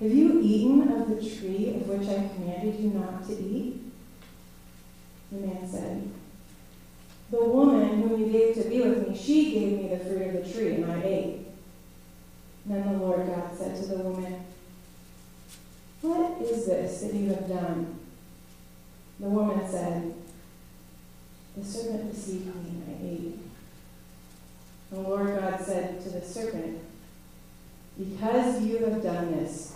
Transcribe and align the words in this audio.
Have 0.00 0.12
you 0.12 0.40
eaten 0.42 0.92
of 0.92 1.08
the 1.08 1.16
tree 1.16 1.74
of 1.74 1.88
which 1.88 2.08
I 2.08 2.28
commanded 2.34 2.78
you 2.78 2.90
not 2.90 3.26
to 3.28 3.32
eat? 3.32 3.80
The 5.32 5.38
man 5.38 5.66
said, 5.66 6.10
The 7.30 7.42
woman 7.42 8.02
whom 8.02 8.20
you 8.20 8.30
gave 8.30 8.54
to 8.56 8.68
be 8.68 8.82
with 8.82 9.08
me, 9.08 9.16
she 9.16 9.52
gave 9.52 9.72
me 9.78 9.88
the 9.88 10.04
fruit 10.04 10.22
of 10.22 10.44
the 10.44 10.52
tree, 10.52 10.74
and 10.74 10.92
I 10.92 11.02
ate. 11.02 11.46
Then 12.66 12.92
the 12.92 12.98
Lord 12.98 13.26
God 13.26 13.56
said 13.56 13.74
to 13.76 13.86
the 13.86 13.96
woman, 13.96 14.44
What 16.02 16.42
is 16.42 16.66
this 16.66 17.00
that 17.00 17.14
you 17.14 17.30
have 17.30 17.48
done? 17.48 17.98
The 19.18 19.28
woman 19.28 19.66
said, 19.66 20.14
The 21.56 21.64
serpent 21.64 22.12
deceived 22.12 22.46
me, 22.46 22.70
and 22.70 22.84
I 22.90 23.08
ate. 23.08 23.38
The 24.90 25.00
Lord 25.00 25.40
God 25.40 25.58
said 25.58 26.02
to 26.02 26.10
the 26.10 26.20
serpent, 26.20 26.80
Because 27.98 28.62
you 28.62 28.78
have 28.78 29.02
done 29.02 29.32
this, 29.32 29.75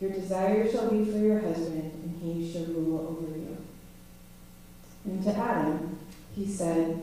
Your 0.00 0.10
desire 0.10 0.70
shall 0.70 0.90
be 0.90 1.10
for 1.10 1.18
your 1.18 1.40
husband, 1.40 1.92
and 2.02 2.20
he 2.22 2.52
shall 2.52 2.66
rule 2.66 3.18
over 3.18 3.36
you. 3.36 3.56
And 5.06 5.22
to 5.24 5.30
Adam 5.30 5.98
he 6.34 6.46
said, 6.46 7.02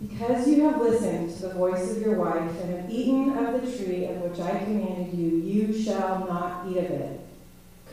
Because 0.00 0.46
you 0.48 0.68
have 0.68 0.80
listened 0.80 1.34
to 1.36 1.48
the 1.48 1.54
voice 1.54 1.92
of 1.92 2.02
your 2.02 2.16
wife 2.16 2.60
and 2.60 2.76
have 2.76 2.90
eaten 2.90 3.30
of 3.38 3.62
the 3.62 3.76
tree 3.76 4.04
of 4.04 4.16
which 4.18 4.40
I 4.40 4.58
commanded 4.64 5.14
you, 5.14 5.36
you 5.38 5.82
shall 5.82 6.26
not 6.26 6.66
eat 6.68 6.76
of 6.76 6.90
it. 6.90 7.20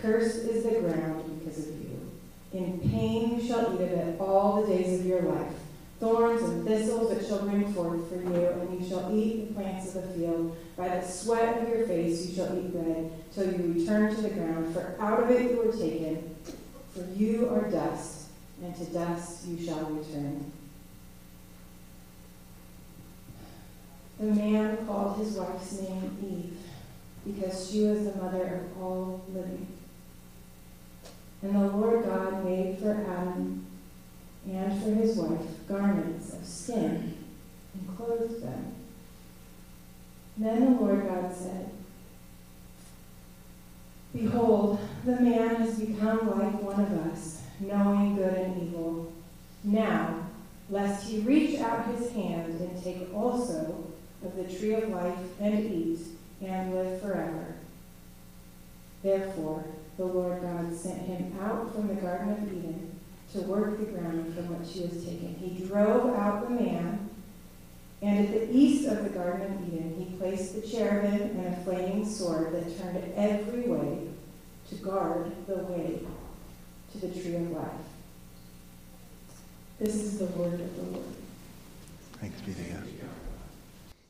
Cursed 0.02 0.44
is 0.50 0.64
the 0.64 0.82
ground 0.82 1.40
because 1.40 1.70
of 1.70 1.76
you. 1.76 2.12
In 2.52 2.80
pain 2.80 3.40
you 3.40 3.48
shall 3.48 3.74
eat 3.76 3.82
of 3.82 3.92
it 3.92 4.20
all 4.20 4.62
the 4.62 4.76
days 4.76 5.00
of 5.00 5.06
your 5.06 5.22
life. 5.22 5.54
Thorns 6.02 6.42
and 6.42 6.68
thistles 6.68 7.12
it 7.12 7.28
shall 7.28 7.48
bring 7.48 7.72
forth 7.74 8.10
for 8.10 8.16
you, 8.16 8.48
and 8.48 8.82
you 8.82 8.90
shall 8.90 9.16
eat 9.16 9.50
the 9.50 9.54
plants 9.54 9.96
of 9.96 10.02
the 10.02 10.14
field. 10.16 10.58
By 10.76 10.88
the 10.88 11.08
sweat 11.08 11.62
of 11.62 11.70
your 11.70 11.86
face 11.86 12.26
you 12.26 12.36
shall 12.36 12.58
eat 12.58 12.74
bread, 12.74 13.12
till 13.32 13.54
you 13.54 13.76
return 13.78 14.16
to 14.16 14.22
the 14.22 14.32
ground. 14.32 14.74
For 14.74 14.96
out 15.00 15.22
of 15.22 15.30
it 15.30 15.52
you 15.52 15.58
were 15.58 15.72
taken, 15.72 16.36
for 16.92 17.06
you 17.16 17.50
are 17.50 17.70
dust, 17.70 18.30
and 18.64 18.76
to 18.78 18.86
dust 18.86 19.46
you 19.46 19.64
shall 19.64 19.86
return. 19.92 20.52
The 24.20 24.26
man 24.26 24.84
called 24.88 25.20
his 25.20 25.36
wife's 25.36 25.82
name 25.82 26.18
Eve, 26.24 26.58
because 27.32 27.70
she 27.70 27.84
was 27.84 28.06
the 28.06 28.16
mother 28.16 28.66
of 28.66 28.82
all 28.82 29.24
living. 29.32 29.68
And 31.44 31.56
the 31.56 31.68
Lord 31.68 32.06
God 32.06 32.44
made 32.44 32.80
for 32.80 32.92
Adam 32.92 33.68
and 34.50 34.82
for 34.82 34.90
his 34.92 35.16
wife 35.18 35.68
garments 35.68 36.34
of 36.34 36.46
skin 36.46 37.18
and 37.74 37.98
clothed 37.98 38.42
them. 38.42 38.76
Then 40.38 40.62
the 40.62 40.82
Lord 40.82 41.08
God 41.08 41.34
said, 41.36 41.70
Behold, 44.14 44.80
the 45.06 45.20
man 45.20 45.56
has 45.56 45.80
become 45.80 46.30
like 46.38 46.62
one 46.62 46.80
of 46.80 47.12
us, 47.12 47.44
knowing 47.60 48.16
good 48.16 48.34
and 48.34 48.68
evil. 48.68 49.14
Now, 49.64 50.28
lest 50.70 51.08
he 51.08 51.20
reach 51.20 51.60
out 51.60 51.96
his 51.96 52.12
hand 52.12 52.60
and 52.60 52.84
take 52.84 53.14
also 53.14 53.86
of 54.24 54.36
the 54.36 54.44
tree 54.44 54.74
of 54.74 54.90
life 54.90 55.18
and 55.40 55.60
eat 55.60 56.00
and 56.42 56.74
live 56.74 57.02
forever. 57.02 57.56
Therefore, 59.04 59.64
the 59.98 60.06
Lord 60.06 60.42
God 60.42 60.76
sent 60.76 61.02
him 61.04 61.38
out 61.42 61.74
from 61.74 61.88
the 61.88 61.96
Garden 61.96 62.32
of 62.32 62.52
Eden 62.52 62.91
to 63.34 63.42
work 63.42 63.80
the 63.80 63.86
ground 63.86 64.34
from 64.36 64.58
which 64.58 64.74
he 64.74 64.82
was 64.82 65.04
taken. 65.06 65.36
He 65.36 65.66
drove 65.66 66.14
out 66.16 66.48
the 66.48 66.56
man, 66.56 67.10
and 68.02 68.28
at 68.28 68.32
the 68.32 68.56
east 68.56 68.88
of 68.88 69.04
the 69.04 69.10
Garden 69.10 69.54
of 69.54 69.74
Eden, 69.74 69.96
he 69.98 70.18
placed 70.18 70.56
the 70.56 70.68
cherubim 70.68 71.22
and 71.40 71.54
a 71.54 71.64
flaming 71.64 72.06
sword 72.06 72.54
that 72.54 72.78
turned 72.80 73.14
every 73.16 73.62
way 73.62 74.08
to 74.70 74.76
guard 74.76 75.32
the 75.48 75.58
way 75.58 76.00
to 76.92 76.98
the 76.98 77.08
tree 77.22 77.36
of 77.36 77.52
life. 77.52 77.70
This 79.80 79.96
is 79.96 80.20
the 80.20 80.26
word 80.26 80.60
of 80.60 80.76
the 80.76 80.84
Lord. 80.84 81.06
Thanks 82.20 82.42
be 82.42 82.54
to 82.54 82.62
God. 82.62 82.84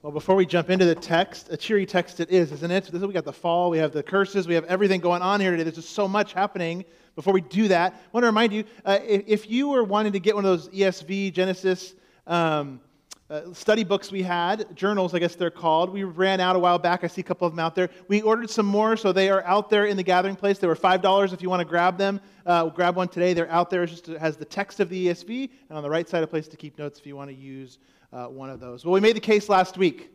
Well, 0.03 0.11
before 0.11 0.35
we 0.35 0.47
jump 0.47 0.71
into 0.71 0.85
the 0.85 0.95
text, 0.95 1.49
a 1.51 1.57
cheery 1.57 1.85
text 1.85 2.19
it 2.19 2.31
is, 2.31 2.51
isn't 2.51 2.71
it? 2.71 2.91
We 2.91 3.13
got 3.13 3.23
the 3.23 3.31
fall, 3.31 3.69
we 3.69 3.77
have 3.77 3.91
the 3.91 4.01
curses, 4.01 4.47
we 4.47 4.55
have 4.55 4.63
everything 4.63 4.99
going 4.99 5.21
on 5.21 5.39
here 5.39 5.51
today. 5.51 5.61
There's 5.61 5.75
just 5.75 5.91
so 5.91 6.07
much 6.07 6.33
happening. 6.33 6.85
Before 7.13 7.33
we 7.33 7.41
do 7.41 7.67
that, 7.67 7.93
I 7.93 7.97
want 8.11 8.23
to 8.23 8.27
remind 8.27 8.51
you 8.51 8.63
uh, 8.83 8.97
if, 9.07 9.23
if, 9.27 9.49
you 9.51 9.67
were 9.67 9.83
wanting 9.83 10.13
to 10.13 10.19
get 10.19 10.33
one 10.33 10.43
of 10.43 10.49
those 10.49 10.69
ESV, 10.69 11.33
Genesis 11.33 11.93
um, 12.25 12.81
uh, 13.29 13.53
study 13.53 13.83
books 13.83 14.11
we 14.11 14.23
had, 14.23 14.75
journals, 14.75 15.13
I 15.13 15.19
guess 15.19 15.35
they're 15.35 15.51
called, 15.51 15.91
we 15.91 16.03
ran 16.03 16.39
out 16.39 16.55
a 16.55 16.59
while 16.59 16.79
back. 16.79 17.03
I 17.03 17.07
see 17.07 17.21
a 17.21 17.23
couple 17.23 17.45
of 17.45 17.53
them 17.53 17.59
out 17.59 17.75
there. 17.75 17.91
We 18.07 18.23
ordered 18.23 18.49
some 18.49 18.65
more, 18.65 18.97
so 18.97 19.11
they 19.11 19.29
are 19.29 19.43
out 19.43 19.69
there 19.69 19.85
in 19.85 19.97
the 19.97 20.03
gathering 20.03 20.35
place. 20.35 20.57
They 20.57 20.65
were 20.65 20.75
$5 20.75 21.31
if 21.31 21.43
you 21.43 21.49
want 21.51 21.59
to 21.59 21.65
grab 21.65 21.99
them. 21.99 22.19
Uh, 22.43 22.69
grab 22.69 22.95
one 22.95 23.07
today. 23.07 23.33
They're 23.33 23.51
out 23.51 23.69
there. 23.69 23.83
It 23.83 23.87
just 23.87 24.07
has 24.07 24.35
the 24.35 24.45
text 24.45 24.79
of 24.79 24.89
the 24.89 25.09
ESV, 25.09 25.51
and 25.69 25.77
on 25.77 25.83
the 25.83 25.91
right 25.91 26.09
side, 26.09 26.23
a 26.23 26.27
place 26.27 26.47
to 26.47 26.57
keep 26.57 26.79
notes 26.79 26.97
if 26.97 27.05
you 27.05 27.15
want 27.15 27.29
to 27.29 27.35
use 27.35 27.77
uh, 28.13 28.27
one 28.27 28.49
of 28.49 28.59
those. 28.59 28.85
Well, 28.85 28.93
we 28.93 28.99
made 28.99 29.15
the 29.15 29.21
case 29.21 29.49
last 29.49 29.77
week. 29.77 30.09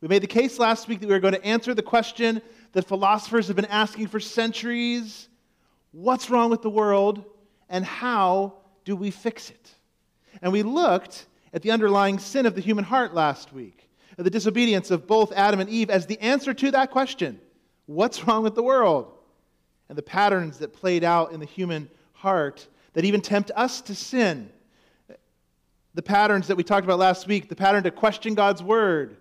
We 0.00 0.08
made 0.08 0.22
the 0.22 0.26
case 0.26 0.58
last 0.58 0.88
week 0.88 1.00
that 1.00 1.06
we 1.06 1.12
were 1.12 1.20
going 1.20 1.34
to 1.34 1.44
answer 1.44 1.74
the 1.74 1.82
question 1.82 2.40
that 2.72 2.86
philosophers 2.86 3.48
have 3.48 3.56
been 3.56 3.66
asking 3.66 4.06
for 4.08 4.20
centuries 4.20 5.28
what's 5.92 6.30
wrong 6.30 6.50
with 6.50 6.62
the 6.62 6.70
world 6.70 7.24
and 7.68 7.84
how 7.84 8.54
do 8.84 8.96
we 8.96 9.10
fix 9.10 9.50
it? 9.50 9.74
And 10.42 10.52
we 10.52 10.62
looked 10.62 11.26
at 11.52 11.62
the 11.62 11.70
underlying 11.70 12.18
sin 12.18 12.46
of 12.46 12.54
the 12.54 12.60
human 12.60 12.84
heart 12.84 13.12
last 13.12 13.52
week, 13.52 13.88
at 14.16 14.24
the 14.24 14.30
disobedience 14.30 14.90
of 14.90 15.06
both 15.06 15.32
Adam 15.32 15.60
and 15.60 15.68
Eve 15.68 15.90
as 15.90 16.06
the 16.06 16.20
answer 16.20 16.54
to 16.54 16.70
that 16.70 16.90
question 16.90 17.40
what's 17.86 18.26
wrong 18.26 18.44
with 18.44 18.54
the 18.54 18.62
world? 18.62 19.12
And 19.88 19.98
the 19.98 20.02
patterns 20.02 20.58
that 20.58 20.72
played 20.72 21.02
out 21.02 21.32
in 21.32 21.40
the 21.40 21.46
human 21.46 21.90
heart 22.12 22.68
that 22.92 23.04
even 23.04 23.20
tempt 23.20 23.50
us 23.56 23.80
to 23.82 23.94
sin. 23.96 24.50
The 25.94 26.02
patterns 26.02 26.46
that 26.46 26.56
we 26.56 26.62
talked 26.62 26.84
about 26.84 26.98
last 26.98 27.26
week 27.26 27.48
the 27.48 27.56
pattern 27.56 27.82
to 27.84 27.90
question 27.90 28.34
God's 28.34 28.62
word, 28.62 29.16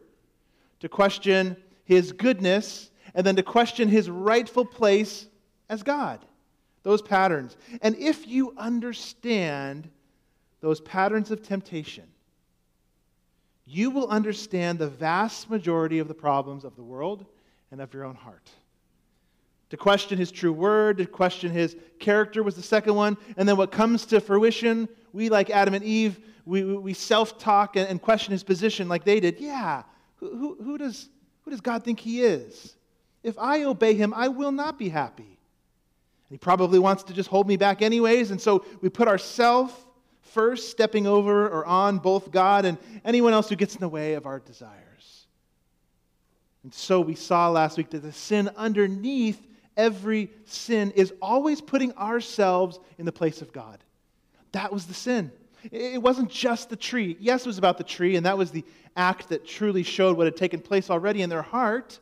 to 0.81 0.90
question 0.90 1.57
his 1.84 2.12
goodness, 2.12 2.91
and 3.16 3.25
then 3.25 3.35
to 3.35 3.44
question 3.44 3.88
his 3.90 4.09
rightful 4.09 4.66
place 4.66 5.28
as 5.67 5.84
God 5.84 6.23
those 6.84 7.02
patterns. 7.02 7.58
And 7.82 7.96
if 7.97 8.28
you 8.28 8.53
understand 8.58 9.90
those 10.61 10.82
patterns 10.82 11.32
of 11.32 11.43
temptation, 11.43 12.05
you 13.66 13.91
will 13.91 14.08
understand 14.08 14.79
the 14.79 14.88
vast 14.88 15.49
majority 15.49 15.99
of 15.99 16.08
the 16.08 16.14
problems 16.14 16.64
of 16.64 16.76
the 16.76 16.84
world 16.84 17.26
and 17.72 17.82
of 17.82 17.93
your 17.93 18.05
own 18.05 18.16
heart. 18.16 18.49
To 19.69 19.77
question 19.77 20.17
his 20.17 20.31
true 20.31 20.51
word, 20.51 20.97
to 20.97 21.05
question 21.05 21.51
his 21.51 21.75
character 21.99 22.41
was 22.41 22.55
the 22.55 22.63
second 22.63 22.95
one. 22.95 23.17
And 23.37 23.47
then 23.47 23.55
what 23.55 23.71
comes 23.71 24.05
to 24.07 24.19
fruition, 24.19 24.89
we, 25.13 25.29
like 25.29 25.49
Adam 25.49 25.73
and 25.73 25.83
Eve, 25.83 26.19
we, 26.45 26.63
we 26.63 26.93
self 26.93 27.37
talk 27.37 27.75
and, 27.75 27.87
and, 27.87 28.01
question 28.01 28.31
his 28.31 28.43
position 28.43 28.89
like 28.89 29.03
they 29.03 29.19
did. 29.19 29.39
Yeah, 29.39 29.83
who, 30.16 30.57
who, 30.63 30.77
does, 30.77 31.09
who 31.43 31.51
does 31.51 31.61
God 31.61 31.83
think 31.83 31.99
he 31.99 32.23
is? 32.23 32.75
If 33.21 33.37
I 33.37 33.63
obey 33.63 33.93
him, 33.93 34.13
I 34.16 34.29
will 34.29 34.51
not 34.51 34.79
be 34.79 34.89
happy. 34.89 35.37
He 36.29 36.37
probably 36.37 36.79
wants 36.79 37.03
to 37.03 37.13
just 37.13 37.29
hold 37.29 37.47
me 37.47 37.57
back, 37.57 37.81
anyways. 37.81 38.31
And 38.31 38.39
so 38.41 38.66
we 38.81 38.89
put 38.89 39.07
ourselves 39.07 39.73
first, 40.21 40.69
stepping 40.69 41.07
over 41.07 41.47
or 41.47 41.66
on 41.66 41.97
both 41.97 42.31
God 42.31 42.66
and 42.66 42.77
anyone 43.03 43.33
else 43.33 43.49
who 43.49 43.55
gets 43.55 43.75
in 43.75 43.81
the 43.81 43.89
way 43.89 44.13
of 44.13 44.25
our 44.25 44.39
desires. 44.39 45.25
And 46.63 46.73
so 46.73 47.01
we 47.01 47.16
saw 47.16 47.49
last 47.49 47.77
week 47.77 47.89
that 47.91 47.99
the 47.99 48.11
sin 48.11 48.49
underneath 48.55 49.47
every 49.79 50.29
sin 50.43 50.91
is 50.91 51.14
always 51.22 51.61
putting 51.61 51.93
ourselves 51.93 52.78
in 52.97 53.05
the 53.05 53.11
place 53.14 53.41
of 53.41 53.53
God. 53.53 53.79
That 54.52 54.73
was 54.73 54.85
the 54.85 54.93
sin. 54.93 55.31
It 55.72 56.02
wasn't 56.02 56.29
just 56.29 56.70
the 56.70 56.76
tree. 56.76 57.16
Yes, 57.20 57.41
it 57.41 57.47
was 57.47 57.58
about 57.58 57.78
the 57.78 57.84
tree, 57.85 58.17
and 58.17 58.26
that 58.26 58.37
was 58.37 58.52
the 58.52 58.66
act 58.97 59.29
that 59.29 59.47
truly 59.47 59.84
showed 59.84 60.17
what 60.17 60.28
had 60.28 60.35
taken 60.35 60.59
place 60.59 60.90
already 60.90 61.22
in 61.22 61.29
their 61.29 61.41
heart, 61.41 61.99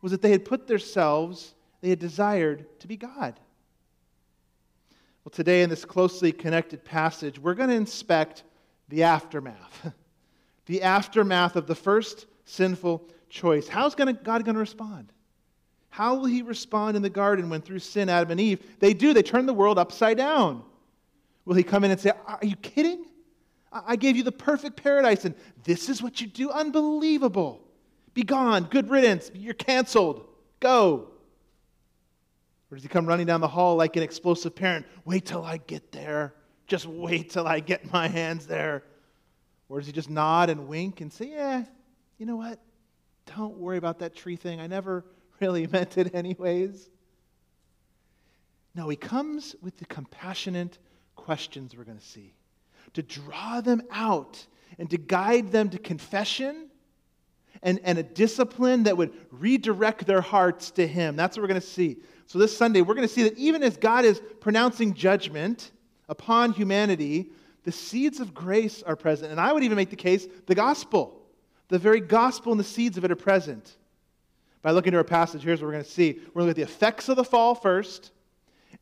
was 0.00 0.12
that 0.12 0.22
they 0.22 0.30
had 0.30 0.44
put 0.44 0.68
themselves, 0.68 1.54
they 1.80 1.90
had 1.90 1.98
desired 1.98 2.64
to 2.80 2.86
be 2.86 2.96
God. 2.96 3.38
Well, 5.24 5.30
today 5.32 5.62
in 5.62 5.70
this 5.70 5.84
closely 5.84 6.30
connected 6.30 6.84
passage, 6.84 7.38
we're 7.38 7.54
going 7.54 7.70
to 7.70 7.74
inspect 7.74 8.44
the 8.88 9.02
aftermath. 9.02 9.92
the 10.66 10.82
aftermath 10.82 11.56
of 11.56 11.66
the 11.66 11.74
first 11.74 12.26
sinful 12.44 13.04
choice. 13.28 13.66
How's 13.66 13.96
God 13.96 14.22
going 14.24 14.44
to 14.44 14.52
respond? 14.54 15.12
How 15.90 16.14
will 16.14 16.26
he 16.26 16.42
respond 16.42 16.96
in 16.96 17.02
the 17.02 17.10
garden 17.10 17.50
when 17.50 17.60
through 17.60 17.80
sin, 17.80 18.08
Adam 18.08 18.30
and 18.30 18.40
Eve, 18.40 18.64
they 18.78 18.94
do, 18.94 19.12
they 19.12 19.22
turn 19.22 19.46
the 19.46 19.52
world 19.52 19.78
upside 19.78 20.16
down? 20.16 20.62
Will 21.44 21.56
he 21.56 21.64
come 21.64 21.84
in 21.84 21.90
and 21.90 22.00
say, 22.00 22.12
Are 22.26 22.38
you 22.42 22.56
kidding? 22.56 23.04
I 23.72 23.96
gave 23.96 24.16
you 24.16 24.22
the 24.22 24.32
perfect 24.32 24.82
paradise, 24.82 25.24
and 25.24 25.34
this 25.64 25.88
is 25.88 26.02
what 26.02 26.20
you 26.20 26.26
do? 26.26 26.50
Unbelievable. 26.50 27.60
Be 28.14 28.22
gone. 28.22 28.64
Good 28.64 28.90
riddance. 28.90 29.30
You're 29.34 29.54
canceled. 29.54 30.26
Go. 30.58 31.08
Or 32.70 32.76
does 32.76 32.82
he 32.82 32.88
come 32.88 33.06
running 33.06 33.26
down 33.26 33.40
the 33.40 33.48
hall 33.48 33.76
like 33.76 33.96
an 33.96 34.02
explosive 34.02 34.54
parent? 34.54 34.86
Wait 35.04 35.26
till 35.26 35.44
I 35.44 35.58
get 35.58 35.92
there. 35.92 36.34
Just 36.66 36.86
wait 36.86 37.30
till 37.30 37.46
I 37.46 37.60
get 37.60 37.92
my 37.92 38.08
hands 38.08 38.46
there. 38.46 38.84
Or 39.68 39.78
does 39.78 39.86
he 39.86 39.92
just 39.92 40.10
nod 40.10 40.50
and 40.50 40.68
wink 40.68 41.00
and 41.00 41.12
say, 41.12 41.30
Yeah, 41.30 41.64
you 42.18 42.26
know 42.26 42.36
what? 42.36 42.60
Don't 43.36 43.56
worry 43.56 43.76
about 43.76 44.00
that 44.00 44.14
tree 44.14 44.36
thing. 44.36 44.60
I 44.60 44.66
never 44.66 45.04
really 45.40 45.66
meant 45.72 45.98
it, 45.98 46.14
anyways. 46.14 46.88
No, 48.74 48.88
he 48.88 48.96
comes 48.96 49.56
with 49.62 49.76
the 49.78 49.86
compassionate 49.86 50.78
questions 51.16 51.76
we're 51.76 51.84
going 51.84 51.98
to 51.98 52.04
see 52.04 52.34
to 52.94 53.02
draw 53.02 53.60
them 53.60 53.82
out 53.90 54.44
and 54.78 54.90
to 54.90 54.98
guide 54.98 55.52
them 55.52 55.70
to 55.70 55.78
confession 55.78 56.68
and, 57.62 57.80
and 57.84 57.98
a 57.98 58.02
discipline 58.02 58.84
that 58.84 58.96
would 58.96 59.12
redirect 59.30 60.06
their 60.06 60.20
hearts 60.20 60.70
to 60.72 60.86
Him. 60.86 61.16
That's 61.16 61.36
what 61.36 61.42
we're 61.42 61.48
going 61.48 61.60
to 61.60 61.66
see. 61.66 61.98
So, 62.26 62.38
this 62.38 62.56
Sunday, 62.56 62.80
we're 62.80 62.94
going 62.94 63.06
to 63.06 63.12
see 63.12 63.24
that 63.24 63.36
even 63.36 63.62
as 63.62 63.76
God 63.76 64.04
is 64.04 64.20
pronouncing 64.40 64.94
judgment 64.94 65.72
upon 66.08 66.52
humanity, 66.52 67.30
the 67.64 67.72
seeds 67.72 68.20
of 68.20 68.32
grace 68.32 68.82
are 68.82 68.96
present. 68.96 69.30
And 69.30 69.40
I 69.40 69.52
would 69.52 69.62
even 69.62 69.76
make 69.76 69.90
the 69.90 69.96
case 69.96 70.26
the 70.46 70.54
gospel, 70.54 71.20
the 71.68 71.78
very 71.78 72.00
gospel 72.00 72.52
and 72.52 72.60
the 72.60 72.64
seeds 72.64 72.96
of 72.96 73.04
it 73.04 73.10
are 73.10 73.16
present. 73.16 73.76
By 74.62 74.72
looking 74.72 74.94
at 74.94 74.98
our 74.98 75.04
passage, 75.04 75.42
here's 75.42 75.60
what 75.60 75.66
we're 75.66 75.72
going 75.72 75.84
to 75.84 75.90
see. 75.90 76.12
We're 76.12 76.42
going 76.42 76.44
to 76.44 76.44
look 76.44 76.50
at 76.50 76.56
the 76.56 76.62
effects 76.62 77.08
of 77.08 77.16
the 77.16 77.24
fall 77.24 77.54
first, 77.54 78.12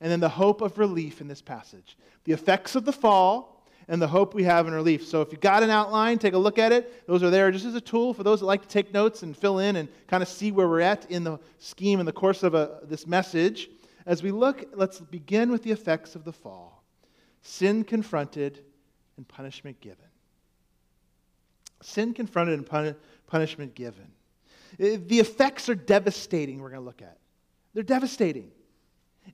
and 0.01 0.11
then 0.11 0.21
the 0.21 0.29
hope 0.29 0.61
of 0.61 0.79
relief 0.79 1.21
in 1.21 1.29
this 1.29 1.43
passage. 1.43 1.97
The 2.25 2.33
effects 2.33 2.75
of 2.75 2.85
the 2.85 2.93
fall 2.93 3.65
and 3.89 4.03
the 4.03 4.09
hope 4.09 4.35
we 4.35 4.45
have 4.45 4.67
in 4.67 4.75
relief. 4.75 5.07
So 5.07 5.23
if 5.23 5.33
you've 5.33 5.41
got 5.41 5.63
an 5.63 5.71
outline, 5.71 6.19
take 6.19 6.35
a 6.35 6.39
look 6.39 6.59
at 6.59 6.73
it. 6.73 7.07
Those 7.07 7.23
are 7.23 7.31
there 7.31 7.51
just 7.51 7.65
as 7.65 7.75
a 7.75 7.81
tool 7.81 8.13
for 8.13 8.23
those 8.23 8.41
that 8.41 8.47
like 8.47 8.63
to 8.63 8.69
take 8.69 8.93
notes 8.93 9.23
and 9.23 9.37
fill 9.37 9.61
in 9.61 9.77
and 9.77 9.89
kind 10.07 10.23
of 10.23 10.29
see 10.29 10.53
where 10.53 10.69
we're 10.69 10.81
at 10.81 11.11
in 11.11 11.25
the 11.25 11.39
scheme 11.59 11.99
in 11.99 12.07
the 12.07 12.13
course 12.13 12.43
of 12.43 12.55
a, 12.55 12.81
this 12.85 13.07
message. 13.07 13.71
As 14.05 14.23
we 14.23 14.31
look, 14.31 14.67
let's 14.75 15.01
begin 15.01 15.51
with 15.51 15.63
the 15.63 15.71
effects 15.71 16.15
of 16.15 16.25
the 16.25 16.33
fall 16.33 16.79
sin 17.41 17.83
confronted 17.85 18.63
and 19.17 19.27
punishment 19.27 19.81
given. 19.81 20.05
Sin 21.83 22.13
confronted 22.13 22.59
and 22.59 22.67
pun- 22.67 22.97
punishment 23.27 23.75
given. 23.75 24.07
Uh, 24.81 24.99
the 25.07 25.21
effects 25.21 25.69
are 25.69 25.75
devastating, 25.75 26.61
we're 26.61 26.71
going 26.71 26.81
to 26.81 26.87
look 26.87 27.03
at. 27.03 27.19
They're 27.75 27.83
devastating. 27.83 28.51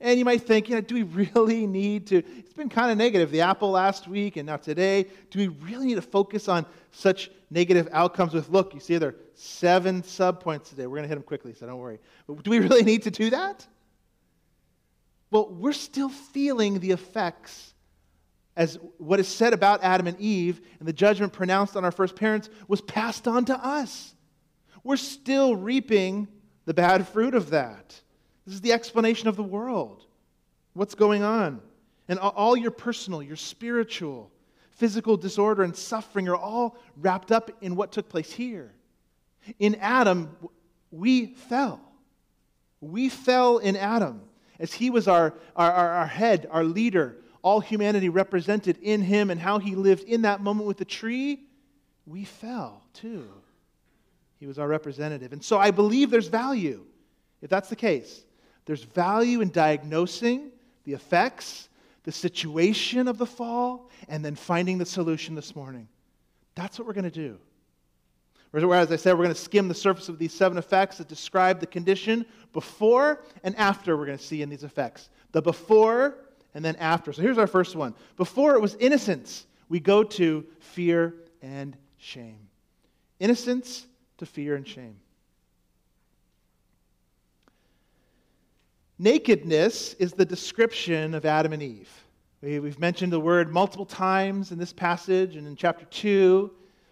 And 0.01 0.19
you 0.19 0.25
might 0.25 0.43
think, 0.43 0.69
you 0.69 0.75
know, 0.75 0.81
do 0.81 0.95
we 0.95 1.03
really 1.03 1.67
need 1.67 2.09
to? 2.09 2.17
It's 2.17 2.53
been 2.53 2.69
kind 2.69 2.91
of 2.91 2.99
negative. 2.99 3.31
The 3.31 3.43
Apple 3.43 3.71
last 3.71 4.09
week 4.09 4.37
and 4.37 4.47
now 4.47 4.57
today. 4.57 5.07
Do 5.31 5.39
we 5.39 5.49
really 5.49 5.87
need 5.87 5.95
to 5.97 6.03
focus 6.03 6.49
on 6.49 6.67
such 6.91 7.31
negative 7.51 7.89
outcomes 7.93 8.35
with, 8.35 8.49
look, 8.49 8.75
you 8.75 8.81
see 8.81 8.99
there 8.99 9.11
are 9.11 9.17
seven 9.35 10.03
subpoints 10.03 10.71
today. 10.71 10.87
We're 10.87 10.97
going 10.97 11.05
to 11.05 11.09
hit 11.09 11.15
them 11.15 11.25
quickly, 11.25 11.55
so 11.55 11.67
don't 11.67 11.79
worry. 11.79 12.01
But 12.27 12.43
do 12.43 12.51
we 12.51 12.59
really 12.61 12.83
need 12.83 13.03
to 13.05 13.11
do 13.11 13.31
that? 13.31 13.67
Well, 15.31 15.49
we're 15.49 15.73
still 15.73 16.09
feeling 16.09 16.81
the 16.81 16.91
effects 16.91 17.75
as 18.57 18.79
what 18.99 19.19
is 19.19 19.27
said 19.27 19.53
about 19.53 19.83
Adam 19.83 20.07
and 20.07 20.19
Eve 20.21 20.61
and 20.79 20.87
the 20.87 20.93
judgment 20.93 21.33
pronounced 21.33 21.77
on 21.77 21.85
our 21.85 21.91
first 21.91 22.15
parents 22.15 22.49
was 22.69 22.81
passed 22.81 23.27
on 23.27 23.45
to 23.47 23.55
us. 23.55 24.14
We're 24.85 24.99
still 24.99 25.57
reaping 25.57 26.29
the 26.67 26.75
bad 26.75 27.09
fruit 27.09 27.35
of 27.35 27.51
that. 27.51 28.01
This 28.47 28.55
is 28.55 28.61
the 28.61 28.73
explanation 28.73 29.29
of 29.29 29.37
the 29.37 29.43
world. 29.43 30.05
What's 30.75 30.95
going 30.95 31.23
on? 31.23 31.61
And 32.09 32.19
all 32.19 32.57
your 32.57 32.71
personal, 32.71 33.23
your 33.23 33.37
spiritual, 33.37 34.31
physical 34.73 35.17
disorder 35.17 35.63
and 35.63 35.75
suffering 35.75 36.29
are 36.29 36.37
all 36.37 36.77
wrapped 36.99 37.33
up 37.33 37.51
in 37.63 37.77
what 37.77 37.93
took 37.93 38.09
place 38.09 38.31
here. 38.31 38.73
In 39.59 39.77
Adam, 39.77 40.37
we 40.91 41.27
fell. 41.27 41.81
We 42.81 43.09
fell 43.09 43.59
in 43.59 43.77
Adam 43.77 44.21
as 44.59 44.75
he 44.75 44.91
was 44.91 45.09
our, 45.09 45.35
our, 45.57 45.73
our, 45.73 46.07
head, 46.07 46.47
our 46.51 46.65
leader, 46.65 47.17
all 47.41 47.61
humanity 47.61 48.11
represented 48.11 48.79
in 48.83 49.01
him 49.01 49.31
and 49.31 49.41
how 49.41 49.59
he 49.59 49.75
lived 49.75 50.05
in 50.05 50.23
that 50.23 50.41
moment 50.41 50.67
with 50.67 50.77
the 50.77 50.85
tree. 50.85 51.41
We 52.07 52.25
fell 52.25 52.83
too. 52.93 53.29
He 54.39 54.47
was 54.47 54.59
our 54.59 54.69
representative. 54.69 55.33
And 55.33 55.43
so 55.43 55.59
I 55.59 55.71
believe 55.71 56.11
there's 56.11 56.29
value, 56.29 56.85
if 57.41 57.51
that's 57.51 57.69
the 57.69 57.77
case. 57.77 58.25
There's 58.67 58.83
value 58.83 59.41
in 59.41 59.51
diagnosing 59.51 60.51
the 60.85 60.93
effects, 60.93 61.69
the 62.05 62.13
situation 62.13 63.09
of 63.09 63.19
the 63.19 63.27
fall, 63.27 63.91
and 64.09 64.25
then 64.25 64.35
finding 64.35 64.79
the 64.79 64.87
solution 64.87 65.35
this 65.35 65.57
morning. 65.57 65.89
That's 66.55 66.79
what 66.79 66.87
we're 66.87 66.95
going 66.95 67.05
to 67.05 67.11
do. 67.11 67.39
Whereas 68.51 68.93
I 68.93 68.97
said, 68.97 69.15
we're 69.15 69.25
going 69.25 69.35
to 69.35 69.41
skim 69.41 69.67
the 69.67 69.75
surface 69.75 70.09
of 70.09 70.19
these 70.19 70.33
seven 70.33 70.59
effects 70.59 70.99
that 70.99 71.09
describe 71.09 71.59
the 71.59 71.67
condition 71.67 72.25
before 72.53 73.21
and 73.43 73.57
after 73.57 73.97
we're 73.97 74.07
going 74.07 74.19
to 74.19 74.25
see 74.25 74.43
in 74.43 74.49
these 74.49 74.63
effects. 74.63 75.09
The 75.33 75.43
before 75.43 76.15
and 76.55 76.65
then 76.65 76.77
after. 76.77 77.13
So 77.13 77.21
here's 77.21 77.39
our 77.39 77.49
first 77.49 77.75
one. 77.75 77.95
Before 78.17 78.55
it 78.55 78.61
was 78.61 78.77
innocence, 78.77 79.47
we 79.69 79.81
go 79.81 80.05
to 80.05 80.47
fear 80.61 81.15
and 81.43 81.77
shame. 81.99 82.39
Innocence 83.19 83.87
to 84.19 84.27
fear 84.27 84.57
and 84.57 84.67
shame. 84.67 84.97
Nakedness 88.99 89.95
is 89.95 90.13
the 90.13 90.25
description 90.25 91.15
of 91.15 91.25
Adam 91.25 91.53
and 91.53 91.63
Eve. 91.63 91.91
We've 92.43 92.79
mentioned 92.79 93.13
the 93.13 93.21
word 93.21 93.51
multiple 93.51 93.87
times 93.87 94.53
in 94.53 94.59
this 94.59 94.73
passage 94.73 95.37
and 95.37 95.47
in 95.47 95.57
chapter 95.57 95.85
2. 95.87 96.51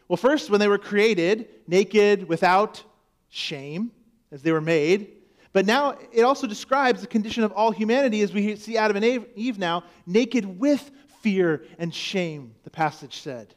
Well, 0.08 0.16
first, 0.16 0.50
when 0.50 0.58
they 0.58 0.68
were 0.68 0.78
created, 0.78 1.49
naked 1.68 2.26
without 2.26 2.82
shame, 3.28 3.92
as 4.30 4.42
they 4.42 4.50
were 4.50 4.61
made. 4.61 5.12
But 5.52 5.66
now 5.66 5.97
it 6.11 6.23
also 6.23 6.47
describes 6.47 7.02
the 7.02 7.06
condition 7.06 7.44
of 7.44 7.52
all 7.52 7.70
humanity 7.70 8.23
as 8.23 8.32
we 8.32 8.56
see 8.56 8.76
Adam 8.76 8.97
and 8.97 9.26
Eve 9.37 9.58
now, 9.58 9.85
naked 10.06 10.58
with 10.58 10.90
fear 11.20 11.64
and 11.78 11.94
shame, 11.94 12.54
the 12.64 12.70
passage 12.70 13.20
said. 13.20 13.54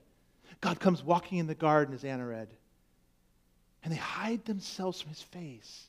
God 0.61 0.79
comes 0.79 1.01
walking 1.03 1.39
in 1.39 1.47
the 1.47 1.55
garden, 1.55 1.95
as 1.95 2.03
Anna 2.03 2.27
read 2.27 2.49
and 3.85 3.93
they 3.93 3.99
hide 3.99 4.43
themselves 4.45 4.99
from 4.99 5.11
his 5.11 5.21
face 5.21 5.87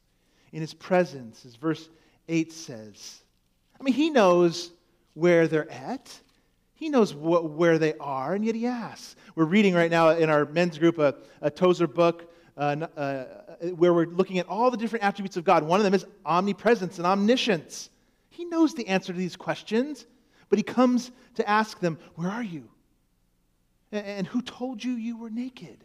in 0.52 0.60
his 0.60 0.74
presence, 0.74 1.46
as 1.46 1.56
verse 1.56 1.88
8 2.28 2.52
says. 2.52 3.22
I 3.80 3.82
mean, 3.82 3.94
he 3.94 4.10
knows 4.10 4.70
where 5.14 5.48
they're 5.48 5.70
at. 5.70 6.14
He 6.74 6.90
knows 6.90 7.14
where 7.14 7.78
they 7.78 7.94
are, 7.94 8.34
and 8.34 8.44
yet 8.44 8.54
he 8.54 8.66
asks. 8.66 9.16
We're 9.34 9.46
reading 9.46 9.72
right 9.74 9.90
now 9.90 10.10
in 10.10 10.28
our 10.28 10.44
men's 10.44 10.76
group 10.76 10.98
a, 10.98 11.14
a 11.40 11.50
Tozer 11.50 11.86
book 11.86 12.30
uh, 12.58 12.86
uh, 12.98 13.24
where 13.76 13.94
we're 13.94 14.06
looking 14.06 14.38
at 14.38 14.46
all 14.46 14.70
the 14.70 14.76
different 14.76 15.02
attributes 15.02 15.38
of 15.38 15.44
God. 15.44 15.64
One 15.64 15.80
of 15.80 15.84
them 15.84 15.94
is 15.94 16.04
omnipresence 16.26 16.98
and 16.98 17.06
omniscience. 17.06 17.88
He 18.28 18.44
knows 18.44 18.74
the 18.74 18.86
answer 18.88 19.14
to 19.14 19.18
these 19.18 19.36
questions, 19.36 20.04
but 20.50 20.58
he 20.58 20.62
comes 20.62 21.12
to 21.36 21.48
ask 21.48 21.80
them, 21.80 21.98
Where 22.14 22.28
are 22.28 22.42
you? 22.42 22.68
And, 23.90 24.06
and 24.06 24.26
who 24.26 24.42
told 24.42 24.84
you 24.84 24.92
you 24.92 25.16
were 25.16 25.30
naked? 25.30 25.82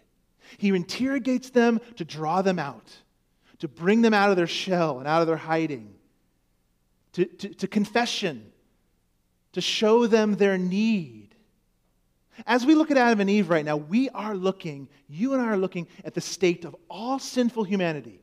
He 0.58 0.70
interrogates 0.70 1.50
them 1.50 1.80
to 1.98 2.06
draw 2.06 2.42
them 2.42 2.60
out, 2.60 2.92
to 3.60 3.68
bring 3.68 4.02
them 4.02 4.14
out 4.14 4.30
of 4.30 4.38
their 4.38 4.48
shell 4.48 5.00
and 5.00 5.08
out 5.08 5.22
of 5.22 5.28
their 5.28 5.38
hiding, 5.38 5.94
to, 7.14 7.26
to, 7.26 7.50
to 7.50 7.68
confession, 7.68 8.52
to 9.54 9.62
show 9.62 10.08
them 10.08 10.36
their 10.36 10.58
need. 10.58 11.36
As 12.46 12.66
we 12.66 12.76
look 12.76 12.92
at 12.92 12.98
Adam 12.98 13.20
and 13.20 13.30
Eve 13.30 13.50
right 13.50 13.66
now, 13.66 13.78
we 13.78 14.10
are 14.10 14.36
looking, 14.36 14.88
you 15.08 15.34
and 15.34 15.42
I 15.42 15.48
are 15.48 15.58
looking 15.58 15.88
at 16.04 16.14
the 16.14 16.22
state 16.22 16.66
of 16.66 16.76
all 16.90 17.20
sinful 17.20 17.64
humanity. 17.64 18.22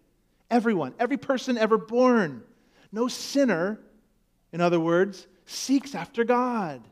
Everyone, 0.50 0.94
every 0.98 1.18
person 1.18 1.58
ever 1.58 1.76
born. 1.76 2.42
No 2.90 3.08
sinner, 3.08 3.78
in 4.52 4.60
other 4.60 4.80
words, 4.80 5.26
seeks 5.44 5.94
after 5.94 6.24
God. 6.24 6.82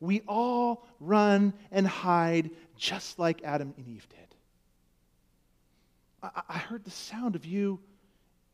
We 0.00 0.22
all 0.26 0.86
run 0.98 1.52
and 1.70 1.86
hide 1.86 2.50
just 2.76 3.18
like 3.18 3.42
Adam 3.44 3.74
and 3.76 3.86
Eve 3.86 4.08
did. 4.08 4.21
I, 6.22 6.42
I 6.48 6.58
heard 6.58 6.84
the 6.84 6.90
sound 6.90 7.36
of 7.36 7.44
you 7.44 7.80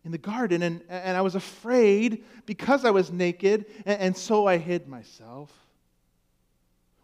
in 0.05 0.13
the 0.13 0.19
garden, 0.19 0.63
and, 0.63 0.83
and 0.89 1.17
I 1.17 1.21
was 1.21 1.35
afraid 1.35 2.25
because 2.47 2.85
I 2.85 2.91
was 2.91 3.13
naked, 3.13 3.67
and, 3.85 4.01
and 4.01 4.17
so 4.17 4.47
I 4.47 4.57
hid 4.57 4.89
myself. 4.89 5.53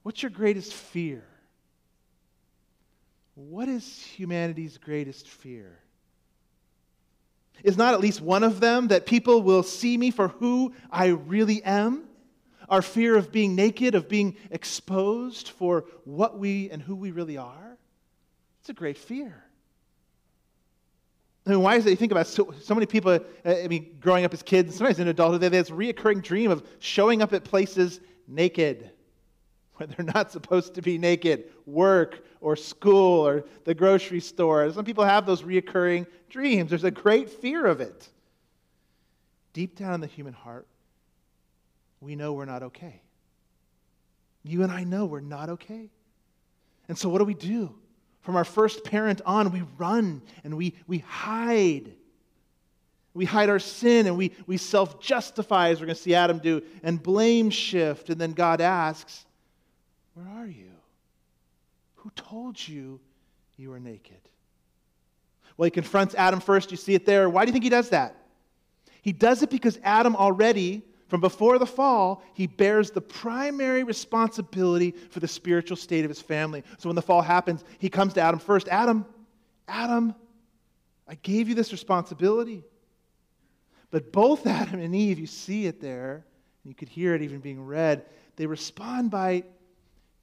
What's 0.02 0.22
your 0.22 0.30
greatest 0.30 0.72
fear? 0.72 1.24
What 3.34 3.68
is 3.68 3.98
humanity's 3.98 4.78
greatest 4.78 5.28
fear? 5.28 5.78
Is 7.62 7.76
not 7.76 7.94
at 7.94 8.00
least 8.00 8.20
one 8.20 8.44
of 8.44 8.60
them 8.60 8.88
that 8.88 9.06
people 9.06 9.42
will 9.42 9.62
see 9.62 9.96
me 9.96 10.10
for 10.10 10.28
who 10.28 10.74
I 10.90 11.06
really 11.06 11.62
am? 11.62 12.04
Our 12.68 12.82
fear 12.82 13.16
of 13.16 13.32
being 13.32 13.54
naked, 13.54 13.94
of 13.94 14.08
being 14.08 14.36
exposed 14.50 15.48
for 15.48 15.84
what 16.04 16.38
we 16.38 16.70
and 16.70 16.80
who 16.80 16.96
we 16.96 17.10
really 17.10 17.36
are? 17.36 17.78
It's 18.60 18.70
a 18.70 18.74
great 18.74 18.98
fear. 18.98 19.44
I 21.46 21.50
mean, 21.50 21.60
why 21.60 21.76
is 21.76 21.84
it 21.84 21.90
you 21.90 21.96
think 21.96 22.12
about 22.12 22.26
so, 22.26 22.54
so 22.62 22.74
many 22.74 22.86
people, 22.86 23.12
uh, 23.12 23.18
I 23.44 23.68
mean, 23.68 23.96
growing 24.00 24.24
up 24.24 24.32
as 24.32 24.42
kids, 24.42 24.76
sometimes 24.76 24.98
in 24.98 25.08
adulthood, 25.08 25.40
they 25.42 25.46
have 25.46 25.52
this 25.52 25.70
reoccurring 25.70 26.22
dream 26.22 26.50
of 26.50 26.66
showing 26.78 27.20
up 27.20 27.32
at 27.34 27.44
places 27.44 28.00
naked 28.26 28.90
where 29.76 29.86
they're 29.86 30.06
not 30.06 30.32
supposed 30.32 30.74
to 30.74 30.82
be 30.82 30.96
naked 30.96 31.44
work 31.66 32.24
or 32.40 32.56
school 32.56 33.26
or 33.26 33.44
the 33.64 33.74
grocery 33.74 34.20
store. 34.20 34.70
Some 34.72 34.84
people 34.84 35.04
have 35.04 35.26
those 35.26 35.42
reoccurring 35.42 36.06
dreams. 36.30 36.70
There's 36.70 36.84
a 36.84 36.90
great 36.90 37.28
fear 37.28 37.66
of 37.66 37.80
it. 37.80 38.08
Deep 39.52 39.76
down 39.76 39.94
in 39.94 40.00
the 40.00 40.06
human 40.06 40.32
heart, 40.32 40.66
we 42.00 42.16
know 42.16 42.32
we're 42.32 42.44
not 42.44 42.62
okay. 42.62 43.02
You 44.42 44.62
and 44.62 44.72
I 44.72 44.84
know 44.84 45.06
we're 45.06 45.20
not 45.20 45.48
okay. 45.50 45.90
And 46.88 46.98
so, 46.98 47.08
what 47.08 47.18
do 47.18 47.24
we 47.24 47.34
do? 47.34 47.74
From 48.24 48.36
our 48.36 48.44
first 48.44 48.84
parent 48.84 49.20
on, 49.26 49.52
we 49.52 49.62
run 49.76 50.22
and 50.44 50.56
we, 50.56 50.74
we 50.86 50.98
hide. 50.98 51.92
We 53.12 53.26
hide 53.26 53.50
our 53.50 53.58
sin 53.58 54.06
and 54.06 54.16
we, 54.16 54.32
we 54.46 54.56
self 54.56 54.98
justify, 54.98 55.68
as 55.68 55.78
we're 55.78 55.86
going 55.86 55.96
to 55.96 56.02
see 56.02 56.14
Adam 56.14 56.38
do, 56.38 56.62
and 56.82 57.00
blame 57.00 57.50
shift. 57.50 58.08
And 58.08 58.18
then 58.18 58.32
God 58.32 58.62
asks, 58.62 59.26
Where 60.14 60.26
are 60.26 60.46
you? 60.46 60.70
Who 61.96 62.10
told 62.16 62.66
you 62.66 62.98
you 63.58 63.68
were 63.68 63.78
naked? 63.78 64.16
Well, 65.58 65.66
he 65.66 65.70
confronts 65.70 66.14
Adam 66.14 66.40
first. 66.40 66.70
You 66.70 66.78
see 66.78 66.94
it 66.94 67.04
there. 67.04 67.28
Why 67.28 67.44
do 67.44 67.50
you 67.50 67.52
think 67.52 67.64
he 67.64 67.70
does 67.70 67.90
that? 67.90 68.16
He 69.02 69.12
does 69.12 69.42
it 69.42 69.50
because 69.50 69.78
Adam 69.82 70.16
already 70.16 70.82
from 71.08 71.20
before 71.20 71.58
the 71.58 71.66
fall, 71.66 72.22
he 72.34 72.46
bears 72.46 72.90
the 72.90 73.00
primary 73.00 73.84
responsibility 73.84 74.92
for 75.10 75.20
the 75.20 75.28
spiritual 75.28 75.76
state 75.76 76.04
of 76.04 76.10
his 76.10 76.20
family. 76.20 76.62
So 76.78 76.88
when 76.88 76.96
the 76.96 77.02
fall 77.02 77.22
happens, 77.22 77.64
he 77.78 77.90
comes 77.90 78.14
to 78.14 78.20
Adam 78.20 78.38
first 78.38 78.68
Adam, 78.68 79.04
Adam, 79.68 80.14
I 81.06 81.16
gave 81.16 81.48
you 81.48 81.54
this 81.54 81.72
responsibility. 81.72 82.64
But 83.90 84.12
both 84.12 84.46
Adam 84.46 84.80
and 84.80 84.94
Eve, 84.94 85.18
you 85.18 85.26
see 85.26 85.66
it 85.66 85.80
there, 85.80 86.24
and 86.64 86.70
you 86.70 86.74
could 86.74 86.88
hear 86.88 87.14
it 87.14 87.22
even 87.22 87.40
being 87.40 87.64
read, 87.64 88.06
they 88.36 88.46
respond 88.46 89.10
by 89.10 89.44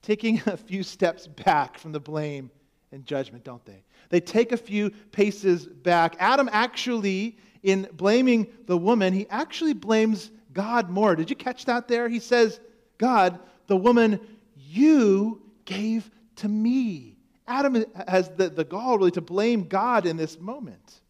taking 0.02 0.42
a 0.46 0.58
few 0.58 0.84
steps 0.84 1.28
back 1.28 1.78
from 1.78 1.92
the 1.92 2.00
blame 2.00 2.50
and 2.92 3.06
judgment, 3.06 3.44
don't 3.44 3.64
they? 3.66 3.84
They 4.10 4.20
take 4.20 4.52
a 4.52 4.58
few 4.58 4.90
paces 5.12 5.66
back. 5.66 6.16
Adam 6.20 6.50
actually, 6.52 7.38
in 7.64 7.88
blaming 7.94 8.48
the 8.66 8.78
woman, 8.78 9.14
he 9.14 9.28
actually 9.30 9.74
blames 9.74 10.32
God 10.54 10.90
more. 10.90 11.16
Did 11.16 11.30
you 11.30 11.36
catch 11.36 11.66
that 11.66 11.88
there? 11.88 12.10
He 12.10 12.20
says, 12.20 12.60
God, 12.98 13.40
the 13.68 13.78
woman 13.78 14.20
you 14.56 15.42
gave 15.66 16.10
to 16.38 16.48
me. 16.48 17.18
Adam 17.48 17.86
has 18.08 18.30
the, 18.30 18.50
the 18.50 18.64
gall 18.64 18.98
really 18.98 19.12
to 19.12 19.22
blame 19.22 19.68
God 19.68 20.06
in 20.06 20.18
this 20.18 20.40
moment. 20.40 21.02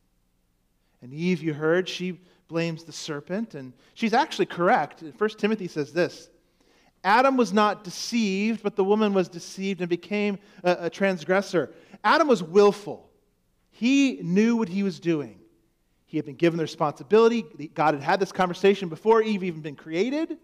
And 1.02 1.14
Eve, 1.14 1.42
you 1.42 1.54
heard, 1.54 1.90
she 1.90 2.20
blames 2.48 2.84
the 2.84 2.92
serpent, 2.92 3.56
and 3.56 3.74
she's 3.94 4.14
actually 4.14 4.46
correct. 4.46 5.04
First 5.18 5.40
Timothy 5.40 5.68
says 5.68 5.94
this 5.94 6.30
Adam 7.04 7.38
was 7.38 7.52
not 7.52 7.84
deceived, 7.84 8.62
but 8.62 8.76
the 8.76 8.84
woman 8.84 9.14
was 9.14 9.28
deceived 9.28 9.82
and 9.82 9.90
became 9.90 10.38
a, 10.64 10.78
a 10.82 10.90
transgressor. 10.90 11.74
Adam 12.04 12.28
was 12.28 12.44
willful, 12.44 13.10
he 13.72 14.20
knew 14.22 14.56
what 14.56 14.70
he 14.70 14.84
was 14.84 15.00
doing. 15.00 15.41
He 16.12 16.18
had 16.18 16.26
been 16.26 16.36
given 16.36 16.58
the 16.58 16.64
responsibility. 16.64 17.46
God 17.74 17.94
had 17.94 18.04
had 18.04 18.20
this 18.20 18.34
conversation 18.34 18.90
before 18.90 19.22
Eve 19.22 19.46
even 19.46 19.62
been 19.62 19.78
created. 19.78 20.38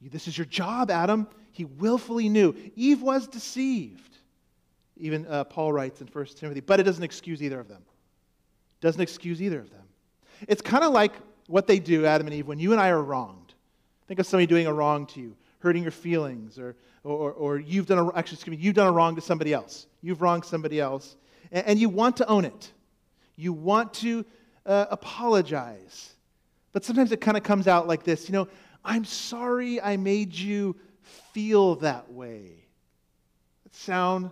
This 0.00 0.26
is 0.26 0.38
your 0.38 0.46
job, 0.46 0.90
Adam. 0.90 1.28
He 1.52 1.66
willfully 1.66 2.30
knew. 2.30 2.54
Eve 2.76 3.02
was 3.02 3.28
deceived. 3.28 4.16
Even 4.96 5.26
uh, 5.26 5.44
Paul 5.44 5.74
writes 5.74 6.00
in 6.00 6.06
1 6.06 6.24
Timothy, 6.36 6.60
but 6.60 6.80
it 6.80 6.84
doesn't 6.84 7.04
excuse 7.04 7.42
either 7.42 7.60
of 7.60 7.68
them. 7.68 7.82
Doesn't 8.80 9.02
excuse 9.02 9.42
either 9.42 9.60
of 9.60 9.68
them. 9.68 9.82
It's 10.48 10.62
kind 10.62 10.82
of 10.82 10.94
like 10.94 11.12
what 11.46 11.66
they 11.66 11.78
do, 11.78 12.06
Adam 12.06 12.26
and 12.26 12.32
Eve, 12.32 12.46
when 12.46 12.58
you 12.58 12.72
and 12.72 12.80
I 12.80 12.88
are 12.88 13.02
wronged. 13.02 13.52
Think 14.08 14.18
of 14.18 14.26
somebody 14.26 14.46
doing 14.46 14.66
a 14.66 14.72
wrong 14.72 15.04
to 15.08 15.20
you, 15.20 15.36
hurting 15.58 15.82
your 15.82 15.92
feelings, 15.92 16.58
or, 16.58 16.74
or, 17.04 17.32
or 17.32 17.58
you've 17.58 17.84
done 17.84 17.98
a, 17.98 18.06
actually, 18.16 18.36
excuse 18.36 18.56
me, 18.56 18.64
you've 18.64 18.74
done 18.74 18.86
a 18.86 18.92
wrong 18.92 19.14
to 19.14 19.20
somebody 19.20 19.52
else. 19.52 19.88
You've 20.00 20.22
wronged 20.22 20.46
somebody 20.46 20.80
else, 20.80 21.18
and, 21.52 21.66
and 21.66 21.78
you 21.78 21.90
want 21.90 22.16
to 22.16 22.26
own 22.28 22.46
it. 22.46 22.72
You 23.36 23.52
want 23.52 23.92
to 23.94 24.24
uh, 24.66 24.86
apologize. 24.90 26.14
But 26.72 26.84
sometimes 26.84 27.12
it 27.12 27.20
kind 27.20 27.36
of 27.36 27.42
comes 27.42 27.66
out 27.66 27.88
like 27.88 28.02
this 28.02 28.28
you 28.28 28.32
know, 28.32 28.48
I'm 28.84 29.04
sorry 29.04 29.80
I 29.80 29.96
made 29.96 30.34
you 30.34 30.76
feel 31.32 31.76
that 31.76 32.12
way. 32.12 32.64
That 33.64 33.74
sound 33.74 34.30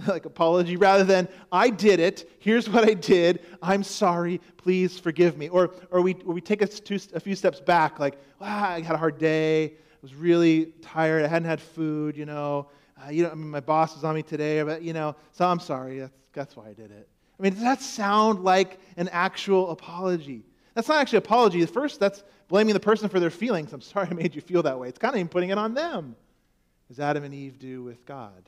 like 0.06 0.24
apology 0.24 0.76
rather 0.76 1.04
than 1.04 1.28
I 1.52 1.70
did 1.70 2.00
it. 2.00 2.30
Here's 2.40 2.68
what 2.68 2.88
I 2.88 2.94
did. 2.94 3.44
I'm 3.62 3.82
sorry. 3.82 4.40
Please 4.56 4.98
forgive 4.98 5.36
me. 5.36 5.48
Or, 5.48 5.72
or, 5.90 6.00
we, 6.00 6.14
or 6.24 6.34
we 6.34 6.40
take 6.40 6.62
a, 6.62 6.66
two, 6.66 6.98
a 7.14 7.20
few 7.20 7.34
steps 7.34 7.60
back, 7.60 7.98
like, 7.98 8.18
wow, 8.40 8.70
I 8.70 8.80
had 8.80 8.94
a 8.94 8.98
hard 8.98 9.18
day. 9.18 9.64
I 9.64 9.98
was 10.02 10.14
really 10.14 10.66
tired. 10.82 11.24
I 11.24 11.28
hadn't 11.28 11.48
had 11.48 11.60
food, 11.60 12.16
you 12.16 12.26
know. 12.26 12.68
Uh, 13.02 13.10
you 13.10 13.22
know, 13.22 13.30
I 13.30 13.34
mean, 13.34 13.50
my 13.50 13.60
boss 13.60 13.94
was 13.94 14.04
on 14.04 14.14
me 14.14 14.22
today, 14.22 14.62
but, 14.62 14.82
you 14.82 14.92
know, 14.92 15.14
so 15.32 15.46
I'm 15.46 15.60
sorry. 15.60 16.00
That's, 16.00 16.12
that's 16.32 16.56
why 16.56 16.68
I 16.68 16.72
did 16.72 16.90
it. 16.90 17.08
I 17.40 17.42
mean, 17.42 17.54
does 17.54 17.62
that 17.62 17.80
sound 17.80 18.44
like 18.44 18.78
an 18.98 19.08
actual 19.08 19.70
apology? 19.70 20.44
That's 20.74 20.88
not 20.88 20.98
actually 20.98 21.18
apology. 21.18 21.64
First, 21.64 21.98
that's 21.98 22.22
blaming 22.48 22.74
the 22.74 22.80
person 22.80 23.08
for 23.08 23.18
their 23.18 23.30
feelings. 23.30 23.72
I'm 23.72 23.80
sorry 23.80 24.08
I 24.10 24.14
made 24.14 24.34
you 24.34 24.42
feel 24.42 24.62
that 24.64 24.78
way. 24.78 24.88
It's 24.88 24.98
kind 24.98 25.14
of 25.14 25.18
even 25.18 25.28
putting 25.28 25.48
it 25.48 25.56
on 25.56 25.72
them, 25.72 26.16
as 26.90 27.00
Adam 27.00 27.24
and 27.24 27.32
Eve 27.32 27.58
do 27.58 27.82
with 27.82 28.04
God. 28.04 28.46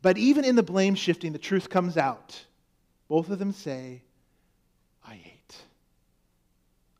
But 0.00 0.16
even 0.16 0.44
in 0.44 0.54
the 0.54 0.62
blame 0.62 0.94
shifting, 0.94 1.32
the 1.32 1.40
truth 1.40 1.68
comes 1.68 1.96
out. 1.96 2.40
Both 3.08 3.30
of 3.30 3.40
them 3.40 3.52
say, 3.52 4.02
I 5.04 5.14
hate. 5.14 5.56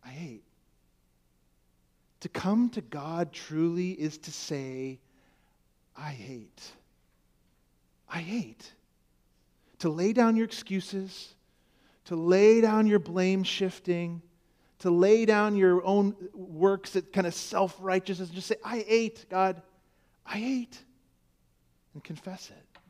I 0.05 0.09
hate. 0.09 0.43
To 2.21 2.29
come 2.29 2.71
to 2.71 2.81
God 2.81 3.33
truly 3.33 3.93
is 3.93 4.19
to 4.19 4.33
say, 4.33 4.99
I 5.97 6.11
hate. 6.11 6.63
I 8.09 8.19
hate 8.19 8.74
to 9.79 9.89
lay 9.89 10.13
down 10.13 10.37
your 10.37 10.45
excuses, 10.45 11.35
to 12.07 12.17
lay 12.17 12.61
down 12.61 12.87
your 12.87 12.99
blame 12.99 13.43
shifting, 13.43 14.23
to 14.81 14.91
lay 14.91 15.25
down 15.25 15.57
your 15.57 15.85
own 15.85 16.15
works 16.35 16.91
that 16.91 17.13
kind 17.13 17.27
of 17.27 17.35
self 17.35 17.77
righteousness, 17.81 18.29
and 18.29 18.37
just 18.37 18.49
say, 18.49 18.57
I 18.65 18.85
ate, 18.87 19.27
God, 19.31 19.63
I 20.27 20.39
ate, 20.39 20.79
and 21.95 22.05
confess 22.05 22.51
it. 22.51 22.81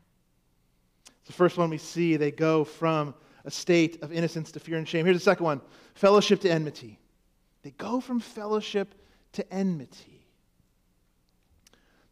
It's 1.19 1.27
the 1.27 1.33
first 1.33 1.57
one 1.57 1.69
we 1.69 1.77
see. 1.77 2.17
They 2.17 2.31
go 2.31 2.63
from 2.63 3.15
a 3.45 3.51
state 3.51 4.01
of 4.03 4.11
innocence 4.11 4.51
to 4.51 4.59
fear 4.59 4.77
and 4.77 4.87
shame. 4.87 5.05
Here's 5.05 5.17
the 5.17 5.23
second 5.23 5.45
one 5.45 5.61
fellowship 5.93 6.41
to 6.41 6.49
enmity. 6.51 6.99
They 7.63 7.71
go 7.71 7.99
from 7.99 8.19
fellowship 8.19 8.93
to 9.33 9.53
enmity. 9.53 10.27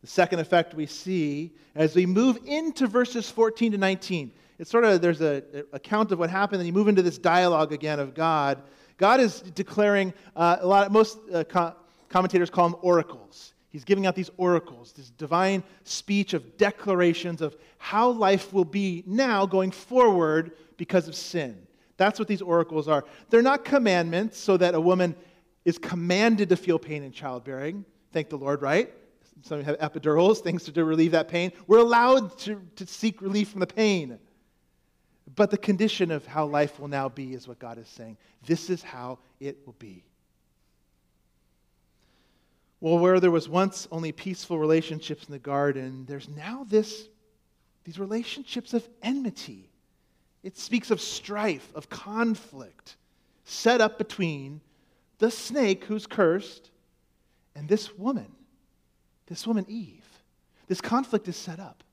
The 0.01 0.07
second 0.07 0.39
effect 0.39 0.73
we 0.73 0.85
see 0.85 1.53
as 1.75 1.95
we 1.95 2.05
move 2.05 2.39
into 2.45 2.87
verses 2.87 3.29
14 3.29 3.73
to 3.73 3.77
19 3.77 4.31
it's 4.59 4.69
sort 4.69 4.85
of 4.85 5.01
there's 5.01 5.21
a, 5.21 5.43
a 5.53 5.75
account 5.75 6.11
of 6.11 6.19
what 6.19 6.29
happened, 6.29 6.61
and 6.61 6.67
you 6.67 6.73
move 6.73 6.87
into 6.87 7.01
this 7.01 7.17
dialogue 7.17 7.71
again 7.73 7.99
of 7.99 8.13
God. 8.13 8.61
God 8.97 9.19
is 9.19 9.41
declaring 9.41 10.13
uh, 10.35 10.57
a 10.61 10.67
lot. 10.67 10.87
Of, 10.87 10.91
most 10.91 11.17
uh, 11.33 11.43
co- 11.43 11.75
commentators 12.09 12.49
call 12.49 12.69
them 12.69 12.79
oracles. 12.81 13.53
He's 13.69 13.83
giving 13.83 14.05
out 14.05 14.15
these 14.15 14.29
oracles, 14.37 14.91
this 14.91 15.09
divine 15.09 15.63
speech 15.83 16.35
of 16.35 16.57
declarations 16.57 17.41
of 17.41 17.57
how 17.79 18.11
life 18.11 18.53
will 18.53 18.65
be 18.65 19.03
now 19.07 19.47
going 19.47 19.71
forward 19.71 20.51
because 20.77 21.07
of 21.07 21.15
sin. 21.15 21.57
That's 21.97 22.19
what 22.19 22.27
these 22.27 22.41
oracles 22.41 22.87
are. 22.87 23.03
They're 23.31 23.41
not 23.41 23.65
commandments 23.65 24.37
so 24.37 24.57
that 24.57 24.75
a 24.75 24.79
woman 24.79 25.15
is 25.65 25.79
commanded 25.79 26.49
to 26.49 26.55
feel 26.55 26.77
pain 26.77 27.01
in 27.01 27.11
childbearing. 27.11 27.83
Thank 28.11 28.29
the 28.29 28.37
Lord, 28.37 28.61
right? 28.61 28.93
Some 29.41 29.63
have 29.63 29.79
epidurals, 29.79 30.39
things 30.43 30.65
to 30.65 30.85
relieve 30.85 31.11
that 31.11 31.27
pain. 31.27 31.51
We're 31.65 31.79
allowed 31.79 32.37
to, 32.39 32.61
to 32.75 32.85
seek 32.85 33.21
relief 33.21 33.49
from 33.49 33.59
the 33.59 33.67
pain. 33.67 34.19
But 35.35 35.51
the 35.51 35.57
condition 35.57 36.11
of 36.11 36.25
how 36.25 36.45
life 36.45 36.79
will 36.79 36.87
now 36.87 37.09
be 37.09 37.33
is 37.33 37.47
what 37.47 37.59
God 37.59 37.77
is 37.77 37.87
saying. 37.87 38.17
This 38.45 38.69
is 38.69 38.83
how 38.83 39.19
it 39.39 39.57
will 39.65 39.75
be. 39.79 40.03
Well, 42.79 42.99
where 42.99 43.19
there 43.19 43.31
was 43.31 43.47
once 43.47 43.87
only 43.91 44.11
peaceful 44.11 44.59
relationships 44.59 45.25
in 45.25 45.31
the 45.31 45.39
garden, 45.39 46.05
there's 46.05 46.27
now 46.27 46.65
this, 46.69 47.07
these 47.85 47.97
relationships 47.97 48.73
of 48.73 48.87
enmity. 49.01 49.69
It 50.43 50.57
speaks 50.57 50.91
of 50.91 50.99
strife, 50.99 51.71
of 51.73 51.89
conflict 51.89 52.97
set 53.45 53.81
up 53.81 53.97
between 53.97 54.61
the 55.19 55.31
snake 55.31 55.85
who's 55.85 56.05
cursed 56.05 56.71
and 57.55 57.67
this 57.67 57.97
woman, 57.97 58.31
this 59.27 59.47
woman 59.47 59.65
Eve. 59.67 60.05
This 60.67 60.81
conflict 60.81 61.27
is 61.27 61.35
set 61.35 61.59
up. 61.59 61.83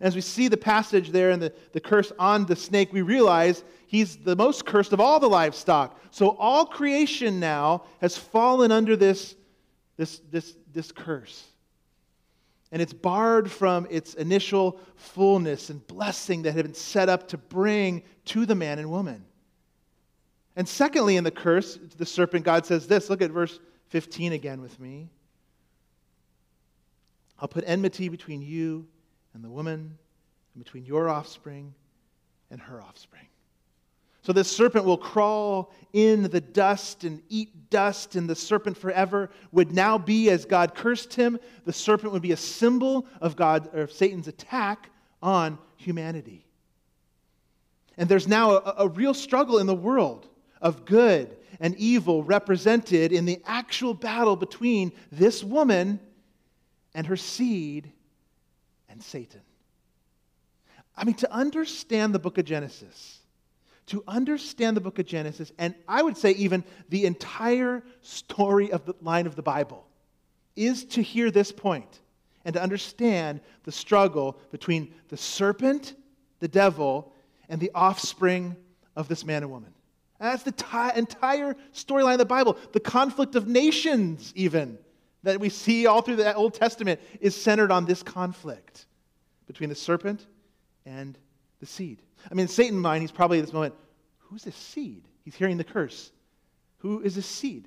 As 0.00 0.14
we 0.14 0.20
see 0.20 0.48
the 0.48 0.56
passage 0.56 1.10
there 1.10 1.30
and 1.30 1.40
the, 1.40 1.52
the 1.72 1.80
curse 1.80 2.12
on 2.18 2.46
the 2.46 2.56
snake, 2.56 2.92
we 2.92 3.02
realize 3.02 3.64
he's 3.86 4.16
the 4.16 4.36
most 4.36 4.66
cursed 4.66 4.92
of 4.92 5.00
all 5.00 5.20
the 5.20 5.28
livestock. 5.28 5.98
So 6.10 6.30
all 6.36 6.66
creation 6.66 7.40
now 7.40 7.84
has 8.00 8.16
fallen 8.16 8.72
under 8.72 8.96
this, 8.96 9.36
this, 9.96 10.20
this, 10.30 10.54
this 10.72 10.92
curse. 10.92 11.44
And 12.72 12.82
it's 12.82 12.92
barred 12.92 13.50
from 13.50 13.86
its 13.90 14.14
initial 14.14 14.80
fullness 14.96 15.70
and 15.70 15.86
blessing 15.86 16.42
that 16.42 16.52
had 16.52 16.64
been 16.64 16.74
set 16.74 17.08
up 17.08 17.28
to 17.28 17.38
bring 17.38 18.02
to 18.26 18.44
the 18.44 18.54
man 18.54 18.78
and 18.78 18.90
woman. 18.90 19.24
And 20.56 20.68
secondly, 20.68 21.16
in 21.16 21.24
the 21.24 21.30
curse, 21.30 21.78
the 21.96 22.06
serpent, 22.06 22.44
God 22.44 22.66
says 22.66 22.86
this. 22.86 23.08
Look 23.08 23.22
at 23.22 23.30
verse 23.30 23.60
15 23.88 24.32
again 24.32 24.60
with 24.60 24.80
me. 24.80 25.10
I'll 27.38 27.48
put 27.48 27.64
enmity 27.66 28.08
between 28.08 28.42
you 28.42 28.86
and 29.36 29.44
the 29.44 29.50
woman, 29.50 29.98
and 30.54 30.64
between 30.64 30.86
your 30.86 31.10
offspring 31.10 31.74
and 32.50 32.58
her 32.58 32.80
offspring. 32.80 33.26
So 34.22 34.32
this 34.32 34.50
serpent 34.50 34.86
will 34.86 34.96
crawl 34.96 35.74
in 35.92 36.22
the 36.22 36.40
dust 36.40 37.04
and 37.04 37.22
eat 37.28 37.68
dust, 37.68 38.16
and 38.16 38.30
the 38.30 38.34
serpent 38.34 38.78
forever 38.78 39.28
would 39.52 39.72
now 39.72 39.98
be, 39.98 40.30
as 40.30 40.46
God 40.46 40.74
cursed 40.74 41.12
him, 41.12 41.38
the 41.66 41.72
serpent 41.74 42.14
would 42.14 42.22
be 42.22 42.32
a 42.32 42.36
symbol 42.36 43.06
of 43.20 43.36
God 43.36 43.68
or 43.74 43.82
of 43.82 43.92
Satan's 43.92 44.26
attack 44.26 44.88
on 45.22 45.58
humanity. 45.76 46.46
And 47.98 48.08
there's 48.08 48.26
now 48.26 48.52
a, 48.52 48.74
a 48.78 48.88
real 48.88 49.12
struggle 49.12 49.58
in 49.58 49.66
the 49.66 49.74
world 49.74 50.26
of 50.62 50.86
good 50.86 51.36
and 51.60 51.76
evil 51.76 52.24
represented 52.24 53.12
in 53.12 53.26
the 53.26 53.42
actual 53.44 53.92
battle 53.92 54.34
between 54.34 54.92
this 55.12 55.44
woman 55.44 56.00
and 56.94 57.06
her 57.06 57.18
seed 57.18 57.92
and 58.96 59.04
Satan. 59.04 59.42
I 60.96 61.04
mean, 61.04 61.16
to 61.16 61.30
understand 61.30 62.14
the 62.14 62.18
book 62.18 62.38
of 62.38 62.46
Genesis, 62.46 63.18
to 63.88 64.02
understand 64.08 64.74
the 64.74 64.80
book 64.80 64.98
of 64.98 65.04
Genesis, 65.04 65.52
and 65.58 65.74
I 65.86 66.02
would 66.02 66.16
say 66.16 66.30
even 66.32 66.64
the 66.88 67.04
entire 67.04 67.82
story 68.00 68.72
of 68.72 68.86
the 68.86 68.94
line 69.02 69.26
of 69.26 69.36
the 69.36 69.42
Bible, 69.42 69.86
is 70.56 70.86
to 70.86 71.02
hear 71.02 71.30
this 71.30 71.52
point 71.52 72.00
and 72.46 72.54
to 72.54 72.62
understand 72.62 73.40
the 73.64 73.72
struggle 73.72 74.38
between 74.50 74.94
the 75.08 75.18
serpent, 75.18 75.94
the 76.40 76.48
devil, 76.48 77.12
and 77.50 77.60
the 77.60 77.70
offspring 77.74 78.56
of 78.96 79.08
this 79.08 79.26
man 79.26 79.42
and 79.42 79.52
woman. 79.52 79.74
And 80.20 80.32
that's 80.32 80.42
the 80.42 80.52
t- 80.52 80.98
entire 80.98 81.54
storyline 81.74 82.14
of 82.14 82.20
the 82.20 82.24
Bible. 82.24 82.56
The 82.72 82.80
conflict 82.80 83.34
of 83.34 83.46
nations, 83.46 84.32
even, 84.34 84.78
that 85.26 85.40
we 85.40 85.48
see 85.48 85.86
all 85.86 86.02
through 86.02 86.14
the 86.14 86.32
Old 86.36 86.54
Testament, 86.54 87.00
is 87.20 87.34
centered 87.34 87.72
on 87.72 87.84
this 87.84 88.00
conflict 88.00 88.86
between 89.48 89.68
the 89.68 89.74
serpent 89.74 90.24
and 90.84 91.18
the 91.58 91.66
seed. 91.66 92.00
I 92.30 92.34
mean, 92.34 92.42
in 92.42 92.48
Satan's 92.48 92.80
mind, 92.80 93.02
he's 93.02 93.10
probably 93.10 93.40
at 93.40 93.44
this 93.44 93.52
moment, 93.52 93.74
who's 94.18 94.44
this 94.44 94.54
seed? 94.54 95.02
He's 95.24 95.34
hearing 95.34 95.56
the 95.56 95.64
curse. 95.64 96.12
Who 96.78 97.00
is 97.00 97.16
this 97.16 97.26
seed? 97.26 97.66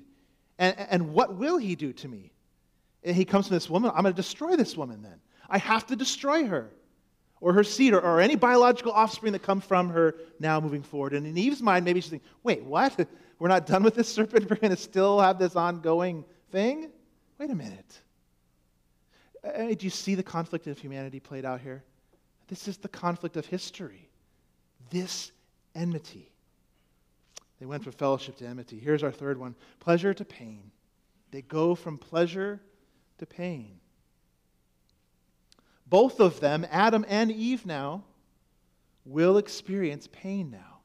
And, 0.58 0.74
and 0.78 1.12
what 1.12 1.34
will 1.34 1.58
he 1.58 1.74
do 1.74 1.92
to 1.92 2.08
me? 2.08 2.32
And 3.04 3.14
he 3.14 3.26
comes 3.26 3.46
to 3.48 3.52
this 3.52 3.68
woman, 3.68 3.90
I'm 3.94 4.04
going 4.04 4.14
to 4.14 4.22
destroy 4.22 4.56
this 4.56 4.74
woman 4.74 5.02
then. 5.02 5.20
I 5.50 5.58
have 5.58 5.86
to 5.88 5.96
destroy 5.96 6.46
her 6.46 6.70
or 7.42 7.52
her 7.52 7.64
seed 7.64 7.92
or, 7.92 8.00
or 8.00 8.22
any 8.22 8.36
biological 8.36 8.92
offspring 8.92 9.34
that 9.34 9.42
come 9.42 9.60
from 9.60 9.90
her 9.90 10.14
now 10.38 10.60
moving 10.60 10.82
forward. 10.82 11.12
And 11.12 11.26
in 11.26 11.36
Eve's 11.36 11.60
mind, 11.60 11.84
maybe 11.84 12.00
she's 12.00 12.10
thinking, 12.10 12.28
wait, 12.42 12.62
what? 12.64 13.06
We're 13.38 13.48
not 13.48 13.66
done 13.66 13.82
with 13.82 13.96
this 13.96 14.08
serpent? 14.08 14.48
We're 14.50 14.56
going 14.56 14.74
to 14.74 14.80
still 14.80 15.20
have 15.20 15.38
this 15.38 15.56
ongoing 15.56 16.24
thing? 16.50 16.90
Wait 17.40 17.48
a 17.48 17.54
minute. 17.54 17.98
Uh, 19.42 19.68
do 19.68 19.78
you 19.80 19.88
see 19.88 20.14
the 20.14 20.22
conflict 20.22 20.66
of 20.66 20.78
humanity 20.78 21.18
played 21.20 21.46
out 21.46 21.62
here? 21.62 21.82
This 22.48 22.68
is 22.68 22.76
the 22.76 22.88
conflict 22.88 23.38
of 23.38 23.46
history. 23.46 24.10
This 24.90 25.32
enmity. 25.74 26.30
They 27.58 27.64
went 27.64 27.82
from 27.82 27.92
fellowship 27.92 28.36
to 28.38 28.46
enmity. 28.46 28.78
Here's 28.78 29.02
our 29.02 29.10
third 29.10 29.38
one 29.38 29.54
pleasure 29.78 30.12
to 30.12 30.24
pain. 30.24 30.70
They 31.30 31.40
go 31.40 31.74
from 31.74 31.96
pleasure 31.96 32.60
to 33.16 33.24
pain. 33.24 33.80
Both 35.86 36.20
of 36.20 36.40
them, 36.40 36.66
Adam 36.70 37.06
and 37.08 37.32
Eve 37.32 37.64
now, 37.64 38.04
will 39.06 39.38
experience 39.38 40.10
pain 40.12 40.50
now. 40.50 40.80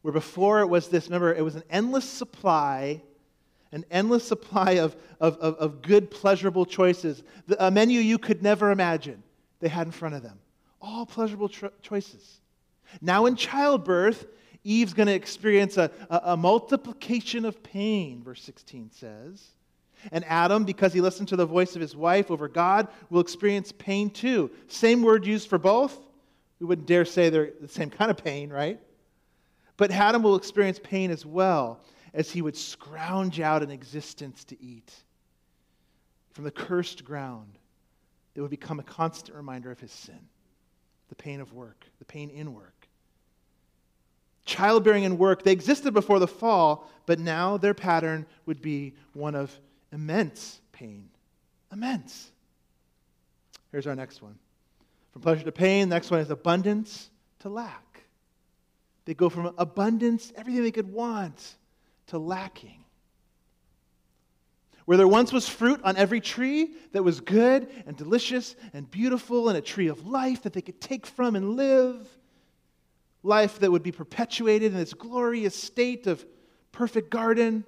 Where 0.00 0.12
before 0.12 0.60
it 0.60 0.68
was 0.68 0.88
this, 0.88 1.04
remember, 1.04 1.34
it 1.34 1.44
was 1.44 1.54
an 1.54 1.64
endless 1.68 2.06
supply 2.06 3.02
an 3.72 3.84
endless 3.90 4.26
supply 4.26 4.72
of, 4.72 4.96
of, 5.20 5.36
of, 5.38 5.54
of 5.56 5.82
good, 5.82 6.10
pleasurable 6.10 6.66
choices, 6.66 7.22
a 7.58 7.70
menu 7.70 8.00
you 8.00 8.18
could 8.18 8.42
never 8.42 8.70
imagine 8.70 9.22
they 9.60 9.68
had 9.68 9.86
in 9.86 9.92
front 9.92 10.14
of 10.14 10.22
them. 10.22 10.38
All 10.80 11.06
pleasurable 11.06 11.48
choices. 11.48 12.40
Now, 13.00 13.26
in 13.26 13.36
childbirth, 13.36 14.26
Eve's 14.64 14.94
going 14.94 15.06
to 15.06 15.14
experience 15.14 15.76
a, 15.76 15.90
a, 16.08 16.20
a, 16.24 16.36
multiplication 16.36 17.44
of 17.44 17.62
pain, 17.62 18.22
verse 18.22 18.42
16 18.42 18.90
says. 18.92 19.46
And 20.12 20.24
Adam, 20.24 20.64
because 20.64 20.92
he 20.92 21.00
listened 21.00 21.28
to 21.28 21.36
the 21.36 21.46
voice 21.46 21.76
of 21.76 21.82
his 21.82 21.94
wife 21.94 22.30
over 22.30 22.48
God, 22.48 22.88
will 23.10 23.20
experience 23.20 23.72
pain 23.72 24.10
too. 24.10 24.50
Same 24.66 25.02
word 25.02 25.26
used 25.26 25.48
for 25.48 25.58
both. 25.58 25.98
We 26.58 26.66
wouldn't 26.66 26.88
dare 26.88 27.04
say 27.04 27.30
they're 27.30 27.52
the 27.60 27.68
same 27.68 27.90
kind 27.90 28.10
of 28.10 28.16
pain, 28.16 28.50
right? 28.50 28.80
But 29.76 29.90
Adam 29.90 30.22
will 30.22 30.36
experience 30.36 30.80
pain 30.82 31.10
as 31.10 31.24
well 31.24 31.80
as 32.12 32.30
he 32.30 32.42
would 32.42 32.56
scrounge 32.56 33.40
out 33.40 33.62
an 33.62 33.70
existence 33.70 34.44
to 34.44 34.62
eat 34.62 34.92
from 36.32 36.44
the 36.44 36.50
cursed 36.50 37.04
ground 37.04 37.58
that 38.34 38.42
would 38.42 38.50
become 38.50 38.80
a 38.80 38.84
constant 38.84 39.36
reminder 39.36 39.70
of 39.70 39.80
his 39.80 39.92
sin 39.92 40.20
the 41.08 41.14
pain 41.16 41.40
of 41.40 41.52
work, 41.52 41.86
the 41.98 42.04
pain 42.04 42.30
in 42.30 42.54
work. 42.54 42.86
Childbearing 44.44 45.04
and 45.04 45.18
work, 45.18 45.42
they 45.42 45.50
existed 45.50 45.92
before 45.92 46.20
the 46.20 46.28
fall, 46.28 46.88
but 47.04 47.18
now 47.18 47.56
their 47.56 47.74
pattern 47.74 48.26
would 48.46 48.62
be 48.62 48.94
one 49.12 49.34
of 49.34 49.52
immense 49.92 50.60
pain. 50.70 51.08
Immense. 51.72 52.30
Here's 53.72 53.88
our 53.88 53.96
next 53.96 54.22
one. 54.22 54.38
From 55.12 55.22
pleasure 55.22 55.44
to 55.44 55.52
pain, 55.52 55.88
the 55.88 55.96
next 55.96 56.12
one 56.12 56.20
is 56.20 56.30
abundance 56.30 57.10
to 57.40 57.48
lack. 57.48 58.02
They 59.04 59.14
go 59.14 59.28
from 59.28 59.52
abundance, 59.58 60.32
everything 60.36 60.62
they 60.62 60.70
could 60.70 60.92
want, 60.92 61.56
to 62.10 62.18
lacking. 62.18 62.84
Where 64.84 64.96
there 64.96 65.08
once 65.08 65.32
was 65.32 65.48
fruit 65.48 65.80
on 65.84 65.96
every 65.96 66.20
tree 66.20 66.74
that 66.92 67.02
was 67.02 67.20
good 67.20 67.68
and 67.86 67.96
delicious 67.96 68.56
and 68.72 68.90
beautiful 68.90 69.48
and 69.48 69.56
a 69.56 69.60
tree 69.60 69.88
of 69.88 70.06
life 70.06 70.42
that 70.42 70.52
they 70.52 70.62
could 70.62 70.80
take 70.80 71.06
from 71.06 71.36
and 71.36 71.56
live, 71.56 72.08
life 73.22 73.60
that 73.60 73.70
would 73.70 73.82
be 73.82 73.92
perpetuated 73.92 74.72
in 74.72 74.78
this 74.78 74.94
glorious 74.94 75.54
state 75.54 76.06
of 76.06 76.24
perfect 76.72 77.10
garden. 77.10 77.64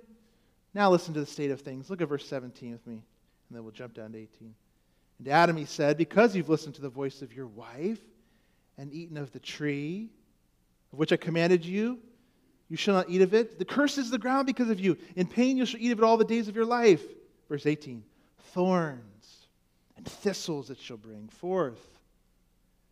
Now 0.75 0.91
listen 0.91 1.15
to 1.15 1.21
the 1.21 1.27
state 1.27 1.51
of 1.51 1.61
things. 1.61 1.89
Look 1.91 2.01
at 2.01 2.09
verse 2.09 2.27
17 2.27 2.73
with 2.73 2.87
me, 2.87 2.95
and 2.95 3.57
then 3.57 3.63
we'll 3.63 3.73
jump 3.73 3.95
down 3.95 4.13
to 4.13 4.19
18. 4.19 4.55
And 5.21 5.29
Adam, 5.29 5.57
he 5.57 5.67
said, 5.67 5.97
Because 5.97 6.35
you've 6.35 6.49
listened 6.49 6.75
to 6.77 6.83
the 6.83 6.89
voice 6.89 7.23
of 7.23 7.33
your 7.33 7.47
wife 7.47 8.01
and 8.77 8.93
eaten 8.93 9.17
of 9.17 9.31
the 9.31 9.39
tree 9.39 10.11
of 10.93 10.99
which 10.99 11.13
I 11.13 11.17
commanded 11.17 11.65
you, 11.65 11.99
you 12.73 12.79
shall 12.79 12.95
not 12.95 13.11
eat 13.11 13.21
of 13.21 13.35
it. 13.35 13.59
The 13.59 13.67
curse 13.67 13.99
is 13.99 14.09
the 14.09 14.17
ground 14.17 14.47
because 14.47 14.71
of 14.71 14.81
you. 14.81 14.97
In 15.15 15.27
pain 15.27 15.59
you 15.59 15.67
shall 15.67 15.79
eat 15.79 15.93
of 15.93 15.99
it 15.99 16.05
all 16.05 16.17
the 16.17 16.25
days 16.25 16.49
of 16.49 16.57
your 16.57 16.65
life. 16.65 17.03
Verse 17.47 17.67
18 17.67 18.03
Thorns 18.55 19.47
and 19.95 20.07
thistles 20.07 20.71
it 20.71 20.79
shall 20.79 20.97
bring 20.97 21.29
forth 21.29 21.87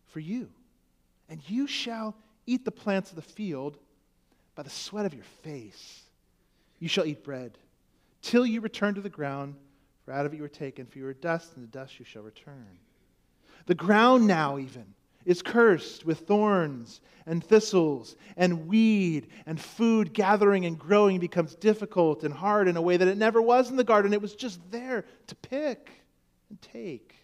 for 0.09 0.19
you. 0.19 0.49
And 1.29 1.41
you 1.49 1.65
shall 1.65 2.13
eat 2.45 2.63
the 2.63 2.69
plants 2.69 3.09
of 3.09 3.15
the 3.15 3.23
field 3.23 3.79
by 4.53 4.61
the 4.61 4.69
sweat 4.69 5.07
of 5.07 5.15
your 5.15 5.23
face. 5.41 6.03
You 6.77 6.87
shall 6.87 7.07
eat 7.07 7.23
bread 7.23 7.57
till 8.21 8.45
you 8.45 8.61
return 8.61 8.93
to 8.93 9.01
the 9.01 9.09
ground, 9.09 9.55
for 10.05 10.13
out 10.13 10.27
of 10.27 10.33
it 10.33 10.35
you 10.35 10.43
were 10.43 10.47
taken, 10.47 10.85
for 10.85 10.99
you 10.99 11.07
are 11.07 11.13
dust, 11.15 11.55
and 11.55 11.63
the 11.63 11.71
dust 11.71 11.97
you 11.97 12.05
shall 12.05 12.21
return. 12.21 12.77
The 13.65 13.73
ground 13.73 14.27
now, 14.27 14.59
even, 14.59 14.93
is 15.25 15.41
cursed 15.41 16.05
with 16.05 16.19
thorns 16.19 17.01
and 17.25 17.43
thistles 17.43 18.15
and 18.35 18.67
weed, 18.67 19.27
and 19.45 19.59
food 19.59 20.13
gathering 20.13 20.65
and 20.65 20.77
growing 20.77 21.19
becomes 21.19 21.55
difficult 21.55 22.23
and 22.23 22.33
hard 22.33 22.67
in 22.67 22.77
a 22.77 22.81
way 22.81 22.97
that 22.97 23.07
it 23.07 23.17
never 23.17 23.41
was 23.41 23.69
in 23.69 23.75
the 23.75 23.83
garden. 23.83 24.13
It 24.13 24.21
was 24.21 24.35
just 24.35 24.59
there 24.71 25.05
to 25.27 25.35
pick 25.35 25.91
and 26.49 26.61
take. 26.61 27.15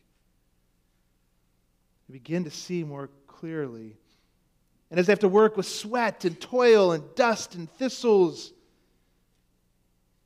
We 2.07 2.13
begin 2.13 2.43
to 2.45 2.51
see 2.51 2.83
more 2.83 3.10
clearly. 3.27 3.97
And 4.89 4.99
as 4.99 5.07
they 5.07 5.12
have 5.12 5.19
to 5.19 5.27
work 5.27 5.57
with 5.57 5.65
sweat 5.65 6.23
and 6.23 6.39
toil 6.39 6.93
and 6.93 7.03
dust 7.15 7.55
and 7.55 7.69
thistles, 7.69 8.53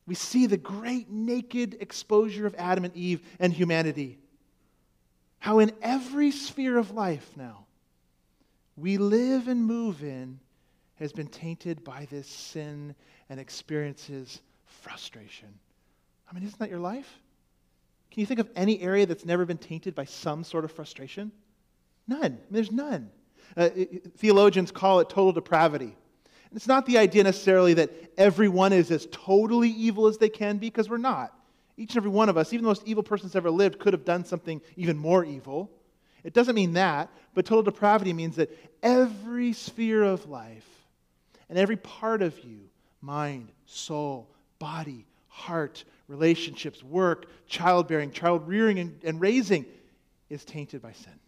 we 0.05 0.15
see 0.15 0.45
the 0.45 0.57
great 0.57 1.09
naked 1.09 1.77
exposure 1.79 2.45
of 2.45 2.53
Adam 2.57 2.85
and 2.85 2.95
Eve 2.95 3.21
and 3.39 3.53
humanity. 3.53 4.19
How, 5.41 5.57
in 5.57 5.71
every 5.81 6.29
sphere 6.29 6.77
of 6.77 6.91
life 6.91 7.31
now, 7.35 7.65
we 8.77 8.99
live 8.99 9.47
and 9.47 9.65
move 9.65 10.03
in 10.03 10.39
has 10.97 11.11
been 11.11 11.25
tainted 11.25 11.83
by 11.83 12.07
this 12.11 12.27
sin 12.27 12.93
and 13.27 13.39
experiences 13.39 14.39
frustration. 14.65 15.47
I 16.29 16.35
mean, 16.35 16.43
isn't 16.43 16.59
that 16.59 16.69
your 16.69 16.79
life? 16.79 17.11
Can 18.11 18.21
you 18.21 18.27
think 18.27 18.39
of 18.39 18.51
any 18.55 18.79
area 18.81 19.07
that's 19.07 19.25
never 19.25 19.43
been 19.43 19.57
tainted 19.57 19.95
by 19.95 20.05
some 20.05 20.43
sort 20.43 20.63
of 20.63 20.71
frustration? 20.71 21.31
None. 22.07 22.37
There's 22.51 22.71
none. 22.71 23.09
Uh, 23.57 23.69
theologians 24.17 24.69
call 24.69 24.99
it 24.99 25.09
total 25.09 25.31
depravity. 25.31 25.85
And 25.85 26.55
it's 26.55 26.67
not 26.67 26.85
the 26.85 26.99
idea 26.99 27.23
necessarily 27.23 27.73
that 27.73 27.89
everyone 28.15 28.73
is 28.73 28.91
as 28.91 29.07
totally 29.11 29.69
evil 29.69 30.05
as 30.05 30.19
they 30.19 30.29
can 30.29 30.59
be, 30.59 30.67
because 30.67 30.87
we're 30.87 30.97
not. 30.97 31.33
Each 31.81 31.95
and 31.95 31.97
every 31.97 32.11
one 32.11 32.29
of 32.29 32.37
us, 32.37 32.53
even 32.53 32.63
the 32.63 32.69
most 32.69 32.83
evil 32.85 33.01
person 33.01 33.27
that's 33.27 33.35
ever 33.35 33.49
lived, 33.49 33.79
could 33.79 33.93
have 33.93 34.05
done 34.05 34.23
something 34.23 34.61
even 34.75 34.99
more 34.99 35.25
evil. 35.25 35.71
It 36.23 36.31
doesn't 36.31 36.53
mean 36.53 36.73
that, 36.73 37.09
but 37.33 37.43
total 37.43 37.63
depravity 37.63 38.13
means 38.13 38.35
that 38.35 38.55
every 38.83 39.53
sphere 39.53 40.03
of 40.03 40.29
life 40.29 40.67
and 41.49 41.57
every 41.57 41.77
part 41.77 42.21
of 42.21 42.37
you 42.45 42.69
mind, 43.01 43.49
soul, 43.65 44.29
body, 44.59 45.07
heart, 45.27 45.83
relationships, 46.07 46.83
work, 46.83 47.25
childbearing, 47.47 48.11
child 48.11 48.47
rearing, 48.47 48.77
and, 48.77 48.99
and 49.03 49.19
raising 49.19 49.65
is 50.29 50.45
tainted 50.45 50.83
by 50.83 50.91
sin 50.91 51.19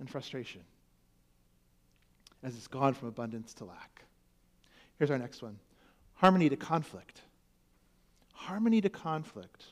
and 0.00 0.08
frustration 0.08 0.62
as 2.42 2.56
it's 2.56 2.66
gone 2.66 2.94
from 2.94 3.08
abundance 3.08 3.52
to 3.52 3.66
lack. 3.66 4.04
Here's 4.98 5.10
our 5.10 5.18
next 5.18 5.42
one 5.42 5.58
harmony 6.14 6.48
to 6.48 6.56
conflict. 6.56 7.20
Harmony 8.36 8.80
to 8.82 8.88
conflict. 8.90 9.64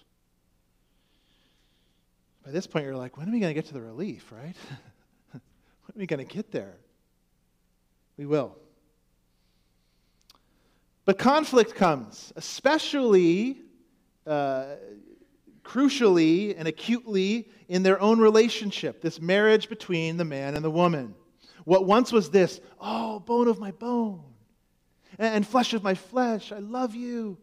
By 2.44 2.50
this 2.50 2.66
point, 2.66 2.84
you're 2.84 2.96
like, 2.96 3.16
when 3.16 3.28
are 3.28 3.32
we 3.32 3.40
going 3.40 3.50
to 3.50 3.54
get 3.54 3.66
to 3.66 3.74
the 3.74 3.80
relief, 3.80 4.32
right? 4.32 4.56
when 5.30 5.40
are 5.40 5.98
we 5.98 6.06
going 6.06 6.26
to 6.26 6.34
get 6.34 6.50
there? 6.50 6.74
We 8.16 8.26
will. 8.26 8.56
But 11.04 11.18
conflict 11.18 11.74
comes, 11.74 12.32
especially, 12.36 13.58
uh, 14.26 14.76
crucially, 15.62 16.54
and 16.56 16.66
acutely 16.66 17.50
in 17.68 17.82
their 17.82 18.00
own 18.00 18.18
relationship, 18.18 19.02
this 19.02 19.20
marriage 19.20 19.68
between 19.68 20.16
the 20.16 20.24
man 20.24 20.54
and 20.54 20.64
the 20.64 20.70
woman. 20.70 21.14
What 21.64 21.86
once 21.86 22.12
was 22.12 22.30
this, 22.30 22.60
oh, 22.80 23.20
bone 23.20 23.48
of 23.48 23.58
my 23.58 23.70
bone, 23.70 24.22
and 25.18 25.46
flesh 25.46 25.74
of 25.74 25.82
my 25.82 25.94
flesh, 25.94 26.52
I 26.52 26.58
love 26.58 26.94
you. 26.94 27.38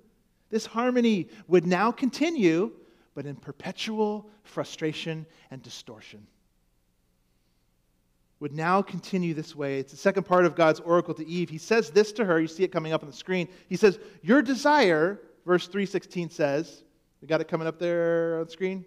This 0.52 0.68
harmony 0.68 1.30
would 1.48 1.66
now 1.66 1.92
continue, 1.92 2.72
but 3.16 3.26
in 3.26 3.36
perpetual 3.36 4.30
frustration 4.44 5.26
and 5.50 5.64
distortion 5.64 6.28
would 8.42 8.54
now 8.54 8.82
continue 8.82 9.36
this 9.36 9.56
way. 9.56 9.78
It's 9.78 9.92
the 9.92 9.98
second 9.98 10.24
part 10.24 10.46
of 10.46 10.56
God's 10.56 10.80
oracle 10.80 11.14
to 11.14 11.28
Eve. 11.28 11.50
He 11.50 11.60
says 11.60 11.92
this 11.92 12.12
to 12.14 12.26
her. 12.26 12.42
You 12.42 12.48
see 12.48 12.64
it 12.64 12.72
coming 12.72 12.92
up 12.92 13.04
on 13.04 13.10
the 13.10 13.16
screen. 13.16 13.48
He 13.70 13.78
says, 13.78 14.00
Your 14.24 14.42
desire, 14.42 15.22
verse 15.46 15.68
316 15.68 16.32
says, 16.32 16.84
we 17.22 17.28
got 17.28 17.40
it 17.40 17.48
coming 17.48 17.68
up 17.68 17.78
there 17.78 18.40
on 18.40 18.46
the 18.46 18.52
screen? 18.52 18.84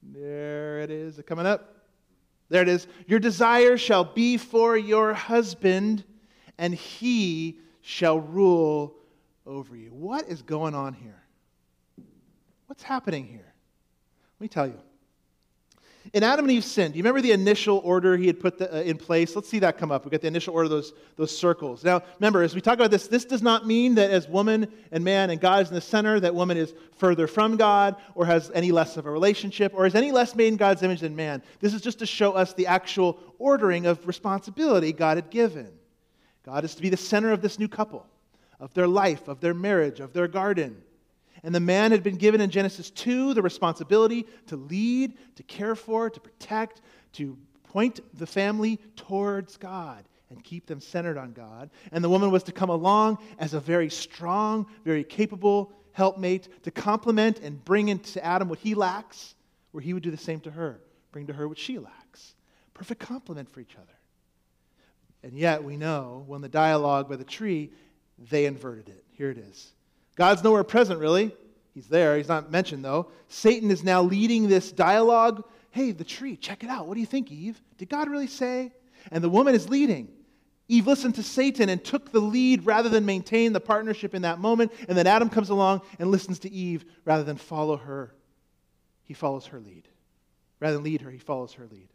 There 0.00 0.78
it 0.78 0.92
is. 0.92 1.18
It 1.18 1.26
coming 1.26 1.44
up? 1.44 1.74
There 2.48 2.62
it 2.62 2.68
is. 2.68 2.86
Your 3.08 3.18
desire 3.18 3.76
shall 3.76 4.04
be 4.04 4.36
for 4.36 4.76
your 4.76 5.12
husband, 5.12 6.04
and 6.58 6.72
he 6.72 7.58
shall 7.80 8.20
rule 8.20 8.94
over 9.46 9.76
you. 9.76 9.90
What 9.90 10.28
is 10.28 10.42
going 10.42 10.74
on 10.74 10.94
here? 10.94 11.22
What's 12.66 12.82
happening 12.82 13.26
here? 13.26 13.52
Let 14.38 14.40
me 14.40 14.48
tell 14.48 14.66
you. 14.66 14.78
In 16.12 16.24
Adam 16.24 16.44
and 16.46 16.52
Eve's 16.52 16.66
sin, 16.66 16.90
do 16.90 16.98
you 16.98 17.04
remember 17.04 17.20
the 17.20 17.30
initial 17.30 17.80
order 17.84 18.16
he 18.16 18.26
had 18.26 18.40
put 18.40 18.58
the, 18.58 18.74
uh, 18.74 18.80
in 18.82 18.96
place? 18.96 19.36
Let's 19.36 19.48
see 19.48 19.60
that 19.60 19.78
come 19.78 19.92
up. 19.92 20.04
We've 20.04 20.10
got 20.10 20.20
the 20.20 20.26
initial 20.26 20.52
order, 20.52 20.68
those, 20.68 20.92
those 21.16 21.36
circles. 21.36 21.84
Now, 21.84 22.02
remember, 22.18 22.42
as 22.42 22.56
we 22.56 22.60
talk 22.60 22.74
about 22.74 22.90
this, 22.90 23.06
this 23.06 23.24
does 23.24 23.40
not 23.40 23.66
mean 23.68 23.94
that 23.94 24.10
as 24.10 24.28
woman 24.28 24.66
and 24.90 25.04
man 25.04 25.30
and 25.30 25.40
God 25.40 25.62
is 25.62 25.68
in 25.68 25.76
the 25.76 25.80
center, 25.80 26.18
that 26.18 26.34
woman 26.34 26.56
is 26.56 26.74
further 26.96 27.28
from 27.28 27.56
God 27.56 27.96
or 28.16 28.26
has 28.26 28.50
any 28.52 28.72
less 28.72 28.96
of 28.96 29.06
a 29.06 29.10
relationship 29.10 29.72
or 29.74 29.86
is 29.86 29.94
any 29.94 30.10
less 30.10 30.34
made 30.34 30.48
in 30.48 30.56
God's 30.56 30.82
image 30.82 31.00
than 31.00 31.14
man. 31.14 31.40
This 31.60 31.72
is 31.72 31.80
just 31.80 32.00
to 32.00 32.06
show 32.06 32.32
us 32.32 32.52
the 32.52 32.66
actual 32.66 33.18
ordering 33.38 33.86
of 33.86 34.04
responsibility 34.06 34.92
God 34.92 35.18
had 35.18 35.30
given. 35.30 35.68
God 36.44 36.64
is 36.64 36.74
to 36.74 36.82
be 36.82 36.88
the 36.88 36.96
center 36.96 37.30
of 37.30 37.42
this 37.42 37.60
new 37.60 37.68
couple, 37.68 38.04
of 38.62 38.72
their 38.74 38.86
life, 38.86 39.26
of 39.26 39.40
their 39.40 39.52
marriage, 39.52 39.98
of 39.98 40.12
their 40.12 40.28
garden. 40.28 40.80
And 41.42 41.52
the 41.52 41.60
man 41.60 41.90
had 41.90 42.04
been 42.04 42.14
given 42.14 42.40
in 42.40 42.48
Genesis 42.48 42.90
2 42.90 43.34
the 43.34 43.42
responsibility 43.42 44.24
to 44.46 44.56
lead, 44.56 45.14
to 45.34 45.42
care 45.42 45.74
for, 45.74 46.08
to 46.08 46.20
protect, 46.20 46.80
to 47.14 47.36
point 47.64 47.98
the 48.16 48.26
family 48.26 48.78
towards 48.94 49.56
God 49.56 50.04
and 50.30 50.42
keep 50.44 50.66
them 50.66 50.80
centered 50.80 51.18
on 51.18 51.32
God. 51.32 51.70
And 51.90 52.04
the 52.04 52.08
woman 52.08 52.30
was 52.30 52.44
to 52.44 52.52
come 52.52 52.70
along 52.70 53.18
as 53.40 53.52
a 53.52 53.60
very 53.60 53.90
strong, 53.90 54.66
very 54.84 55.02
capable 55.02 55.72
helpmate 55.90 56.48
to 56.62 56.70
complement 56.70 57.40
and 57.40 57.62
bring 57.64 57.88
into 57.88 58.24
Adam 58.24 58.48
what 58.48 58.60
he 58.60 58.74
lacks, 58.74 59.34
where 59.72 59.82
he 59.82 59.92
would 59.92 60.04
do 60.04 60.10
the 60.12 60.16
same 60.16 60.40
to 60.40 60.50
her, 60.52 60.80
bring 61.10 61.26
to 61.26 61.32
her 61.32 61.48
what 61.48 61.58
she 61.58 61.78
lacks. 61.80 62.34
Perfect 62.74 63.00
complement 63.00 63.50
for 63.50 63.58
each 63.58 63.74
other. 63.74 63.92
And 65.24 65.36
yet 65.36 65.64
we 65.64 65.76
know 65.76 66.24
when 66.26 66.40
the 66.40 66.48
dialogue 66.48 67.08
by 67.08 67.16
the 67.16 67.24
tree, 67.24 67.72
they 68.30 68.46
inverted 68.46 68.88
it. 68.88 69.04
Here 69.12 69.30
it 69.30 69.38
is. 69.38 69.72
God's 70.16 70.42
nowhere 70.42 70.64
present, 70.64 71.00
really. 71.00 71.34
He's 71.74 71.88
there. 71.88 72.16
He's 72.16 72.28
not 72.28 72.50
mentioned, 72.50 72.84
though. 72.84 73.08
Satan 73.28 73.70
is 73.70 73.82
now 73.82 74.02
leading 74.02 74.48
this 74.48 74.72
dialogue. 74.72 75.44
Hey, 75.70 75.92
the 75.92 76.04
tree, 76.04 76.36
check 76.36 76.62
it 76.62 76.70
out. 76.70 76.86
What 76.86 76.94
do 76.94 77.00
you 77.00 77.06
think, 77.06 77.32
Eve? 77.32 77.60
Did 77.78 77.88
God 77.88 78.08
really 78.08 78.26
say? 78.26 78.72
And 79.10 79.24
the 79.24 79.30
woman 79.30 79.54
is 79.54 79.68
leading. 79.68 80.08
Eve 80.68 80.86
listened 80.86 81.14
to 81.16 81.22
Satan 81.22 81.68
and 81.68 81.82
took 81.82 82.12
the 82.12 82.20
lead 82.20 82.66
rather 82.66 82.88
than 82.88 83.04
maintain 83.04 83.52
the 83.52 83.60
partnership 83.60 84.14
in 84.14 84.22
that 84.22 84.38
moment. 84.38 84.72
And 84.88 84.96
then 84.96 85.06
Adam 85.06 85.28
comes 85.28 85.50
along 85.50 85.82
and 85.98 86.10
listens 86.10 86.38
to 86.40 86.50
Eve 86.52 86.84
rather 87.04 87.24
than 87.24 87.36
follow 87.36 87.76
her. 87.76 88.14
He 89.04 89.14
follows 89.14 89.46
her 89.46 89.60
lead. 89.60 89.88
Rather 90.60 90.74
than 90.74 90.84
lead 90.84 91.00
her, 91.00 91.10
he 91.10 91.18
follows 91.18 91.54
her 91.54 91.66
lead. 91.70 91.88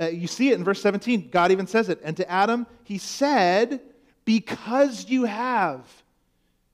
Uh, 0.00 0.06
you 0.06 0.26
see 0.26 0.50
it 0.50 0.58
in 0.58 0.64
verse 0.64 0.82
17. 0.82 1.30
God 1.30 1.52
even 1.52 1.66
says 1.66 1.88
it. 1.88 2.00
And 2.02 2.16
to 2.16 2.30
Adam, 2.30 2.66
he 2.84 2.98
said, 2.98 3.80
Because 4.24 5.08
you 5.08 5.24
have 5.24 5.84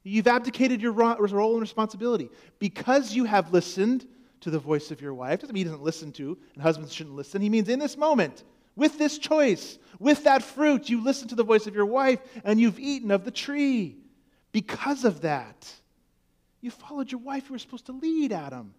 You've 0.08 0.26
abdicated 0.26 0.80
your 0.80 0.92
role 0.92 1.52
and 1.52 1.60
responsibility. 1.60 2.30
Because 2.58 3.14
you 3.14 3.24
have 3.24 3.52
listened 3.52 4.06
to 4.40 4.50
the 4.50 4.58
voice 4.58 4.90
of 4.90 5.00
your 5.00 5.12
wife, 5.12 5.40
doesn't 5.40 5.52
mean 5.52 5.66
he 5.66 5.70
doesn't 5.70 5.84
listen 5.84 6.12
to, 6.12 6.38
and 6.54 6.62
husbands 6.62 6.92
shouldn't 6.92 7.16
listen. 7.16 7.42
He 7.42 7.50
means 7.50 7.68
in 7.68 7.78
this 7.78 7.96
moment, 7.96 8.44
with 8.76 8.96
this 8.96 9.18
choice, 9.18 9.78
with 9.98 10.24
that 10.24 10.42
fruit, 10.42 10.88
you 10.88 11.02
listen 11.02 11.28
to 11.28 11.34
the 11.34 11.42
voice 11.42 11.66
of 11.66 11.74
your 11.74 11.86
wife 11.86 12.20
and 12.44 12.60
you've 12.60 12.78
eaten 12.78 13.10
of 13.10 13.24
the 13.24 13.30
tree. 13.30 13.96
Because 14.52 15.04
of 15.04 15.22
that, 15.22 15.70
you 16.60 16.70
followed 16.70 17.10
your 17.10 17.20
wife. 17.20 17.48
You 17.48 17.54
were 17.54 17.58
supposed 17.58 17.86
to 17.86 17.92
lead 17.92 18.32
Adam. 18.32 18.72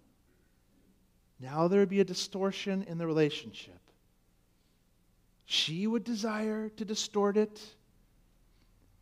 Now 1.39 1.67
there 1.67 1.81
would 1.81 1.89
be 1.89 1.99
a 1.99 2.05
distortion 2.05 2.83
in 2.87 2.97
the 2.97 3.05
relationship. 3.05 3.79
She 5.45 5.85
would 5.85 6.03
desire 6.03 6.69
to 6.69 6.85
distort 6.85 7.37
it 7.37 7.61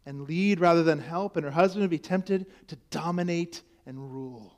and 0.07 0.21
lead 0.21 0.61
rather 0.61 0.83
than 0.83 0.99
help, 0.99 1.35
and 1.35 1.43
her 1.43 1.51
husband 1.51 1.81
would 1.81 1.89
be 1.89 1.99
tempted 1.99 2.45
to 2.67 2.77
dominate 2.91 3.61
and 3.85 3.99
rule. 4.13 4.55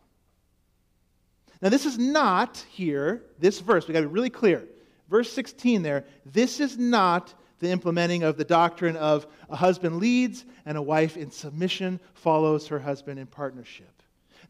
Now, 1.60 1.70
this 1.70 1.88
is 1.88 1.98
not 1.98 2.64
here, 2.70 3.24
this 3.40 3.60
verse, 3.60 3.88
we 3.88 3.94
got 3.96 4.02
to 4.02 4.08
be 4.08 4.14
really 4.14 4.30
clear. 4.30 4.64
Verse 5.10 5.34
16 5.34 5.82
there, 5.82 6.06
this 6.24 6.60
is 6.60 6.78
not 6.78 7.34
the 7.60 7.72
implementing 7.72 8.22
of 8.22 8.38
the 8.38 8.46
doctrine 8.46 8.96
of 8.96 9.26
a 9.50 9.56
husband 9.56 9.98
leads 9.98 10.46
and 10.68 10.78
a 10.78 10.82
wife 10.82 11.18
in 11.18 11.32
submission 11.32 12.00
follows 12.14 12.68
her 12.68 12.80
husband 12.80 13.20
in 13.20 13.26
partnership. 13.26 14.04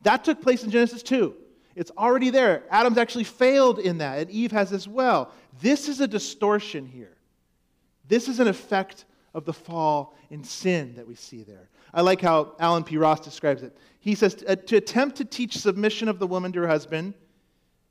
That 0.04 0.26
took 0.26 0.42
place 0.42 0.66
in 0.66 0.70
Genesis 0.70 1.02
2. 1.02 1.34
It's 1.76 1.92
already 1.98 2.30
there. 2.30 2.64
Adam's 2.70 2.98
actually 2.98 3.24
failed 3.24 3.80
in 3.80 4.00
that, 4.00 4.20
and 4.20 4.30
Eve 4.30 4.52
has 4.52 4.74
as 4.74 4.86
well. 4.86 5.32
This 5.62 5.88
is 5.88 6.02
a 6.02 6.08
distortion 6.08 6.86
here. 6.86 7.16
This 8.06 8.28
is 8.28 8.42
an 8.42 8.50
effect 8.50 9.06
of 9.34 9.46
the 9.46 9.54
fall 9.54 10.16
in 10.30 10.44
sin 10.44 10.94
that 10.96 11.08
we 11.08 11.16
see 11.16 11.44
there. 11.44 11.70
I 11.94 12.02
like 12.02 12.22
how 12.22 12.56
Allen 12.60 12.84
P. 12.84 12.98
Ross 12.98 13.20
describes 13.20 13.64
it. 13.64 13.76
He 14.00 14.16
says 14.16 14.44
uh, 14.48 14.56
to 14.56 14.78
attempt 14.78 15.18
to 15.18 15.26
teach 15.26 15.58
submission 15.58 16.08
of 16.08 16.20
the 16.20 16.28
woman 16.28 16.52
to 16.54 16.62
her 16.62 16.68
husband 16.68 17.14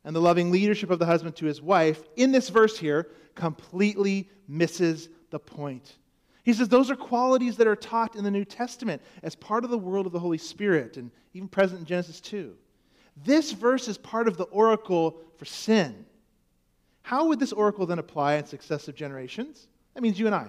and 0.05 0.15
the 0.15 0.21
loving 0.21 0.51
leadership 0.51 0.91
of 0.91 0.99
the 0.99 1.07
husband 1.07 1.37
to 1.37 1.47
his 1.47 1.61
wife 1.61 2.03
in 2.17 2.33
this 2.33 2.49
verse 2.49 2.79
here 2.79 3.09
completely 3.35 4.29
misses 4.47 5.09
the 5.31 5.39
point. 5.39 5.97
He 6.45 6.55
says 6.55 6.69
those 6.69 6.91
are 6.91 6.97
qualities 6.97 7.57
that 7.59 7.67
are 7.67 7.77
taught 7.77 8.17
in 8.17 8.25
the 8.25 8.31
New 8.31 8.45
Testament 8.45 9.03
as 9.23 9.35
part 9.35 9.65
of 9.65 9.71
the 9.71 9.79
world 9.79 10.07
of 10.07 10.13
the 10.13 10.19
Holy 10.19 10.39
Spirit 10.39 10.97
and 10.97 11.11
even 11.35 11.49
present 11.49 11.81
in 11.81 11.87
Genesis 11.87 12.21
2. 12.21 12.57
This 13.25 13.53
verse 13.53 13.89
is 13.89 13.99
part 13.99 14.29
of 14.29 14.37
the 14.37 14.45
oracle 14.45 15.21
for 15.37 15.45
sin. 15.45 16.07
How 17.03 17.27
would 17.27 17.41
this 17.41 17.53
oracle 17.53 17.87
then 17.87 17.99
apply 17.99 18.35
in 18.35 18.47
successive 18.47 18.95
generations? 18.95 19.67
That 19.95 20.03
means 20.03 20.19
you 20.19 20.27
and 20.27 20.35
I. 20.35 20.49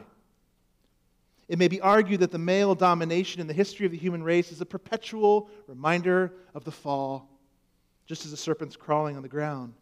It 1.50 1.58
may 1.58 1.68
be 1.68 1.82
argued 1.82 2.20
that 2.20 2.32
the 2.32 2.38
male 2.38 2.76
domination 2.76 3.42
in 3.42 3.48
the 3.48 3.54
history 3.54 3.88
of 3.88 3.92
the 3.92 3.98
human 3.98 4.22
race 4.22 4.52
is 4.52 4.62
a 4.62 4.66
perpetual 4.66 5.50
reminder 5.68 6.32
of 6.54 6.64
the 6.64 6.72
fall, 6.72 7.28
just 8.06 8.24
as 8.24 8.32
the 8.32 8.38
serpent's 8.38 8.76
crawling 8.76 9.16
on 9.16 9.24
the 9.24 9.28
ground. 9.28 9.74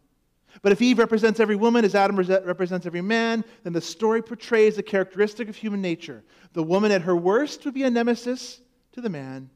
But 0.62 0.72
if 0.72 0.80
Eve 0.80 0.98
represents 0.98 1.40
every 1.40 1.56
woman 1.56 1.84
as 1.84 1.94
Adam 1.94 2.16
represents 2.16 2.86
every 2.86 3.02
man, 3.02 3.44
then 3.64 3.74
the 3.74 3.82
story 3.82 4.22
portrays 4.22 4.78
a 4.78 4.82
characteristic 4.82 5.50
of 5.50 5.56
human 5.56 5.82
nature. 5.82 6.24
The 6.54 6.62
woman 6.62 6.90
at 6.90 7.02
her 7.02 7.14
worst 7.14 7.66
would 7.66 7.74
be 7.74 7.82
a 7.82 7.90
nemesis 7.90 8.62
to 8.92 9.02
the 9.02 9.10
man, 9.10 9.50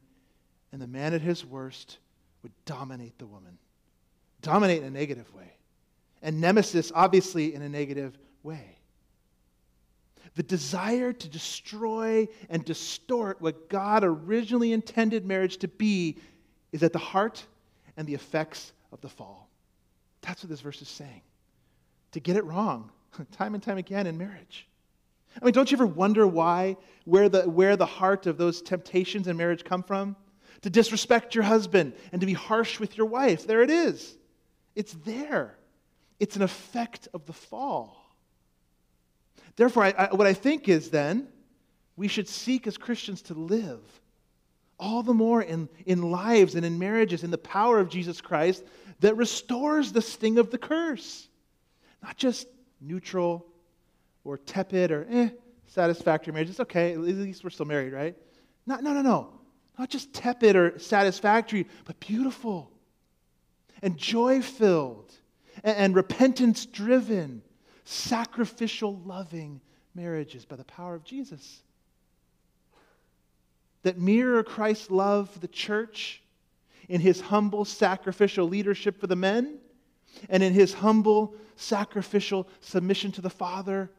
and 0.71 0.79
the 0.79 0.87
man 0.87 1.15
at 1.15 1.21
his 1.21 1.43
worst 1.43 1.97
would 2.43 2.51
dominate 2.65 3.17
the 3.17 3.25
woman. 3.25 3.57
Dominate 4.41 4.83
in 4.83 4.87
a 4.87 4.91
negative 4.91 5.33
way. 5.33 5.51
And 6.21 6.39
nemesis, 6.39 6.91
obviously, 6.93 7.55
in 7.55 7.63
a 7.63 7.69
negative 7.69 8.15
way. 8.43 8.77
The 10.35 10.43
desire 10.43 11.13
to 11.13 11.29
destroy 11.29 12.27
and 12.49 12.65
distort 12.65 13.39
what 13.41 13.69
God 13.69 14.03
originally 14.03 14.73
intended 14.73 15.25
marriage 15.25 15.57
to 15.57 15.67
be 15.67 16.17
is 16.71 16.81
at 16.81 16.93
the 16.93 16.99
heart 16.99 17.45
and 17.97 18.07
the 18.07 18.15
effects 18.15 18.73
of 18.91 19.01
the 19.01 19.09
fall. 19.09 19.47
That's 20.21 20.43
what 20.43 20.49
this 20.49 20.61
verse 20.61 20.81
is 20.81 20.87
saying. 20.87 21.21
To 22.13 22.19
get 22.19 22.35
it 22.35 22.45
wrong, 22.45 22.91
time 23.31 23.53
and 23.53 23.61
time 23.61 23.77
again 23.77 24.07
in 24.07 24.17
marriage. 24.17 24.67
I 25.39 25.45
mean, 25.45 25.53
don't 25.53 25.71
you 25.71 25.77
ever 25.77 25.85
wonder 25.85 26.25
why, 26.27 26.77
where 27.05 27.29
the, 27.29 27.49
where 27.49 27.75
the 27.75 27.85
heart 27.85 28.27
of 28.27 28.37
those 28.37 28.61
temptations 28.61 29.27
in 29.27 29.37
marriage 29.37 29.63
come 29.63 29.83
from? 29.83 30.15
To 30.61 30.69
disrespect 30.69 31.35
your 31.35 31.43
husband 31.43 31.93
and 32.11 32.21
to 32.21 32.27
be 32.27 32.33
harsh 32.33 32.79
with 32.79 32.97
your 32.97 33.07
wife. 33.07 33.45
There 33.45 33.61
it 33.61 33.69
is. 33.69 34.15
It's 34.75 34.93
there. 35.05 35.57
It's 36.19 36.35
an 36.35 36.41
effect 36.41 37.07
of 37.13 37.25
the 37.25 37.33
fall. 37.33 38.02
Therefore, 39.55 39.85
I, 39.85 39.91
I, 39.91 40.13
what 40.13 40.27
I 40.27 40.33
think 40.33 40.67
is 40.67 40.89
then, 40.89 41.27
we 41.95 42.07
should 42.07 42.27
seek 42.27 42.65
as 42.67 42.77
Christians 42.77 43.21
to 43.23 43.33
live 43.33 43.81
all 44.79 45.03
the 45.03 45.13
more 45.13 45.41
in, 45.41 45.69
in 45.85 46.11
lives 46.11 46.55
and 46.55 46.65
in 46.65 46.77
marriages 46.77 47.23
in 47.23 47.31
the 47.31 47.37
power 47.37 47.79
of 47.79 47.89
Jesus 47.89 48.19
Christ 48.19 48.63
that 48.99 49.15
restores 49.15 49.91
the 49.91 50.01
sting 50.01 50.39
of 50.39 50.51
the 50.51 50.57
curse. 50.57 51.27
Not 52.01 52.17
just 52.17 52.47
neutral 52.81 53.45
or 54.23 54.37
tepid 54.37 54.91
or 54.91 55.07
eh, 55.09 55.29
satisfactory 55.67 56.33
marriage. 56.33 56.49
It's 56.49 56.59
okay, 56.59 56.93
at 56.93 56.99
least 56.99 57.43
we're 57.43 57.49
still 57.49 57.65
married, 57.65 57.93
right? 57.93 58.15
Not, 58.65 58.83
no, 58.83 58.93
no, 58.93 59.01
no. 59.01 59.29
Not 59.77 59.89
just 59.89 60.13
tepid 60.13 60.55
or 60.55 60.77
satisfactory, 60.79 61.67
but 61.85 61.99
beautiful 61.99 62.71
and 63.81 63.97
joy 63.97 64.41
filled 64.41 65.13
and, 65.63 65.77
and 65.77 65.95
repentance 65.95 66.65
driven, 66.65 67.41
sacrificial, 67.85 69.01
loving 69.05 69.61
marriages 69.95 70.45
by 70.45 70.55
the 70.55 70.63
power 70.63 70.95
of 70.95 71.03
Jesus 71.03 71.61
that 73.83 73.99
mirror 73.99 74.43
Christ's 74.43 74.89
love 74.89 75.29
for 75.29 75.39
the 75.39 75.47
church 75.47 76.21
in 76.89 76.99
his 76.99 77.21
humble 77.21 77.65
sacrificial 77.65 78.47
leadership 78.47 78.99
for 78.99 79.07
the 79.07 79.15
men 79.15 79.59
and 80.29 80.41
in 80.41 80.53
his 80.53 80.73
humble 80.73 81.35
sacrificial 81.55 82.47
submission 82.61 83.11
to 83.11 83.21
the 83.21 83.29
Father 83.29 83.91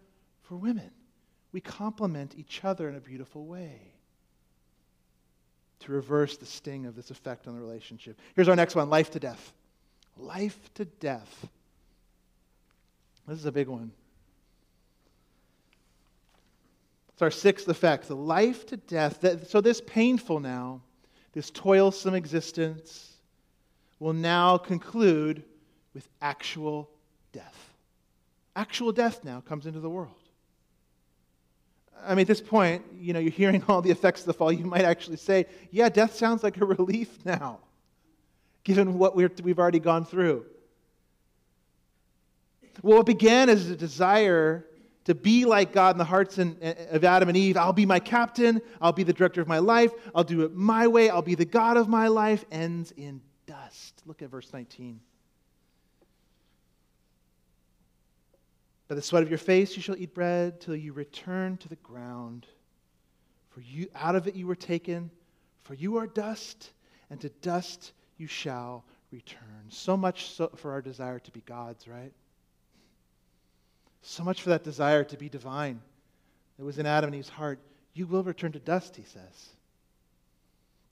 for 0.42 0.57
women. 0.57 0.90
We 1.53 1.61
complement 1.61 2.35
each 2.37 2.64
other 2.64 2.88
in 2.88 2.97
a 2.97 3.01
beautiful 3.01 3.47
way 3.47 3.92
to 5.81 5.92
reverse 5.92 6.37
the 6.37 6.47
sting 6.47 6.87
of 6.87 6.97
this 6.97 7.11
effect 7.11 7.47
on 7.47 7.55
the 7.55 7.61
relationship. 7.61 8.18
Here's 8.35 8.49
our 8.49 8.57
next 8.57 8.75
one 8.75 8.90
life 8.90 9.11
to 9.12 9.20
death. 9.20 9.53
Life 10.16 10.59
to 10.75 10.85
death. 10.85 11.47
This 13.26 13.38
is 13.38 13.46
a 13.46 13.52
big 13.52 13.68
one. 13.68 13.92
It's 17.14 17.22
our 17.22 17.30
sixth 17.30 17.68
effect, 17.68 18.08
the 18.08 18.16
life 18.16 18.66
to 18.66 18.76
death. 18.76 19.48
So, 19.48 19.60
this 19.60 19.80
painful 19.80 20.40
now, 20.40 20.82
this 21.32 21.50
toilsome 21.50 22.14
existence, 22.14 23.12
will 24.00 24.12
now 24.12 24.58
conclude 24.58 25.44
with 25.94 26.08
actual 26.20 26.90
death. 27.32 27.70
Actual 28.56 28.92
death 28.92 29.24
now 29.24 29.40
comes 29.40 29.66
into 29.66 29.80
the 29.80 29.88
world. 29.88 30.10
I 32.04 32.10
mean, 32.10 32.22
at 32.22 32.26
this 32.26 32.40
point, 32.40 32.84
you 32.98 33.12
know, 33.12 33.20
you're 33.20 33.30
hearing 33.30 33.62
all 33.68 33.80
the 33.80 33.90
effects 33.90 34.20
of 34.20 34.26
the 34.26 34.34
fall. 34.34 34.52
You 34.52 34.66
might 34.66 34.84
actually 34.84 35.16
say, 35.16 35.46
yeah, 35.70 35.88
death 35.88 36.16
sounds 36.16 36.42
like 36.42 36.60
a 36.60 36.64
relief 36.66 37.24
now, 37.24 37.60
given 38.64 38.98
what 38.98 39.16
we 39.16 39.22
have 39.22 39.58
already 39.58 39.78
gone 39.78 40.04
through. 40.04 40.44
Well, 42.82 42.98
what 42.98 43.06
began 43.06 43.48
as 43.48 43.70
a 43.70 43.76
desire 43.76 44.66
to 45.04 45.14
be 45.14 45.44
like 45.44 45.72
God 45.72 45.94
in 45.94 45.98
the 45.98 46.04
hearts 46.04 46.38
eh, 46.38 46.50
eh, 46.60 46.74
of 46.90 47.04
Adam 47.04 47.28
and 47.28 47.37
Eve. 47.37 47.56
I'll 47.56 47.72
be 47.72 47.87
my 47.87 48.00
captain. 48.00 48.60
I'll 48.80 48.92
be 48.92 49.02
the 49.02 49.12
director 49.12 49.40
of 49.40 49.48
my 49.48 49.58
life. 49.58 49.92
I'll 50.14 50.24
do 50.24 50.42
it 50.42 50.54
my 50.54 50.87
way. 50.87 51.10
I'll 51.10 51.22
be 51.22 51.34
the 51.34 51.44
God 51.44 51.76
of 51.76 51.88
my 51.88 52.08
life. 52.08 52.44
Ends 52.50 52.92
in 52.96 53.20
dust. 53.46 54.02
Look 54.06 54.22
at 54.22 54.30
verse 54.30 54.52
19. 54.52 55.00
By 58.88 58.94
the 58.94 59.02
sweat 59.02 59.22
of 59.22 59.30
your 59.30 59.38
face 59.38 59.76
you 59.76 59.82
shall 59.82 59.96
eat 59.96 60.14
bread 60.14 60.60
till 60.60 60.76
you 60.76 60.92
return 60.92 61.56
to 61.58 61.68
the 61.68 61.76
ground. 61.76 62.46
For 63.50 63.60
you 63.60 63.88
out 63.94 64.16
of 64.16 64.26
it 64.26 64.34
you 64.34 64.46
were 64.46 64.56
taken, 64.56 65.10
for 65.62 65.74
you 65.74 65.96
are 65.96 66.06
dust, 66.06 66.72
and 67.08 67.20
to 67.20 67.28
dust 67.28 67.92
you 68.18 68.26
shall 68.26 68.84
return. 69.10 69.66
So 69.68 69.96
much 69.96 70.30
so 70.30 70.50
for 70.56 70.72
our 70.72 70.82
desire 70.82 71.18
to 71.20 71.30
be 71.30 71.40
God's, 71.46 71.87
right? 71.87 72.12
So 74.06 74.22
much 74.22 74.42
for 74.42 74.50
that 74.50 74.64
desire 74.64 75.02
to 75.04 75.16
be 75.16 75.28
divine 75.28 75.80
that 76.58 76.64
was 76.64 76.78
in 76.78 76.86
Adam 76.86 77.08
and 77.08 77.16
Eve's 77.16 77.28
heart. 77.28 77.58
You 77.94 78.06
will 78.06 78.22
return 78.22 78.52
to 78.52 78.58
dust, 78.58 78.96
he 78.96 79.04
says. 79.04 79.48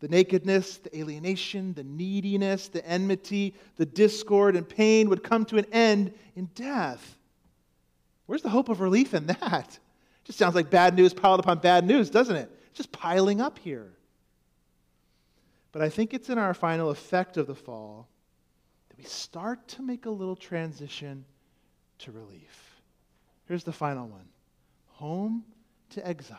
The 0.01 0.09
nakedness, 0.09 0.79
the 0.79 0.99
alienation, 0.99 1.75
the 1.75 1.85
neediness, 1.85 2.69
the 2.69 2.85
enmity, 2.87 3.55
the 3.77 3.87
discord 3.87 4.57
and 4.57 4.69
pain 4.69 5.09
would 5.11 5.23
come 5.23 5.45
to 5.47 5.59
an 5.59 5.67
end 5.73 6.15
in 6.35 6.47
death. 6.55 7.17
Where's 8.27 8.43
the 8.43 8.49
hope 8.49 8.69
of 8.69 8.81
relief 8.81 9.15
in 9.15 9.27
that? 9.27 9.69
It 9.69 10.25
Just 10.25 10.39
sounds 10.39 10.55
like 10.55 10.71
bad 10.71 10.97
news 10.97 11.13
piled 11.13 11.39
upon 11.39 11.59
bad 11.59 11.87
news, 11.87 12.11
doesn't 12.11 12.37
it? 12.37 12.51
just 12.73 12.93
piling 12.93 13.41
up 13.41 13.59
here. 13.59 13.93
But 15.73 15.83
I 15.83 15.89
think 15.89 16.13
it's 16.15 16.29
in 16.29 16.39
our 16.39 16.55
final 16.55 16.91
effect 16.91 17.37
of 17.37 17.47
the 17.47 17.55
fall 17.55 18.09
that 18.89 18.99
we 18.99 19.05
start 19.05 19.69
to 19.69 19.83
make 19.83 20.07
a 20.07 20.11
little 20.11 20.37
transition 20.37 21.25
to 21.99 22.13
relief. 22.13 22.72
Here's 23.47 23.65
the 23.65 23.73
final 23.73 24.09
one 24.09 24.27
home 24.87 25.45
to 25.91 26.07
exile. 26.07 26.39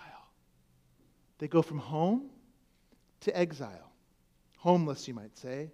They 1.40 1.48
go 1.48 1.62
from 1.62 1.80
home 1.80 2.30
to 3.22 3.38
exile. 3.38 3.92
Homeless, 4.58 5.08
you 5.08 5.14
might 5.14 5.38
say. 5.38 5.70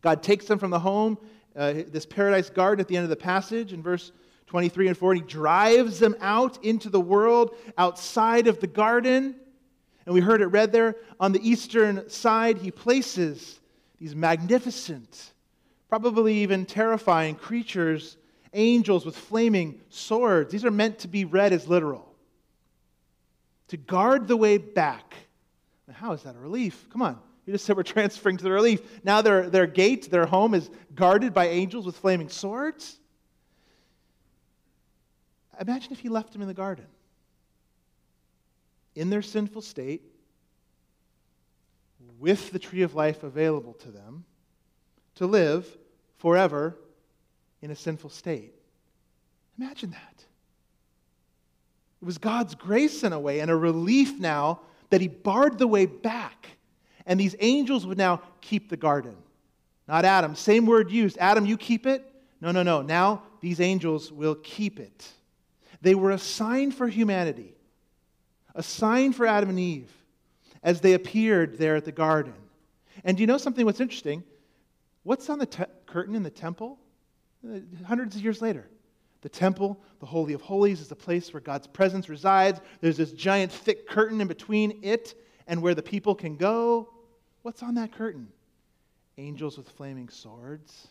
God 0.00 0.22
takes 0.22 0.46
them 0.46 0.58
from 0.58 0.70
the 0.70 0.78
home, 0.78 1.18
uh, 1.54 1.74
this 1.88 2.06
paradise 2.06 2.48
garden 2.48 2.80
at 2.80 2.88
the 2.88 2.96
end 2.96 3.04
of 3.04 3.10
the 3.10 3.16
passage 3.16 3.72
in 3.72 3.82
verse 3.82 4.12
23 4.46 4.88
and 4.88 4.96
4, 4.96 5.12
and 5.12 5.20
he 5.20 5.26
drives 5.26 5.98
them 5.98 6.16
out 6.20 6.64
into 6.64 6.88
the 6.88 7.00
world 7.00 7.54
outside 7.76 8.46
of 8.46 8.58
the 8.60 8.66
garden. 8.66 9.36
And 10.06 10.14
we 10.14 10.20
heard 10.20 10.40
it 10.40 10.46
read 10.46 10.72
there 10.72 10.96
on 11.20 11.32
the 11.32 11.48
eastern 11.48 12.08
side, 12.08 12.58
he 12.58 12.70
places 12.70 13.60
these 14.00 14.16
magnificent, 14.16 15.34
probably 15.88 16.38
even 16.38 16.64
terrifying 16.64 17.34
creatures 17.34 18.16
angels 18.52 19.04
with 19.04 19.16
flaming 19.16 19.80
swords. 19.88 20.52
These 20.52 20.64
are 20.64 20.70
meant 20.70 21.00
to 21.00 21.08
be 21.08 21.24
read 21.24 21.52
as 21.52 21.68
literal. 21.68 22.14
To 23.68 23.76
guard 23.76 24.28
the 24.28 24.36
way 24.36 24.58
back. 24.58 25.14
How 25.92 26.12
is 26.12 26.22
that 26.22 26.36
a 26.36 26.38
relief? 26.38 26.88
Come 26.90 27.02
on. 27.02 27.18
You 27.46 27.52
just 27.52 27.64
said 27.64 27.76
we're 27.76 27.82
transferring 27.82 28.36
to 28.36 28.44
the 28.44 28.50
relief. 28.50 28.80
Now 29.04 29.22
their, 29.22 29.48
their 29.50 29.66
gate, 29.66 30.10
their 30.10 30.26
home 30.26 30.54
is 30.54 30.70
guarded 30.94 31.34
by 31.34 31.48
angels 31.48 31.86
with 31.86 31.96
flaming 31.96 32.28
swords. 32.28 32.98
Imagine 35.60 35.92
if 35.92 36.00
he 36.00 36.08
left 36.08 36.32
them 36.32 36.42
in 36.42 36.48
the 36.48 36.54
garden. 36.54 36.86
In 38.94 39.10
their 39.10 39.22
sinful 39.22 39.62
state, 39.62 40.02
with 42.18 42.50
the 42.50 42.58
tree 42.58 42.82
of 42.82 42.94
life 42.94 43.22
available 43.22 43.74
to 43.74 43.90
them, 43.90 44.24
to 45.16 45.26
live 45.26 45.66
forever 46.18 46.76
in 47.62 47.70
a 47.70 47.76
sinful 47.76 48.10
state. 48.10 48.54
Imagine 49.58 49.90
that. 49.90 50.24
It 52.00 52.04
was 52.04 52.18
God's 52.18 52.54
grace 52.54 53.02
in 53.02 53.12
a 53.12 53.20
way 53.20 53.40
and 53.40 53.50
a 53.50 53.56
relief 53.56 54.18
now 54.18 54.60
that 54.88 55.00
He 55.00 55.08
barred 55.08 55.58
the 55.58 55.66
way 55.66 55.86
back. 55.86 56.46
And 57.06 57.18
these 57.18 57.36
angels 57.40 57.86
would 57.86 57.98
now 57.98 58.22
keep 58.40 58.70
the 58.70 58.76
garden. 58.76 59.16
Not 59.86 60.04
Adam. 60.04 60.34
Same 60.34 60.66
word 60.66 60.90
used. 60.90 61.18
Adam, 61.18 61.44
you 61.44 61.56
keep 61.56 61.86
it? 61.86 62.04
No, 62.40 62.52
no, 62.52 62.62
no. 62.62 62.80
Now 62.82 63.22
these 63.40 63.60
angels 63.60 64.12
will 64.12 64.36
keep 64.36 64.78
it. 64.80 65.08
They 65.82 65.94
were 65.94 66.10
a 66.10 66.18
sign 66.18 66.72
for 66.72 66.88
humanity, 66.88 67.54
a 68.54 68.62
sign 68.62 69.12
for 69.12 69.26
Adam 69.26 69.50
and 69.50 69.58
Eve 69.58 69.90
as 70.62 70.80
they 70.80 70.92
appeared 70.92 71.58
there 71.58 71.76
at 71.76 71.84
the 71.84 71.92
garden. 71.92 72.34
And 73.02 73.16
do 73.16 73.22
you 73.22 73.26
know 73.26 73.38
something 73.38 73.64
what's 73.64 73.80
interesting? 73.80 74.22
What's 75.02 75.30
on 75.30 75.38
the 75.38 75.46
te- 75.46 75.64
curtain 75.86 76.14
in 76.14 76.22
the 76.22 76.30
temple? 76.30 76.78
Uh, 77.44 77.58
hundreds 77.86 78.16
of 78.16 78.22
years 78.22 78.42
later. 78.42 78.68
The 79.22 79.28
temple, 79.28 79.78
the 79.98 80.06
Holy 80.06 80.32
of 80.32 80.40
Holies, 80.40 80.80
is 80.80 80.88
the 80.88 80.96
place 80.96 81.32
where 81.32 81.40
God's 81.40 81.66
presence 81.66 82.08
resides. 82.08 82.60
There's 82.80 82.96
this 82.96 83.12
giant 83.12 83.52
thick 83.52 83.86
curtain 83.86 84.20
in 84.20 84.28
between 84.28 84.80
it 84.82 85.14
and 85.46 85.60
where 85.60 85.74
the 85.74 85.82
people 85.82 86.14
can 86.14 86.36
go. 86.36 86.88
What's 87.42 87.62
on 87.62 87.74
that 87.74 87.92
curtain? 87.92 88.28
Angels 89.18 89.58
with 89.58 89.68
flaming 89.68 90.08
swords. 90.08 90.88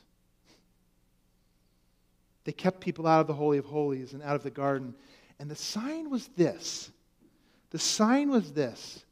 They 2.43 2.51
kept 2.51 2.81
people 2.81 3.07
out 3.07 3.21
of 3.21 3.27
the 3.27 3.33
Holy 3.33 3.57
of 3.57 3.65
Holies 3.65 4.13
and 4.13 4.21
out 4.21 4.35
of 4.35 4.43
the 4.43 4.51
garden. 4.51 4.95
And 5.39 5.49
the 5.49 5.55
sign 5.55 6.09
was 6.09 6.27
this 6.35 6.91
the 7.71 7.79
sign 7.79 8.29
was 8.29 8.51
this. 8.51 9.05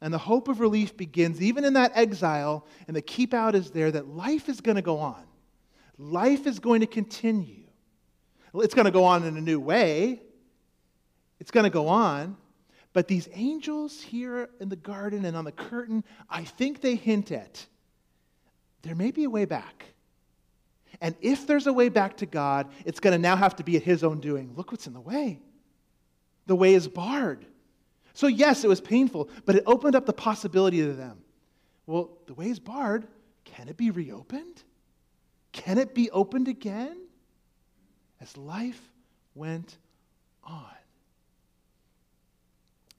And 0.00 0.14
the 0.14 0.18
hope 0.18 0.48
of 0.48 0.60
relief 0.60 0.96
begins 0.96 1.42
even 1.42 1.64
in 1.64 1.72
that 1.74 1.92
exile, 1.94 2.64
and 2.86 2.96
the 2.96 3.02
keep 3.02 3.34
out 3.34 3.54
is 3.54 3.72
there 3.72 3.90
that 3.90 4.06
life 4.06 4.48
is 4.48 4.60
going 4.60 4.76
to 4.76 4.82
go 4.82 4.98
on. 4.98 5.27
Life 5.98 6.46
is 6.46 6.58
going 6.58 6.80
to 6.80 6.86
continue. 6.86 7.64
It's 8.54 8.74
going 8.74 8.86
to 8.86 8.90
go 8.90 9.04
on 9.04 9.24
in 9.24 9.36
a 9.36 9.40
new 9.40 9.60
way. 9.60 10.22
It's 11.40 11.50
going 11.50 11.64
to 11.64 11.70
go 11.70 11.88
on. 11.88 12.36
But 12.92 13.08
these 13.08 13.28
angels 13.34 14.00
here 14.00 14.48
in 14.60 14.68
the 14.68 14.76
garden 14.76 15.24
and 15.24 15.36
on 15.36 15.44
the 15.44 15.52
curtain, 15.52 16.04
I 16.30 16.44
think 16.44 16.80
they 16.80 16.94
hint 16.94 17.30
at 17.32 17.66
there 18.82 18.94
may 18.94 19.10
be 19.10 19.24
a 19.24 19.30
way 19.30 19.44
back. 19.44 19.84
And 21.00 21.14
if 21.20 21.46
there's 21.46 21.66
a 21.66 21.72
way 21.72 21.88
back 21.88 22.16
to 22.18 22.26
God, 22.26 22.70
it's 22.84 23.00
going 23.00 23.12
to 23.12 23.18
now 23.18 23.36
have 23.36 23.56
to 23.56 23.64
be 23.64 23.76
at 23.76 23.82
His 23.82 24.02
own 24.02 24.20
doing. 24.20 24.52
Look 24.56 24.72
what's 24.72 24.86
in 24.86 24.94
the 24.94 25.00
way. 25.00 25.40
The 26.46 26.56
way 26.56 26.74
is 26.74 26.88
barred. 26.88 27.44
So, 28.14 28.26
yes, 28.26 28.64
it 28.64 28.68
was 28.68 28.80
painful, 28.80 29.28
but 29.44 29.54
it 29.54 29.62
opened 29.66 29.94
up 29.94 30.06
the 30.06 30.12
possibility 30.12 30.78
to 30.78 30.92
them. 30.92 31.18
Well, 31.86 32.10
the 32.26 32.34
way 32.34 32.48
is 32.48 32.58
barred. 32.58 33.06
Can 33.44 33.68
it 33.68 33.76
be 33.76 33.90
reopened? 33.90 34.62
Can 35.52 35.78
it 35.78 35.94
be 35.94 36.10
opened 36.10 36.48
again? 36.48 36.96
As 38.20 38.36
life 38.36 38.80
went 39.34 39.78
on. 40.44 40.64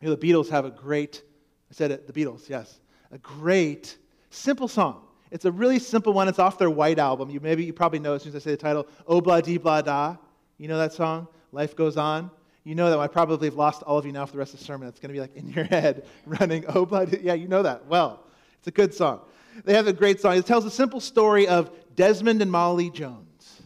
You 0.01 0.09
know, 0.09 0.15
the 0.15 0.27
Beatles 0.27 0.49
have 0.49 0.65
a 0.65 0.71
great, 0.71 1.21
I 1.69 1.73
said 1.73 1.91
it, 1.91 2.07
the 2.07 2.13
Beatles, 2.13 2.47
yes, 2.47 2.79
a 3.12 3.17
great, 3.17 3.97
simple 4.29 4.67
song. 4.67 5.05
It's 5.31 5.45
a 5.45 5.51
really 5.51 5.77
simple 5.77 6.13
one. 6.13 6.27
It's 6.27 6.39
off 6.39 6.57
their 6.57 6.69
White 6.69 6.97
album. 6.97 7.29
You 7.29 7.39
maybe 7.39 7.63
you 7.63 7.73
probably 7.73 7.99
know 7.99 8.15
as 8.15 8.23
soon 8.23 8.31
as 8.31 8.35
I 8.38 8.39
say 8.43 8.51
the 8.51 8.57
title, 8.57 8.88
Oh 9.05 9.21
Blah 9.21 9.41
Dee 9.41 9.57
Blah 9.57 9.81
Da. 9.81 10.15
You 10.57 10.67
know 10.67 10.77
that 10.77 10.93
song? 10.93 11.27
Life 11.51 11.75
Goes 11.75 11.97
On 11.97 12.31
you 12.63 12.75
know 12.75 12.89
that 12.89 12.99
I 12.99 13.07
probably 13.07 13.47
have 13.47 13.55
lost 13.55 13.83
all 13.83 13.97
of 13.97 14.05
you 14.05 14.12
now 14.12 14.27
for 14.27 14.33
the 14.33 14.38
rest 14.38 14.53
of 14.53 14.59
the 14.59 14.65
sermon. 14.65 14.88
It's 14.88 14.99
going 14.99 15.09
to 15.09 15.13
be 15.13 15.19
like 15.19 15.35
in 15.35 15.49
your 15.49 15.63
head 15.71 16.05
running, 16.25 16.65
oh, 16.67 16.85
blood. 16.85 17.17
Yeah, 17.21 17.33
you 17.33 17.47
know 17.47 17.63
that. 17.63 17.88
Well, 17.88 18.23
it's 18.59 18.67
a 18.67 18.71
good 18.71 18.93
song. 18.93 19.21
They 19.65 19.73
have 19.73 19.88
a 19.88 19.93
great 19.93 20.21
song. 20.21 20.38
It 20.38 20.45
tells 20.45 20.65
a 20.65 20.71
simple 20.71 20.99
story 20.99 21.47
of 21.47 21.71
Desmond 21.95 22.41
and 22.41 22.52
Molly 22.52 22.89
Jones. 22.89 23.62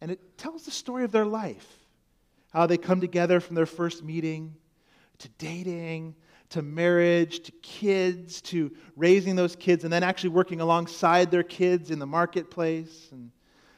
And 0.00 0.10
it 0.10 0.38
tells 0.38 0.64
the 0.64 0.70
story 0.70 1.04
of 1.04 1.12
their 1.12 1.24
life 1.24 1.66
how 2.52 2.66
they 2.66 2.78
come 2.78 3.00
together 3.00 3.40
from 3.40 3.56
their 3.56 3.66
first 3.66 4.02
meeting 4.02 4.54
to 5.18 5.28
dating 5.38 6.14
to 6.50 6.62
marriage 6.62 7.40
to 7.40 7.52
kids 7.62 8.40
to 8.40 8.72
raising 8.96 9.36
those 9.36 9.54
kids 9.54 9.84
and 9.84 9.92
then 9.92 10.02
actually 10.02 10.30
working 10.30 10.60
alongside 10.60 11.30
their 11.30 11.42
kids 11.42 11.90
in 11.90 11.98
the 11.98 12.06
marketplace. 12.06 13.08
And 13.12 13.30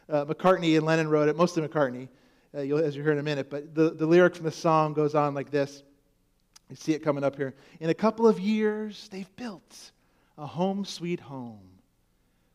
uh, 0.08 0.24
McCartney 0.26 0.76
and 0.76 0.86
Lennon 0.86 1.08
wrote 1.08 1.28
it, 1.28 1.36
mostly 1.36 1.66
McCartney 1.66 2.08
uh, 2.54 2.58
as 2.58 2.94
you 2.94 3.02
hear 3.02 3.12
in 3.12 3.18
a 3.18 3.22
minute. 3.22 3.50
But 3.50 3.74
the, 3.74 3.90
the 3.90 4.06
lyric 4.06 4.36
from 4.36 4.44
the 4.44 4.52
song 4.52 4.92
goes 4.92 5.14
on 5.14 5.34
like 5.34 5.50
this. 5.50 5.82
You 6.68 6.76
see 6.76 6.92
it 6.92 7.00
coming 7.00 7.24
up 7.24 7.34
here. 7.34 7.54
In 7.80 7.90
a 7.90 7.94
couple 7.94 8.28
of 8.28 8.38
years, 8.38 9.08
they've 9.10 9.34
built 9.36 9.90
a 10.38 10.46
home 10.46 10.84
sweet 10.84 11.18
home 11.18 11.69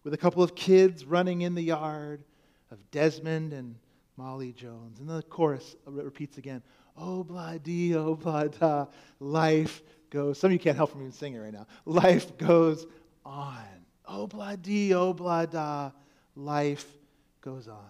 with 0.05 0.13
a 0.13 0.17
couple 0.17 0.43
of 0.43 0.55
kids 0.55 1.03
running 1.03 1.41
in 1.41 1.55
the 1.55 1.63
yard 1.63 2.23
of 2.71 2.79
Desmond 2.91 3.51
and 3.51 3.75
Molly 4.15 4.53
Jones. 4.53 4.99
And 4.99 5.09
the 5.09 5.23
chorus 5.23 5.75
repeats 5.85 6.37
again 6.37 6.61
Oh, 6.97 7.25
blah 7.25 7.57
dee, 7.57 7.93
oh, 7.93 8.15
blah 8.15 8.45
da, 8.45 8.85
life 9.19 9.81
goes. 10.09 10.39
Some 10.39 10.47
of 10.49 10.53
you 10.53 10.59
can't 10.59 10.77
help 10.77 10.91
from 10.91 11.01
even 11.01 11.11
singing 11.11 11.41
right 11.41 11.51
now. 11.51 11.67
Life 11.83 12.37
goes 12.37 12.85
on. 13.25 13.57
Oh, 14.07 14.27
blah 14.27 14.55
dee, 14.55 14.93
oh, 14.93 15.11
blah 15.11 15.45
da, 15.45 15.91
life 16.37 16.87
goes 17.41 17.67
on. 17.67 17.81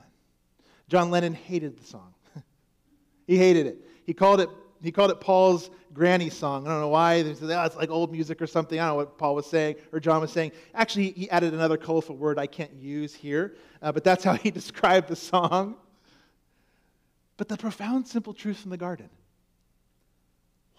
John 0.87 1.11
Lennon 1.11 1.33
hated 1.35 1.77
the 1.77 1.85
song. 1.85 2.15
he 3.27 3.37
hated 3.37 3.67
it. 3.67 3.77
He 4.05 4.13
called 4.13 4.39
it, 4.39 4.49
he 4.85 4.91
called 4.91 5.11
it 5.11 5.19
Paul's 5.19 5.69
granny 5.93 6.29
song. 6.29 6.67
I 6.67 6.71
don't 6.71 6.81
know 6.81 6.89
why. 6.89 7.21
They 7.21 7.33
said, 7.33 7.49
oh, 7.49 7.63
it's 7.63 7.75
like 7.75 7.89
old 7.89 8.11
music 8.11 8.41
or 8.41 8.47
something. 8.47 8.79
I 8.79 8.87
don't 8.87 8.91
know 8.91 8.95
what 8.97 9.17
Paul 9.17 9.35
was 9.35 9.45
saying 9.45 9.75
or 9.91 9.99
John 9.99 10.21
was 10.21 10.31
saying. 10.31 10.51
Actually, 10.73 11.11
he 11.11 11.29
added 11.29 11.53
another 11.53 11.77
colorful 11.77 12.15
word 12.15 12.37
I 12.37 12.47
can't 12.47 12.73
use 12.73 13.13
here, 13.13 13.55
uh, 13.81 13.91
but 13.91 14.03
that's 14.03 14.23
how 14.25 14.33
he 14.33 14.51
described 14.51 15.07
the 15.07 15.15
song. 15.15 15.75
But 17.37 17.47
the 17.49 17.57
profound, 17.57 18.07
simple 18.07 18.33
truth 18.33 18.59
from 18.59 18.71
the 18.71 18.77
garden 18.77 19.09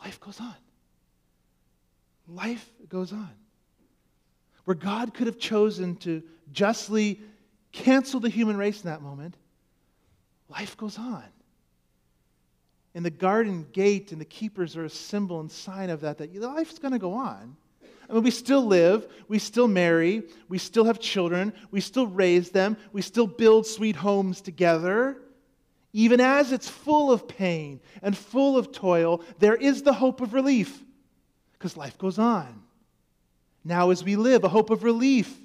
life 0.03 0.21
goes 0.21 0.41
on. 0.41 0.55
Life 2.29 2.71
goes 2.89 3.13
on. 3.13 3.31
Where 4.65 4.75
God 4.75 5.15
could 5.15 5.27
have 5.27 5.39
chosen 5.39 5.97
to 5.97 6.23
justly 6.53 7.21
cancel 7.73 8.21
the 8.21 8.29
human 8.29 8.57
race 8.57 8.83
in 8.83 8.91
that 8.91 9.03
moment, 9.03 9.37
life 10.49 10.77
goes 10.77 10.99
on. 10.99 11.25
And 12.97 13.05
the 13.05 13.11
garden 13.11 13.67
gate 13.75 14.11
and 14.11 14.19
the 14.19 14.25
keepers 14.25 14.75
are 14.75 14.87
a 14.87 14.91
symbol 14.91 15.41
and 15.41 15.53
sign 15.53 15.91
of 15.91 16.01
that, 16.01 16.17
that 16.17 16.35
life's 16.35 16.79
going 16.79 16.93
to 16.93 16.99
go 16.99 17.13
on. 17.13 17.55
I 18.09 18.15
mean, 18.15 18.23
we 18.23 18.31
still 18.31 18.65
live, 18.65 19.07
we 19.29 19.39
still 19.39 19.69
marry, 19.69 20.23
we 20.49 20.57
still 20.57 20.87
have 20.87 20.99
children, 20.99 21.53
we 21.71 21.83
still 21.83 22.07
raise 22.07 22.49
them, 22.51 22.79
we 22.93 23.03
still 23.03 23.27
build 23.27 23.67
sweet 23.67 23.97
homes 23.97 24.41
together. 24.41 25.19
Even 25.93 26.23
as 26.23 26.53
it's 26.53 26.71
full 26.71 27.13
of 27.13 27.29
pain 27.29 27.81
and 28.01 28.17
full 28.17 28.57
of 28.57 28.73
toil, 28.73 29.21
there 29.41 29.57
is 29.57 29.83
the 29.83 29.93
hope 29.93 30.23
of 30.23 30.33
relief 30.33 30.83
because 31.53 31.77
life 31.77 31.99
goes 31.99 32.19
on. 32.19 32.63
Now, 33.63 33.91
as 33.91 34.03
we 34.03 34.17
live, 34.17 34.43
a 34.43 34.49
hope 34.49 34.71
of 34.71 34.85
relief 34.85 35.39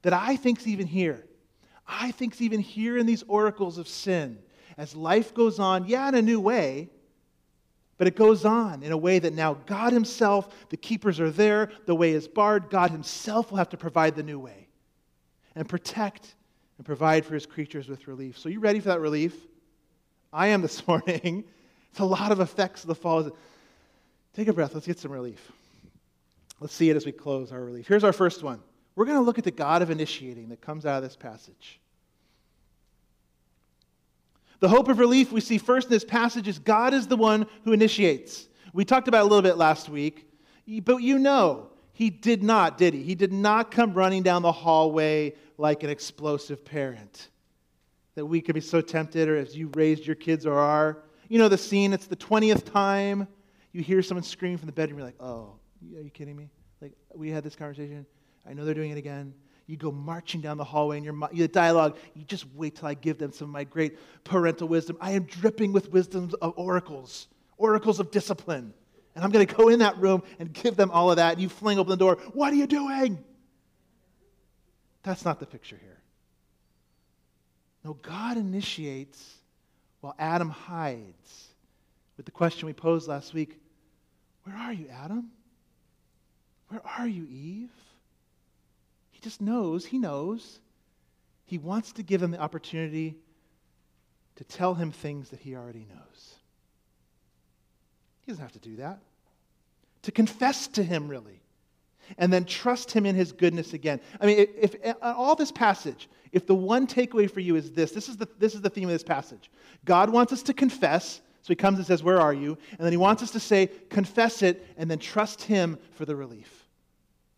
that 0.00 0.14
I 0.14 0.36
think's 0.36 0.66
even 0.66 0.86
here. 0.86 1.26
I 1.86 2.12
think 2.12 2.40
even 2.40 2.60
here 2.60 2.96
in 2.96 3.04
these 3.04 3.22
oracles 3.28 3.76
of 3.76 3.86
sin, 3.86 4.38
as 4.78 4.94
life 4.94 5.34
goes 5.34 5.58
on, 5.58 5.86
yeah, 5.86 6.08
in 6.08 6.14
a 6.14 6.22
new 6.22 6.40
way, 6.40 6.90
but 7.98 8.06
it 8.06 8.16
goes 8.16 8.44
on 8.44 8.82
in 8.82 8.92
a 8.92 8.96
way 8.96 9.18
that 9.18 9.32
now 9.32 9.54
God 9.66 9.92
Himself, 9.92 10.68
the 10.68 10.76
keepers 10.76 11.18
are 11.18 11.30
there, 11.30 11.70
the 11.86 11.94
way 11.94 12.12
is 12.12 12.28
barred. 12.28 12.68
God 12.68 12.90
Himself 12.90 13.50
will 13.50 13.58
have 13.58 13.70
to 13.70 13.76
provide 13.76 14.14
the 14.16 14.22
new 14.22 14.38
way 14.38 14.68
and 15.54 15.68
protect 15.68 16.34
and 16.76 16.86
provide 16.86 17.24
for 17.24 17.34
His 17.34 17.46
creatures 17.46 17.88
with 17.88 18.06
relief. 18.06 18.36
So, 18.38 18.48
you 18.48 18.60
ready 18.60 18.80
for 18.80 18.88
that 18.88 19.00
relief? 19.00 19.34
I 20.32 20.48
am 20.48 20.60
this 20.60 20.86
morning. 20.88 21.44
It's 21.90 22.00
a 22.00 22.04
lot 22.04 22.32
of 22.32 22.40
effects 22.40 22.82
of 22.82 22.88
the 22.88 22.94
fall. 22.94 23.30
Take 24.34 24.48
a 24.48 24.52
breath. 24.52 24.74
Let's 24.74 24.86
get 24.86 24.98
some 24.98 25.12
relief. 25.12 25.50
Let's 26.60 26.74
see 26.74 26.90
it 26.90 26.96
as 26.96 27.06
we 27.06 27.12
close 27.12 27.52
our 27.52 27.62
relief. 27.62 27.88
Here's 27.88 28.04
our 28.04 28.12
first 28.12 28.42
one. 28.42 28.60
We're 28.94 29.04
going 29.06 29.18
to 29.18 29.24
look 29.24 29.38
at 29.38 29.44
the 29.44 29.50
God 29.50 29.82
of 29.82 29.90
initiating 29.90 30.50
that 30.50 30.60
comes 30.60 30.84
out 30.86 30.96
of 30.96 31.02
this 31.02 31.16
passage. 31.16 31.80
The 34.60 34.68
hope 34.68 34.88
of 34.88 34.98
relief 34.98 35.32
we 35.32 35.40
see 35.40 35.58
first 35.58 35.88
in 35.88 35.92
this 35.92 36.04
passage 36.04 36.48
is 36.48 36.58
God 36.58 36.94
is 36.94 37.06
the 37.06 37.16
one 37.16 37.46
who 37.64 37.72
initiates. 37.72 38.48
We 38.72 38.84
talked 38.84 39.08
about 39.08 39.22
a 39.22 39.28
little 39.28 39.42
bit 39.42 39.56
last 39.56 39.88
week, 39.88 40.28
but 40.84 40.98
you 40.98 41.18
know, 41.18 41.70
he 41.92 42.10
did 42.10 42.42
not, 42.42 42.78
did 42.78 42.94
he? 42.94 43.02
He 43.02 43.14
did 43.14 43.32
not 43.32 43.70
come 43.70 43.94
running 43.94 44.22
down 44.22 44.42
the 44.42 44.52
hallway 44.52 45.34
like 45.58 45.82
an 45.82 45.90
explosive 45.90 46.64
parent. 46.64 47.28
That 48.14 48.26
we 48.26 48.40
could 48.40 48.54
be 48.54 48.60
so 48.60 48.80
tempted, 48.80 49.28
or 49.28 49.36
as 49.36 49.56
you 49.56 49.70
raised 49.74 50.06
your 50.06 50.16
kids 50.16 50.46
or 50.46 50.58
are. 50.58 51.02
You 51.28 51.38
know 51.38 51.48
the 51.48 51.58
scene, 51.58 51.92
it's 51.92 52.06
the 52.06 52.16
20th 52.16 52.70
time 52.70 53.28
you 53.76 53.82
hear 53.82 54.02
someone 54.02 54.22
scream 54.22 54.56
from 54.56 54.66
the 54.66 54.72
bedroom, 54.72 54.98
you're 54.98 55.06
like, 55.06 55.20
oh, 55.20 55.52
are 55.94 56.02
you 56.02 56.08
kidding 56.08 56.34
me? 56.34 56.48
Like, 56.80 56.92
we 57.14 57.30
had 57.30 57.44
this 57.44 57.54
conversation. 57.54 58.06
I 58.48 58.54
know 58.54 58.64
they're 58.64 58.72
doing 58.72 58.90
it 58.90 58.96
again. 58.96 59.34
You 59.66 59.76
go 59.76 59.90
marching 59.90 60.40
down 60.40 60.58
the 60.58 60.64
hallway 60.64 60.98
in 60.98 61.04
your, 61.04 61.16
your 61.32 61.48
dialogue. 61.48 61.98
You 62.14 62.24
just 62.24 62.46
wait 62.54 62.76
till 62.76 62.86
I 62.86 62.94
give 62.94 63.18
them 63.18 63.32
some 63.32 63.48
of 63.48 63.52
my 63.52 63.64
great 63.64 63.98
parental 64.22 64.68
wisdom. 64.68 64.96
I 65.00 65.12
am 65.12 65.24
dripping 65.24 65.72
with 65.72 65.90
wisdoms 65.90 66.34
of 66.34 66.54
oracles, 66.56 67.26
oracles 67.58 67.98
of 67.98 68.10
discipline. 68.12 68.72
And 69.14 69.24
I'm 69.24 69.30
going 69.30 69.46
to 69.46 69.54
go 69.54 69.68
in 69.68 69.80
that 69.80 69.98
room 69.98 70.22
and 70.38 70.52
give 70.52 70.76
them 70.76 70.90
all 70.90 71.10
of 71.10 71.16
that. 71.16 71.32
And 71.32 71.40
you 71.40 71.48
fling 71.48 71.78
open 71.78 71.90
the 71.90 71.96
door. 71.96 72.18
What 72.32 72.52
are 72.52 72.56
you 72.56 72.66
doing? 72.66 73.24
That's 75.02 75.24
not 75.24 75.40
the 75.40 75.46
picture 75.46 75.78
here. 75.80 76.00
No, 77.84 77.94
God 77.94 78.36
initiates 78.36 79.36
while 80.00 80.14
Adam 80.18 80.50
hides. 80.50 81.48
With 82.16 82.26
the 82.26 82.32
question 82.32 82.66
we 82.66 82.72
posed 82.72 83.08
last 83.08 83.34
week 83.34 83.58
Where 84.44 84.56
are 84.56 84.72
you, 84.72 84.88
Adam? 84.88 85.30
Where 86.68 86.80
are 86.98 87.06
you, 87.06 87.26
Eve? 87.28 87.70
Just 89.26 89.40
knows, 89.40 89.84
he 89.84 89.98
knows. 89.98 90.60
He 91.46 91.58
wants 91.58 91.90
to 91.94 92.04
give 92.04 92.20
them 92.20 92.30
the 92.30 92.38
opportunity 92.38 93.16
to 94.36 94.44
tell 94.44 94.72
him 94.72 94.92
things 94.92 95.30
that 95.30 95.40
he 95.40 95.56
already 95.56 95.84
knows. 95.84 96.36
He 98.20 98.30
doesn't 98.30 98.40
have 98.40 98.52
to 98.52 98.60
do 98.60 98.76
that. 98.76 99.00
To 100.02 100.12
confess 100.12 100.68
to 100.68 100.84
him, 100.84 101.08
really, 101.08 101.42
and 102.18 102.32
then 102.32 102.44
trust 102.44 102.92
him 102.92 103.04
in 103.04 103.16
his 103.16 103.32
goodness 103.32 103.72
again. 103.72 104.00
I 104.20 104.26
mean, 104.26 104.38
if, 104.38 104.76
if 104.80 104.94
uh, 105.02 105.14
all 105.16 105.34
this 105.34 105.50
passage, 105.50 106.08
if 106.30 106.46
the 106.46 106.54
one 106.54 106.86
takeaway 106.86 107.28
for 107.28 107.40
you 107.40 107.56
is 107.56 107.72
this, 107.72 107.90
this 107.90 108.08
is, 108.08 108.16
the, 108.16 108.28
this 108.38 108.54
is 108.54 108.60
the 108.60 108.70
theme 108.70 108.88
of 108.88 108.92
this 108.92 109.02
passage. 109.02 109.50
God 109.84 110.08
wants 110.08 110.32
us 110.32 110.44
to 110.44 110.54
confess, 110.54 111.20
so 111.42 111.48
he 111.48 111.56
comes 111.56 111.78
and 111.78 111.86
says, 111.88 112.04
Where 112.04 112.20
are 112.20 112.32
you? 112.32 112.56
And 112.70 112.78
then 112.78 112.92
he 112.92 112.96
wants 112.96 113.24
us 113.24 113.32
to 113.32 113.40
say, 113.40 113.70
Confess 113.90 114.44
it, 114.44 114.64
and 114.76 114.88
then 114.88 115.00
trust 115.00 115.42
him 115.42 115.78
for 115.94 116.04
the 116.04 116.14
relief 116.14 116.65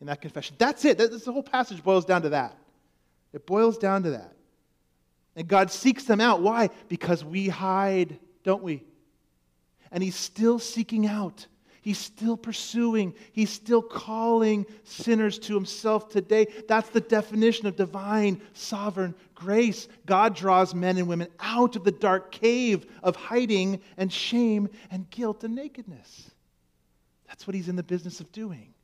in 0.00 0.06
that 0.06 0.20
confession. 0.20 0.56
That's 0.58 0.84
it. 0.84 0.98
The 0.98 1.32
whole 1.32 1.42
passage 1.42 1.82
boils 1.82 2.04
down 2.04 2.22
to 2.22 2.28
that. 2.30 2.56
It 3.32 3.46
boils 3.46 3.78
down 3.78 4.04
to 4.04 4.10
that. 4.10 4.32
And 5.36 5.46
God 5.46 5.70
seeks 5.70 6.04
them 6.04 6.20
out. 6.20 6.40
Why? 6.40 6.70
Because 6.88 7.24
we 7.24 7.48
hide, 7.48 8.18
don't 8.42 8.62
we? 8.62 8.82
And 9.90 10.02
He's 10.02 10.16
still 10.16 10.58
seeking 10.58 11.06
out. 11.06 11.46
He's 11.80 11.98
still 11.98 12.36
pursuing. 12.36 13.14
He's 13.32 13.50
still 13.50 13.80
calling 13.80 14.66
sinners 14.84 15.38
to 15.40 15.54
Himself 15.54 16.10
today. 16.10 16.48
That's 16.66 16.90
the 16.90 17.00
definition 17.00 17.66
of 17.66 17.76
divine 17.76 18.42
sovereign 18.52 19.14
grace. 19.34 19.88
God 20.04 20.34
draws 20.34 20.74
men 20.74 20.98
and 20.98 21.08
women 21.08 21.28
out 21.40 21.76
of 21.76 21.84
the 21.84 21.92
dark 21.92 22.32
cave 22.32 22.84
of 23.02 23.16
hiding 23.16 23.80
and 23.96 24.12
shame 24.12 24.68
and 24.90 25.08
guilt 25.10 25.44
and 25.44 25.54
nakedness. 25.54 26.30
That's 27.26 27.46
what 27.46 27.54
He's 27.54 27.68
in 27.68 27.76
the 27.76 27.82
business 27.82 28.20
of 28.20 28.32
doing. 28.32 28.74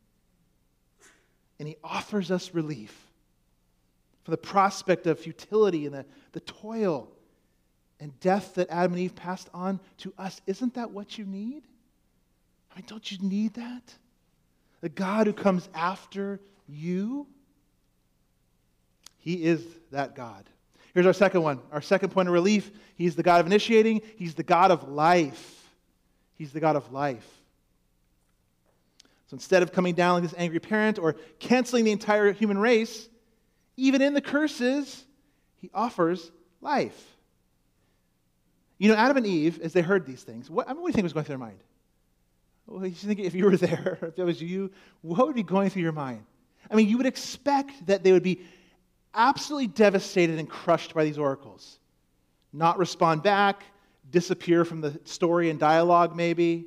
And 1.58 1.68
He 1.68 1.76
offers 1.82 2.30
us 2.30 2.54
relief 2.54 3.06
for 4.24 4.30
the 4.30 4.36
prospect 4.36 5.06
of 5.06 5.18
futility 5.18 5.86
and 5.86 5.94
the, 5.94 6.04
the 6.32 6.40
toil 6.40 7.10
and 8.00 8.18
death 8.20 8.54
that 8.54 8.68
Adam 8.70 8.92
and 8.92 9.00
Eve 9.00 9.14
passed 9.14 9.48
on 9.54 9.80
to 9.98 10.12
us. 10.18 10.40
Isn't 10.46 10.74
that 10.74 10.90
what 10.90 11.16
you 11.18 11.24
need? 11.24 11.62
I 12.72 12.78
mean, 12.78 12.84
don't 12.86 13.10
you 13.12 13.18
need 13.20 13.54
that? 13.54 13.94
The 14.80 14.88
God 14.88 15.26
who 15.26 15.32
comes 15.32 15.68
after 15.74 16.40
you? 16.68 17.26
He 19.18 19.44
is 19.44 19.64
that 19.92 20.14
God. 20.14 20.44
Here's 20.92 21.06
our 21.06 21.12
second 21.12 21.42
one. 21.42 21.60
Our 21.72 21.80
second 21.80 22.10
point 22.10 22.28
of 22.28 22.34
relief. 22.34 22.70
He's 22.96 23.16
the 23.16 23.22
God 23.22 23.40
of 23.40 23.46
initiating, 23.46 24.02
He's 24.16 24.34
the 24.34 24.42
God 24.42 24.70
of 24.70 24.88
life. 24.88 25.70
He's 26.34 26.52
the 26.52 26.60
God 26.60 26.76
of 26.76 26.92
life. 26.92 27.26
Instead 29.34 29.64
of 29.64 29.72
coming 29.72 29.96
down 29.96 30.14
like 30.14 30.22
this 30.22 30.34
angry 30.38 30.60
parent 30.60 30.96
or 30.96 31.16
canceling 31.40 31.84
the 31.84 31.90
entire 31.90 32.32
human 32.32 32.56
race, 32.56 33.08
even 33.76 34.00
in 34.00 34.14
the 34.14 34.20
curses, 34.20 35.04
he 35.56 35.68
offers 35.74 36.30
life. 36.60 37.16
You 38.78 38.88
know, 38.88 38.94
Adam 38.94 39.16
and 39.16 39.26
Eve, 39.26 39.60
as 39.60 39.72
they 39.72 39.82
heard 39.82 40.06
these 40.06 40.22
things, 40.22 40.48
what, 40.48 40.68
I 40.68 40.72
mean, 40.72 40.82
what 40.82 40.88
do 40.88 40.92
you 40.92 40.94
think 40.94 41.02
was 41.02 41.12
going 41.12 41.24
through 41.24 41.32
their 41.32 41.46
mind? 41.46 41.58
Well, 42.68 42.86
you 42.86 42.92
think 42.92 43.18
if 43.18 43.34
you 43.34 43.44
were 43.44 43.56
there, 43.56 43.98
if 44.02 44.16
it 44.16 44.22
was 44.22 44.40
you, 44.40 44.70
what 45.02 45.26
would 45.26 45.34
be 45.34 45.42
going 45.42 45.68
through 45.68 45.82
your 45.82 45.90
mind? 45.90 46.24
I 46.70 46.76
mean, 46.76 46.88
you 46.88 46.96
would 46.96 47.06
expect 47.06 47.86
that 47.86 48.04
they 48.04 48.12
would 48.12 48.22
be 48.22 48.40
absolutely 49.14 49.66
devastated 49.66 50.38
and 50.38 50.48
crushed 50.48 50.94
by 50.94 51.04
these 51.04 51.18
oracles, 51.18 51.80
not 52.52 52.78
respond 52.78 53.24
back, 53.24 53.64
disappear 54.12 54.64
from 54.64 54.80
the 54.80 54.96
story 55.04 55.50
and 55.50 55.58
dialogue, 55.58 56.14
maybe. 56.14 56.66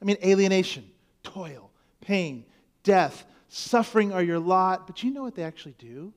I 0.00 0.04
mean, 0.06 0.16
alienation, 0.24 0.84
toil, 1.22 1.65
pain, 2.06 2.44
death, 2.82 3.24
suffering 3.48 4.12
are 4.12 4.22
your 4.22 4.38
lot. 4.38 4.86
But 4.86 5.02
you 5.02 5.10
know 5.10 5.22
what 5.22 5.34
they 5.34 5.42
actually 5.42 5.74
do? 5.78 6.12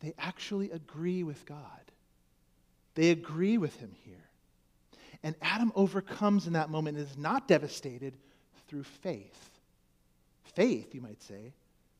they 0.00 0.14
actually 0.18 0.70
agree 0.70 1.22
with 1.22 1.46
God. 1.46 1.58
They 2.94 3.10
agree 3.10 3.58
with 3.58 3.76
him 3.76 3.92
here. 4.04 4.14
And 5.22 5.34
Adam 5.42 5.72
overcomes 5.76 6.46
in 6.46 6.54
that 6.54 6.70
moment 6.70 6.96
and 6.96 7.06
is 7.06 7.18
not 7.18 7.46
devastated 7.46 8.16
through 8.66 8.84
faith. 8.84 9.50
Faith, 10.54 10.94
you 10.94 11.02
might 11.02 11.22
say. 11.22 11.52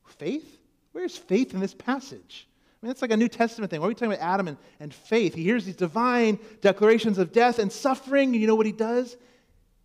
Faith? 0.07 0.59
Where's 0.93 1.17
faith 1.17 1.55
in 1.55 1.61
this 1.61 1.75
passage? 1.75 2.49
I 2.83 2.87
mean, 2.87 2.91
it's 2.91 3.03
like 3.03 3.11
a 3.11 3.17
New 3.17 3.29
Testament 3.29 3.71
thing. 3.71 3.81
Why 3.81 3.87
are 3.87 3.89
we 3.89 3.95
talking 3.95 4.13
about 4.13 4.25
Adam 4.25 4.49
and, 4.49 4.57
and 4.81 4.93
faith? 4.93 5.35
He 5.35 5.45
hears 5.45 5.67
these 5.67 5.77
divine 5.77 6.39
declarations 6.63 7.19
of 7.19 7.33
death 7.33 7.59
and 7.59 7.71
suffering, 7.71 8.31
and 8.31 8.41
you 8.41 8.47
know 8.47 8.55
what 8.55 8.67
he 8.67 8.73
does? 8.73 9.17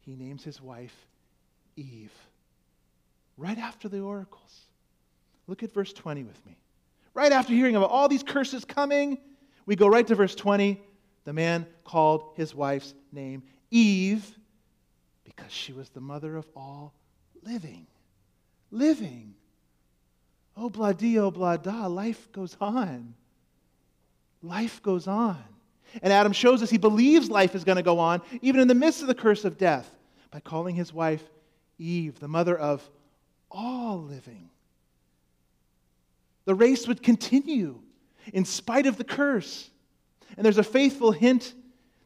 He 0.02 0.16
names 0.16 0.44
his 0.44 0.62
wife 0.62 0.96
Eve. 1.76 2.14
Right 3.38 3.58
after 3.58 3.90
the 3.90 4.00
oracles. 4.00 4.62
Look 5.48 5.64
at 5.64 5.74
verse 5.74 5.94
20 5.94 6.24
with 6.24 6.46
me. 6.46 6.58
Right 7.14 7.32
after 7.32 7.54
hearing 7.54 7.76
about 7.76 7.92
all 7.92 8.08
these 8.08 8.24
curses 8.24 8.66
coming, 8.66 9.18
we 9.66 9.76
go 9.76 9.88
right 9.88 10.06
to 10.08 10.16
verse 10.16 10.36
20. 10.36 10.82
The 11.24 11.34
man 11.34 11.66
called 11.84 12.34
his 12.36 12.54
wife's 12.54 12.94
name 13.12 13.44
Eve 13.72 14.26
because 15.24 15.52
she 15.52 15.74
was 15.74 15.90
the 15.90 16.02
mother 16.02 16.38
of 16.38 16.48
all 16.56 16.94
living. 17.44 17.88
Living. 18.72 19.34
Oh, 20.58 20.70
blah 20.70 20.94
dee, 20.94 21.20
oh, 21.20 21.32
blah 21.32 21.58
da. 21.58 21.88
Life 21.88 22.32
goes 22.32 22.56
on. 22.62 23.14
Life 24.42 24.82
goes 24.82 25.08
on. 25.08 25.44
And 26.02 26.12
Adam 26.12 26.34
shows 26.34 26.62
us 26.62 26.70
he 26.70 26.78
believes 26.78 27.30
life 27.30 27.56
is 27.56 27.64
going 27.64 27.78
to 27.78 27.84
go 27.84 28.00
on, 28.00 28.22
even 28.42 28.62
in 28.62 28.68
the 28.68 28.76
midst 28.76 29.02
of 29.02 29.08
the 29.08 29.16
curse 29.16 29.46
of 29.46 29.58
death, 29.58 29.90
by 30.32 30.40
calling 30.40 30.76
his 30.76 30.94
wife 30.94 31.24
Eve, 31.78 32.20
the 32.20 32.28
mother 32.28 32.58
of 32.58 32.88
all 33.56 34.04
living. 34.04 34.50
The 36.46 36.56
race 36.56 36.88
would 36.88 37.02
continue 37.02 37.80
in 38.34 38.46
spite 38.46 38.86
of 38.86 38.98
the 38.98 39.04
curse. 39.04 39.70
And 40.38 40.46
there's 40.46 40.58
a 40.58 40.64
faithful 40.64 41.12
hint 41.12 41.54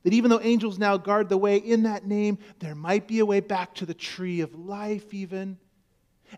that 0.04 0.14
even 0.14 0.30
though 0.30 0.39
angels 0.41 0.80
now 0.80 0.97
guard 0.97 1.28
the 1.28 1.38
way 1.38 1.58
in 1.58 1.84
that 1.84 2.06
name, 2.06 2.38
there 2.60 2.76
might 2.76 3.08
be 3.08 3.20
a 3.20 3.26
way 3.26 3.41
back 3.41 3.76
to 3.76 3.86
the 3.86 3.93
tree 3.93 4.41
of 4.41 4.56
life, 4.56 5.14
even, 5.14 5.58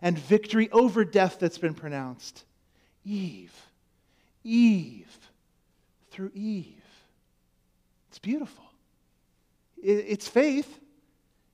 and 0.00 0.18
victory 0.18 0.68
over 0.70 1.04
death 1.04 1.38
that's 1.38 1.58
been 1.58 1.74
pronounced. 1.74 2.44
Eve, 3.04 3.54
Eve, 4.42 5.16
through 6.10 6.30
Eve. 6.34 6.82
It's 8.08 8.18
beautiful. 8.18 8.64
It's 9.82 10.28
faith. 10.28 10.78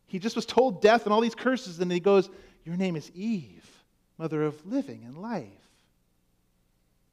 He 0.06 0.18
just 0.18 0.36
was 0.36 0.46
told 0.46 0.82
death 0.82 1.04
and 1.04 1.12
all 1.12 1.20
these 1.20 1.34
curses, 1.34 1.78
and 1.80 1.90
he 1.90 2.00
goes, 2.00 2.30
Your 2.68 2.76
name 2.76 2.96
is 2.96 3.10
Eve, 3.14 3.66
mother 4.18 4.42
of 4.42 4.66
living 4.66 5.04
and 5.06 5.16
life. 5.16 5.48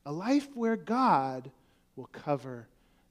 A 0.05 0.11
life 0.11 0.49
where 0.53 0.75
God 0.75 1.49
will 1.95 2.09
cover 2.11 2.67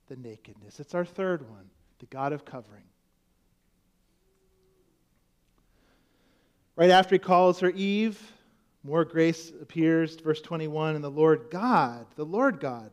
the 0.09 0.17
nakedness. 0.17 0.79
It's 0.79 0.95
our 0.95 1.07
third 1.07 1.49
one, 1.49 1.71
the 2.01 2.07
God 2.07 2.35
of 2.35 2.45
covering. 2.45 2.85
Right 6.77 6.91
after 6.91 7.15
he 7.15 7.19
calls 7.19 7.61
her 7.61 7.71
Eve, 7.71 8.21
more 8.83 9.07
grace 9.07 9.51
appears, 9.63 10.17
verse 10.17 10.43
21, 10.43 10.97
and 10.97 11.03
the 11.03 11.11
Lord 11.11 11.47
God, 11.51 12.05
the 12.15 12.27
Lord 12.27 12.61
God, 12.61 12.91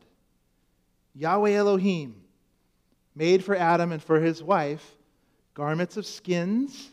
Yahweh 1.14 1.52
Elohim, 1.52 2.22
made 3.14 3.44
for 3.44 3.54
Adam 3.54 3.92
and 3.92 4.02
for 4.02 4.18
his 4.18 4.42
wife 4.42 4.96
garments 5.52 5.98
of 5.98 6.06
skins 6.06 6.88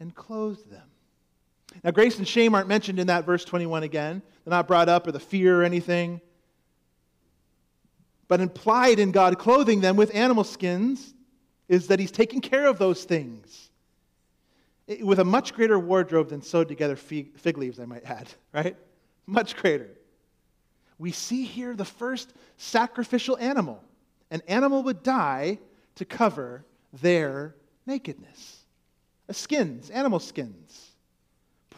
and 0.00 0.14
clothed 0.14 0.70
them. 0.70 0.91
Now, 1.82 1.90
grace 1.90 2.18
and 2.18 2.26
shame 2.26 2.54
aren't 2.54 2.68
mentioned 2.68 2.98
in 2.98 3.06
that 3.08 3.24
verse 3.24 3.44
21 3.44 3.82
again. 3.82 4.22
They're 4.44 4.50
not 4.50 4.68
brought 4.68 4.88
up, 4.88 5.06
or 5.06 5.12
the 5.12 5.20
fear 5.20 5.60
or 5.60 5.64
anything. 5.64 6.20
But 8.28 8.40
implied 8.40 8.98
in 8.98 9.12
God 9.12 9.38
clothing 9.38 9.80
them 9.80 9.96
with 9.96 10.14
animal 10.14 10.44
skins 10.44 11.14
is 11.68 11.88
that 11.88 11.98
He's 11.98 12.10
taking 12.10 12.40
care 12.40 12.66
of 12.66 12.78
those 12.78 13.04
things 13.04 13.70
with 15.00 15.18
a 15.18 15.24
much 15.24 15.54
greater 15.54 15.78
wardrobe 15.78 16.28
than 16.28 16.42
sewed 16.42 16.68
together 16.68 16.96
fig 16.96 17.58
leaves, 17.58 17.78
I 17.78 17.84
might 17.84 18.04
add, 18.04 18.28
right? 18.52 18.76
Much 19.26 19.56
greater. 19.56 19.90
We 20.98 21.12
see 21.12 21.44
here 21.44 21.74
the 21.74 21.84
first 21.84 22.32
sacrificial 22.56 23.36
animal. 23.38 23.82
An 24.30 24.42
animal 24.48 24.82
would 24.84 25.02
die 25.02 25.58
to 25.96 26.04
cover 26.04 26.64
their 26.92 27.54
nakedness. 27.86 28.58
A 29.28 29.34
Skins, 29.34 29.90
animal 29.90 30.18
skins 30.18 30.91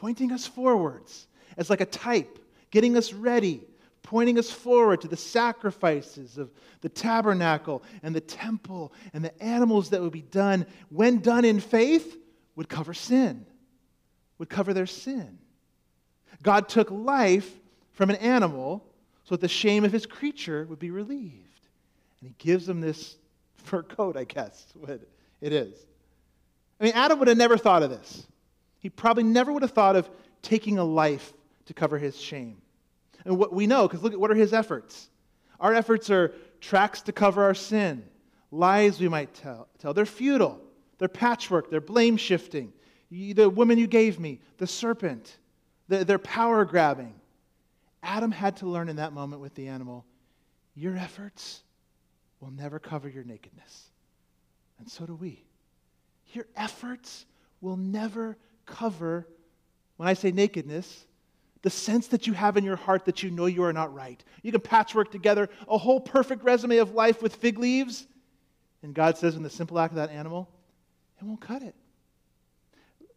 pointing 0.00 0.32
us 0.32 0.46
forwards 0.46 1.26
as 1.56 1.70
like 1.70 1.80
a 1.80 1.86
type, 1.86 2.38
getting 2.70 2.96
us 2.96 3.12
ready, 3.12 3.62
pointing 4.02 4.38
us 4.38 4.50
forward 4.50 5.00
to 5.00 5.08
the 5.08 5.16
sacrifices 5.16 6.36
of 6.36 6.52
the 6.82 6.88
tabernacle 6.88 7.82
and 8.02 8.14
the 8.14 8.20
temple 8.20 8.92
and 9.12 9.24
the 9.24 9.42
animals 9.42 9.90
that 9.90 10.02
would 10.02 10.12
be 10.12 10.22
done, 10.22 10.66
when 10.90 11.20
done 11.20 11.44
in 11.44 11.60
faith, 11.60 12.18
would 12.56 12.68
cover 12.68 12.94
sin, 12.94 13.46
would 14.38 14.48
cover 14.48 14.72
their 14.72 14.86
sin. 14.86 15.38
God 16.42 16.68
took 16.68 16.90
life 16.90 17.50
from 17.92 18.10
an 18.10 18.16
animal 18.16 18.84
so 19.24 19.34
that 19.34 19.40
the 19.40 19.48
shame 19.48 19.84
of 19.84 19.92
his 19.92 20.06
creature 20.06 20.66
would 20.68 20.78
be 20.78 20.90
relieved. 20.90 21.68
And 22.20 22.28
he 22.28 22.34
gives 22.38 22.66
them 22.66 22.80
this 22.80 23.16
fur 23.56 23.82
coat, 23.82 24.16
I 24.16 24.24
guess, 24.24 24.66
what 24.74 25.00
it 25.40 25.52
is. 25.52 25.74
I 26.78 26.84
mean, 26.84 26.92
Adam 26.94 27.18
would 27.18 27.28
have 27.28 27.38
never 27.38 27.56
thought 27.56 27.82
of 27.82 27.90
this. 27.90 28.26
He 28.84 28.90
probably 28.90 29.22
never 29.22 29.50
would 29.50 29.62
have 29.62 29.70
thought 29.70 29.96
of 29.96 30.10
taking 30.42 30.78
a 30.78 30.84
life 30.84 31.32
to 31.64 31.72
cover 31.72 31.96
his 31.96 32.20
shame. 32.20 32.58
And 33.24 33.38
what 33.38 33.50
we 33.50 33.66
know, 33.66 33.88
because 33.88 34.02
look 34.02 34.12
at 34.12 34.20
what 34.20 34.30
are 34.30 34.34
his 34.34 34.52
efforts? 34.52 35.08
Our 35.58 35.72
efforts 35.72 36.10
are 36.10 36.34
tracks 36.60 37.00
to 37.00 37.12
cover 37.12 37.42
our 37.42 37.54
sin, 37.54 38.04
lies 38.50 39.00
we 39.00 39.08
might 39.08 39.32
tell. 39.32 39.68
tell. 39.78 39.94
They're 39.94 40.04
futile, 40.04 40.60
they're 40.98 41.08
patchwork, 41.08 41.70
they're 41.70 41.80
blame 41.80 42.18
shifting. 42.18 42.74
The 43.10 43.48
woman 43.48 43.78
you 43.78 43.86
gave 43.86 44.20
me, 44.20 44.42
the 44.58 44.66
serpent, 44.66 45.38
they're 45.88 46.18
power 46.18 46.66
grabbing. 46.66 47.14
Adam 48.02 48.30
had 48.30 48.58
to 48.58 48.66
learn 48.66 48.90
in 48.90 48.96
that 48.96 49.14
moment 49.14 49.40
with 49.40 49.54
the 49.54 49.68
animal 49.68 50.04
your 50.74 50.94
efforts 50.94 51.62
will 52.38 52.50
never 52.50 52.78
cover 52.78 53.08
your 53.08 53.24
nakedness. 53.24 53.88
And 54.78 54.90
so 54.90 55.06
do 55.06 55.14
we. 55.14 55.42
Your 56.34 56.44
efforts 56.54 57.24
will 57.62 57.78
never 57.78 58.36
cover, 58.66 59.26
when 59.96 60.08
I 60.08 60.14
say 60.14 60.30
nakedness, 60.30 61.06
the 61.62 61.70
sense 61.70 62.08
that 62.08 62.26
you 62.26 62.34
have 62.34 62.56
in 62.56 62.64
your 62.64 62.76
heart 62.76 63.06
that 63.06 63.22
you 63.22 63.30
know 63.30 63.46
you 63.46 63.62
are 63.64 63.72
not 63.72 63.94
right. 63.94 64.22
You 64.42 64.52
can 64.52 64.60
patchwork 64.60 65.10
together 65.10 65.48
a 65.66 65.78
whole 65.78 66.00
perfect 66.00 66.44
resume 66.44 66.76
of 66.76 66.92
life 66.92 67.22
with 67.22 67.36
fig 67.36 67.58
leaves. 67.58 68.06
And 68.82 68.94
God 68.94 69.16
says, 69.16 69.34
in 69.34 69.42
the 69.42 69.50
simple 69.50 69.78
act 69.78 69.92
of 69.92 69.96
that 69.96 70.10
animal, 70.10 70.50
it 71.18 71.24
won't 71.24 71.40
cut 71.40 71.62
it. 71.62 71.74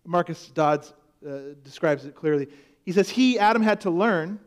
Marcus 0.06 0.48
Dods 0.48 0.94
uh, 1.28 1.40
describes 1.64 2.06
it 2.06 2.16
clearly. 2.16 2.48
He 2.86 2.94
says, 2.94 3.10
He, 3.10 3.38
Adam, 3.38 3.62
had 3.62 3.82
to 3.82 3.90
learn 3.90 4.40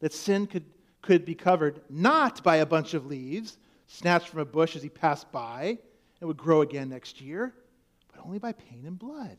that 0.00 0.14
sin 0.14 0.46
could, 0.46 0.64
could 1.02 1.26
be 1.26 1.34
covered 1.34 1.82
not 1.90 2.42
by 2.42 2.56
a 2.56 2.66
bunch 2.66 2.94
of 2.94 3.04
leaves 3.06 3.58
snatched 3.86 4.28
from 4.28 4.40
a 4.40 4.44
bush 4.44 4.76
as 4.76 4.82
he 4.82 4.88
passed 4.88 5.30
by 5.30 5.78
and 6.20 6.28
would 6.28 6.36
grow 6.36 6.62
again 6.62 6.88
next 6.88 7.20
year, 7.20 7.52
but 8.12 8.24
only 8.24 8.38
by 8.38 8.52
pain 8.52 8.84
and 8.86 8.98
blood. 8.98 9.36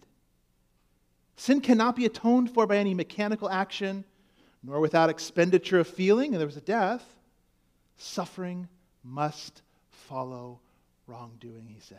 Sin 1.35 1.61
cannot 1.61 1.95
be 1.95 2.05
atoned 2.05 2.51
for 2.51 2.65
by 2.65 2.77
any 2.77 2.93
mechanical 2.93 3.49
action, 3.49 4.05
nor 4.63 4.79
without 4.79 5.09
expenditure 5.09 5.79
of 5.79 5.87
feeling, 5.87 6.33
and 6.33 6.39
there 6.39 6.47
was 6.47 6.57
a 6.57 6.61
death. 6.61 7.03
Suffering 7.97 8.67
must 9.03 9.61
follow 9.89 10.59
wrongdoing, 11.07 11.67
he 11.67 11.79
said. 11.79 11.97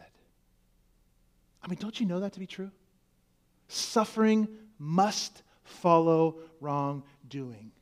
I 1.63 1.69
mean, 1.69 1.79
don't 1.81 1.99
you 1.99 2.07
know 2.07 2.21
that 2.21 2.33
to 2.33 2.41
be 2.41 2.47
true? 2.47 2.71
Suffering 3.69 4.49
must 4.79 5.43
follow 5.65 6.37
wrongdoing. 6.61 7.73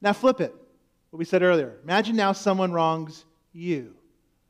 Now, 0.00 0.12
flip 0.12 0.40
it. 0.40 0.54
What 1.10 1.18
we 1.18 1.24
said 1.24 1.42
earlier. 1.42 1.76
Imagine 1.82 2.16
now 2.16 2.32
someone 2.32 2.72
wrongs 2.72 3.24
you. 3.52 3.94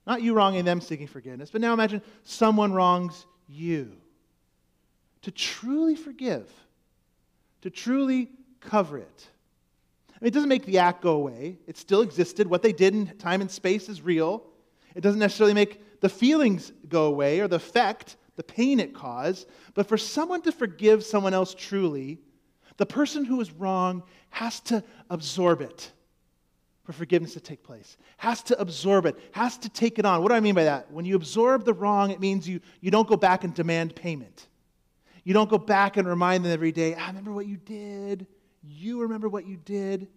Not 0.06 0.22
you 0.22 0.34
wronging 0.34 0.64
them 0.64 0.80
seeking 0.80 1.06
forgiveness, 1.06 1.50
but 1.50 1.60
now 1.60 1.72
imagine 1.72 2.02
someone 2.22 2.72
wrongs 2.72 3.26
you. 3.48 3.92
To 5.22 5.30
truly 5.30 5.96
forgive, 5.96 6.50
to 7.62 7.70
truly 7.70 8.30
cover 8.60 8.98
it. 8.98 9.28
I 10.08 10.24
mean, 10.24 10.28
it 10.28 10.34
doesn't 10.34 10.48
make 10.48 10.66
the 10.66 10.78
act 10.78 11.02
go 11.02 11.14
away. 11.14 11.58
It 11.66 11.76
still 11.76 12.00
existed. 12.00 12.46
What 12.46 12.62
they 12.62 12.72
did 12.72 12.94
in 12.94 13.06
time 13.18 13.40
and 13.40 13.50
space 13.50 13.88
is 13.88 14.02
real. 14.02 14.44
It 14.94 15.00
doesn't 15.02 15.20
necessarily 15.20 15.54
make 15.54 16.00
the 16.00 16.08
feelings 16.08 16.72
go 16.88 17.06
away 17.06 17.40
or 17.40 17.48
the 17.48 17.56
effect, 17.56 18.16
the 18.36 18.42
pain 18.42 18.80
it 18.80 18.94
caused. 18.94 19.48
But 19.74 19.86
for 19.86 19.96
someone 19.96 20.42
to 20.42 20.52
forgive 20.52 21.04
someone 21.04 21.34
else 21.34 21.54
truly, 21.54 22.18
the 22.76 22.86
person 22.86 23.24
who 23.24 23.40
is 23.40 23.52
wrong 23.52 24.02
has 24.30 24.60
to 24.60 24.82
absorb 25.10 25.60
it 25.60 25.90
for 26.84 26.92
forgiveness 26.92 27.34
to 27.34 27.40
take 27.40 27.62
place, 27.62 27.96
has 28.16 28.42
to 28.44 28.58
absorb 28.58 29.06
it, 29.06 29.16
has 29.32 29.58
to 29.58 29.68
take 29.68 29.98
it 29.98 30.06
on. 30.06 30.22
What 30.22 30.30
do 30.30 30.34
I 30.34 30.40
mean 30.40 30.54
by 30.54 30.64
that? 30.64 30.90
When 30.90 31.04
you 31.04 31.14
absorb 31.14 31.64
the 31.64 31.74
wrong, 31.74 32.10
it 32.10 32.20
means 32.20 32.48
you, 32.48 32.60
you 32.80 32.90
don't 32.90 33.08
go 33.08 33.16
back 33.16 33.44
and 33.44 33.54
demand 33.54 33.94
payment. 33.94 34.48
You 35.24 35.34
don't 35.34 35.50
go 35.50 35.58
back 35.58 35.96
and 35.96 36.08
remind 36.08 36.44
them 36.44 36.52
every 36.52 36.72
day, 36.72 36.94
I 36.94 37.06
remember 37.08 37.32
what 37.32 37.46
you 37.46 37.56
did. 37.56 38.26
You 38.62 39.02
remember 39.02 39.28
what 39.28 39.46
you 39.46 39.56
did. 39.56 40.08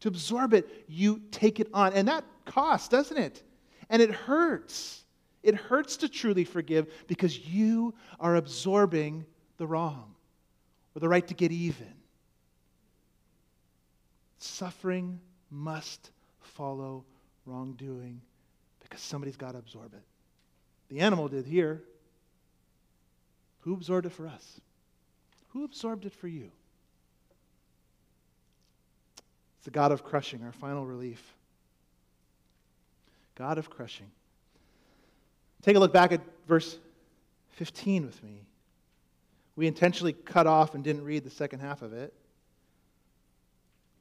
To 0.00 0.08
absorb 0.08 0.52
it, 0.52 0.84
you 0.88 1.22
take 1.30 1.60
it 1.60 1.68
on. 1.72 1.92
And 1.92 2.08
that 2.08 2.24
costs, 2.44 2.88
doesn't 2.88 3.16
it? 3.16 3.42
And 3.88 4.02
it 4.02 4.10
hurts. 4.10 5.04
It 5.42 5.54
hurts 5.54 5.96
to 5.98 6.08
truly 6.08 6.44
forgive 6.44 6.88
because 7.06 7.38
you 7.38 7.94
are 8.20 8.36
absorbing 8.36 9.24
the 9.58 9.66
wrong 9.66 10.14
or 10.94 11.00
the 11.00 11.08
right 11.08 11.26
to 11.28 11.34
get 11.34 11.52
even. 11.52 11.94
Suffering 14.38 15.20
must 15.50 16.10
follow 16.40 17.04
wrongdoing 17.46 18.20
because 18.80 19.00
somebody's 19.00 19.36
got 19.36 19.52
to 19.52 19.58
absorb 19.58 19.94
it. 19.94 20.02
The 20.88 21.00
animal 21.00 21.28
did 21.28 21.46
here. 21.46 21.82
Who 23.62 23.74
absorbed 23.74 24.06
it 24.06 24.12
for 24.12 24.26
us? 24.26 24.60
Who 25.48 25.64
absorbed 25.64 26.04
it 26.04 26.12
for 26.12 26.28
you? 26.28 26.50
It's 29.58 29.64
the 29.64 29.70
God 29.70 29.92
of 29.92 30.02
crushing, 30.02 30.42
our 30.44 30.52
final 30.52 30.86
relief. 30.86 31.22
God 33.34 33.58
of 33.58 33.70
crushing. 33.70 34.10
Take 35.62 35.76
a 35.76 35.78
look 35.78 35.92
back 35.92 36.12
at 36.12 36.20
verse 36.46 36.78
15 37.50 38.06
with 38.06 38.22
me. 38.22 38.42
We 39.54 39.66
intentionally 39.66 40.12
cut 40.12 40.46
off 40.46 40.74
and 40.74 40.82
didn't 40.82 41.04
read 41.04 41.24
the 41.24 41.30
second 41.30 41.60
half 41.60 41.82
of 41.82 41.92
it. 41.92 42.12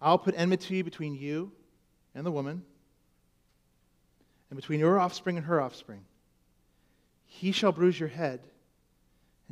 I'll 0.02 0.18
put 0.18 0.34
enmity 0.36 0.82
between 0.82 1.14
you 1.14 1.52
and 2.16 2.26
the 2.26 2.32
woman, 2.32 2.64
and 4.50 4.58
between 4.58 4.80
your 4.80 5.00
offspring 5.00 5.38
and 5.38 5.46
her 5.46 5.62
offspring. 5.62 6.04
He 7.26 7.52
shall 7.52 7.72
bruise 7.72 8.00
your 8.00 8.10
head, 8.10 8.42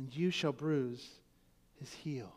and 0.00 0.16
you 0.16 0.30
shall 0.30 0.52
bruise 0.52 1.06
his 1.78 1.92
heel. 1.92 2.32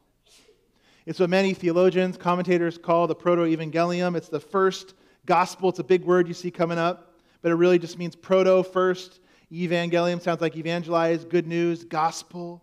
It's 1.06 1.18
what 1.18 1.30
many 1.30 1.54
theologians, 1.54 2.18
commentators 2.18 2.78
call 2.78 3.08
the 3.08 3.16
proto 3.16 3.44
evangelium. 3.44 4.18
It's 4.18 4.28
the 4.28 4.42
first 4.42 4.94
gospel. 5.26 5.70
It's 5.70 5.80
a 5.80 5.84
big 5.84 6.04
word 6.04 6.28
you 6.28 6.34
see 6.34 6.52
coming 6.52 6.78
up, 6.78 7.14
but 7.42 7.54
it 7.54 7.56
really 7.56 7.80
just 7.80 7.98
means 7.98 8.18
proto, 8.18 8.64
first. 8.64 9.22
Evangelium 9.50 10.22
sounds 10.22 10.42
like 10.42 10.58
evangelize, 10.58 11.24
good 11.24 11.48
news, 11.48 11.86
gospel. 11.86 12.62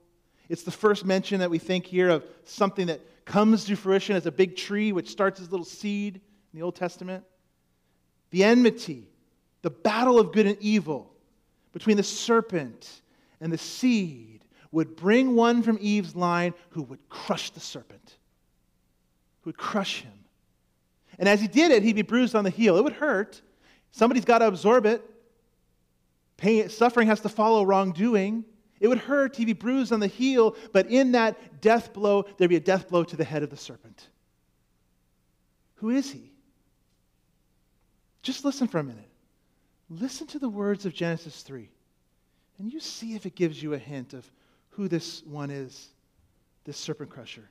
It's 0.51 0.65
the 0.65 0.71
first 0.71 1.07
mention 1.07 1.41
that 1.41 1.51
we 1.51 1.59
think 1.59 1.87
here 1.87 2.11
of 2.11 2.27
something 2.45 2.89
that 2.89 3.01
comes 3.25 3.65
to 3.65 3.77
fruition 3.77 4.17
as 4.17 4.27
a 4.27 4.33
big 4.33 4.55
tree 4.55 4.93
which 4.93 5.09
starts 5.09 5.41
as 5.41 5.49
a 5.49 5.51
little 5.51 5.65
seed 5.65 6.17
in 6.17 6.59
the 6.59 6.63
Old 6.63 6.77
Testament. 6.77 7.25
The 8.33 8.45
enmity, 8.45 9.09
the 9.63 9.71
battle 9.71 10.19
of 10.19 10.33
good 10.33 10.47
and 10.47 10.59
evil 10.61 11.11
between 11.73 11.97
the 11.97 12.03
serpent 12.03 13.01
and 13.41 13.51
the 13.51 13.59
seed 13.59 14.40
would 14.73 14.97
bring 14.97 15.35
one 15.35 15.63
from 15.63 15.79
Eve's 15.81 16.15
line 16.15 16.55
who 16.71 16.83
would 16.83 17.09
crush 17.09 17.51
the 17.51 17.61
serpent, 17.61 18.17
who 19.43 19.49
would 19.49 19.57
crush 19.57 20.03
him. 20.03 20.13
And 21.19 21.29
as 21.29 21.41
he 21.41 21.49
did 21.49 21.71
it, 21.71 21.83
he'd 21.83 21.97
be 21.97 22.03
bruised 22.03 22.35
on 22.35 22.45
the 22.45 22.51
heel. 22.51 22.77
It 22.77 22.85
would 22.85 22.95
hurt. 22.95 23.43
Somebody's 23.93 24.25
got 24.25 24.39
to 24.39 24.47
absorb 24.47 24.87
it. 24.87 25.05
Pain, 26.37 26.69
suffering 26.69 27.09
has 27.09 27.21
to 27.21 27.29
follow 27.29 27.65
wrongdoing. 27.65 28.45
It 28.81 28.89
would 28.89 28.99
hurt, 28.99 29.37
he'd 29.37 29.45
be 29.45 29.53
bruised 29.53 29.93
on 29.93 30.01
the 30.01 30.07
heel, 30.07 30.57
but 30.73 30.87
in 30.87 31.13
that 31.13 31.61
death 31.61 31.93
blow, 31.93 32.25
there'd 32.39 32.49
be 32.49 32.57
a 32.57 32.61
death 32.61 32.89
blow 32.89 33.05
to 33.05 33.17
the 33.17 33.25
head 33.25 33.43
of 33.43 33.51
the 33.51 33.57
serpent. 33.57 34.09
Who 35.77 35.91
is 35.91 36.11
he? 36.11 36.33
Just 38.23 38.45
listen 38.45 38.69
for 38.69 38.79
a 38.79 38.85
minute. 38.85 39.09
Listen 39.91 40.27
to 40.29 40.39
the 40.39 40.49
words 40.49 40.87
of 40.87 40.95
Genesis 40.95 41.43
3, 41.43 41.69
and 42.59 42.73
you 42.73 42.81
see 42.81 43.15
if 43.15 43.27
it 43.27 43.35
gives 43.35 43.63
you 43.63 43.75
a 43.75 43.79
hint 43.79 44.15
of 44.15 44.31
who 44.81 44.89
this 44.89 45.23
one 45.25 45.51
is, 45.51 45.89
this 46.65 46.79
serpent 46.79 47.11
crusher. 47.11 47.51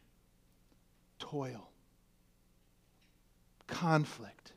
Toil, 1.20 1.70
conflict, 3.68 4.54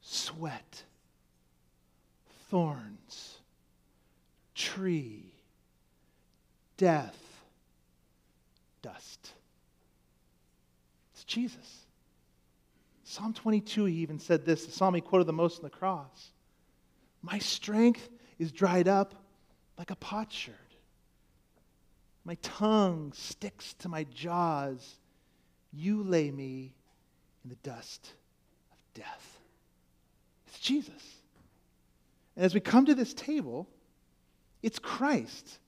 sweat, 0.00 0.84
thorns 2.48 3.40
tree, 4.54 5.32
death, 6.76 7.18
dust. 8.80 9.32
It's 11.12 11.24
Jesus. 11.24 11.86
Psalm 13.02 13.34
22, 13.34 13.86
he 13.86 13.96
even 13.96 14.20
said 14.20 14.46
this, 14.46 14.64
the 14.64 14.70
psalm 14.70 14.94
he 14.94 15.00
quoted 15.00 15.26
the 15.26 15.32
most 15.32 15.58
on 15.58 15.64
the 15.64 15.70
cross. 15.70 16.30
My 17.20 17.40
strength 17.40 18.08
is 18.38 18.52
dried 18.52 18.86
up 18.86 19.16
like 19.76 19.90
a 19.90 19.96
potsherd. 19.96 20.54
My 22.26 22.34
tongue 22.42 23.12
sticks 23.14 23.74
to 23.74 23.88
my 23.88 24.02
jaws. 24.02 24.96
You 25.72 26.02
lay 26.02 26.32
me 26.32 26.74
in 27.44 27.50
the 27.50 27.56
dust 27.62 28.10
of 28.72 28.78
death. 28.94 29.38
It's 30.48 30.58
Jesus. 30.58 31.20
And 32.34 32.44
as 32.44 32.52
we 32.52 32.58
come 32.58 32.86
to 32.86 32.96
this 32.96 33.14
table, 33.14 33.68
it's 34.60 34.80
Christ 34.80 35.60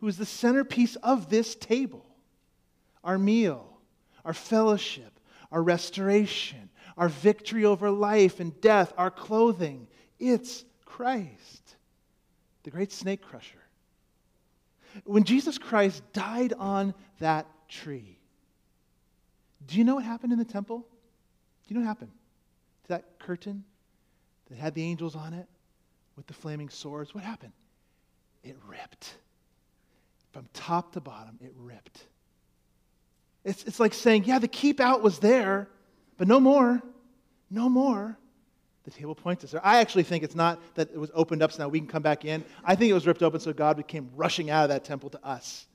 who 0.00 0.08
is 0.08 0.16
the 0.16 0.24
centerpiece 0.24 0.96
of 0.96 1.28
this 1.28 1.54
table. 1.54 2.06
Our 3.04 3.18
meal, 3.18 3.78
our 4.24 4.32
fellowship, 4.32 5.20
our 5.52 5.62
restoration, 5.62 6.70
our 6.96 7.10
victory 7.10 7.66
over 7.66 7.90
life 7.90 8.40
and 8.40 8.58
death, 8.62 8.94
our 8.96 9.10
clothing. 9.10 9.86
It's 10.18 10.64
Christ, 10.86 11.76
the 12.62 12.70
great 12.70 12.90
snake 12.90 13.20
crusher. 13.20 13.63
When 15.04 15.24
Jesus 15.24 15.58
Christ 15.58 16.02
died 16.12 16.52
on 16.58 16.94
that 17.18 17.46
tree, 17.68 18.18
do 19.66 19.76
you 19.76 19.84
know 19.84 19.96
what 19.96 20.04
happened 20.04 20.32
in 20.32 20.38
the 20.38 20.44
temple? 20.44 20.78
Do 20.78 21.74
you 21.74 21.74
know 21.74 21.80
what 21.80 21.88
happened 21.88 22.12
to 22.84 22.88
that 22.88 23.18
curtain 23.18 23.64
that 24.48 24.58
had 24.58 24.74
the 24.74 24.82
angels 24.82 25.16
on 25.16 25.34
it 25.34 25.48
with 26.16 26.26
the 26.26 26.34
flaming 26.34 26.68
swords? 26.68 27.14
What 27.14 27.24
happened? 27.24 27.52
it 28.44 28.56
ripped. 28.68 29.14
From 30.32 30.46
top 30.52 30.92
to 30.92 31.00
bottom, 31.00 31.38
it 31.40 31.52
ripped. 31.56 32.04
It's, 33.44 33.64
it's 33.64 33.80
like 33.80 33.94
saying, 33.94 34.24
yeah, 34.24 34.38
the 34.38 34.48
keep 34.48 34.80
out 34.80 35.02
was 35.02 35.18
there, 35.18 35.68
but 36.16 36.28
no 36.28 36.38
more. 36.38 36.82
No 37.50 37.68
more. 37.68 38.18
The 38.84 38.90
table 38.90 39.14
points 39.14 39.44
us 39.44 39.52
there. 39.52 39.64
I 39.64 39.78
actually 39.78 40.02
think 40.02 40.22
it's 40.24 40.34
not 40.34 40.60
that 40.74 40.90
it 40.90 40.98
was 40.98 41.10
opened 41.14 41.42
up 41.42 41.52
so 41.52 41.62
now 41.62 41.68
we 41.68 41.78
can 41.78 41.88
come 41.88 42.02
back 42.02 42.24
in. 42.24 42.44
I 42.64 42.74
think 42.74 42.90
it 42.90 42.94
was 42.94 43.06
ripped 43.06 43.22
open 43.22 43.40
so 43.40 43.52
God 43.52 43.82
came 43.88 44.10
rushing 44.14 44.50
out 44.50 44.64
of 44.64 44.68
that 44.68 44.84
temple 44.84 45.10
to 45.10 45.26
us 45.26 45.66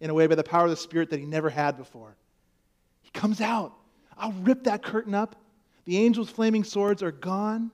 in 0.00 0.10
a 0.10 0.14
way 0.14 0.26
by 0.26 0.36
the 0.36 0.44
power 0.44 0.64
of 0.64 0.70
the 0.70 0.76
Spirit 0.76 1.10
that 1.10 1.18
he 1.18 1.26
never 1.26 1.50
had 1.50 1.76
before. 1.76 2.16
He 3.00 3.10
comes 3.10 3.40
out. 3.40 3.74
I'll 4.16 4.32
rip 4.32 4.64
that 4.64 4.82
curtain 4.82 5.14
up. 5.14 5.36
The 5.84 6.04
angel's 6.06 6.30
flaming 6.30 6.62
swords 6.62 7.02
are 7.02 7.10
gone. 7.10 7.72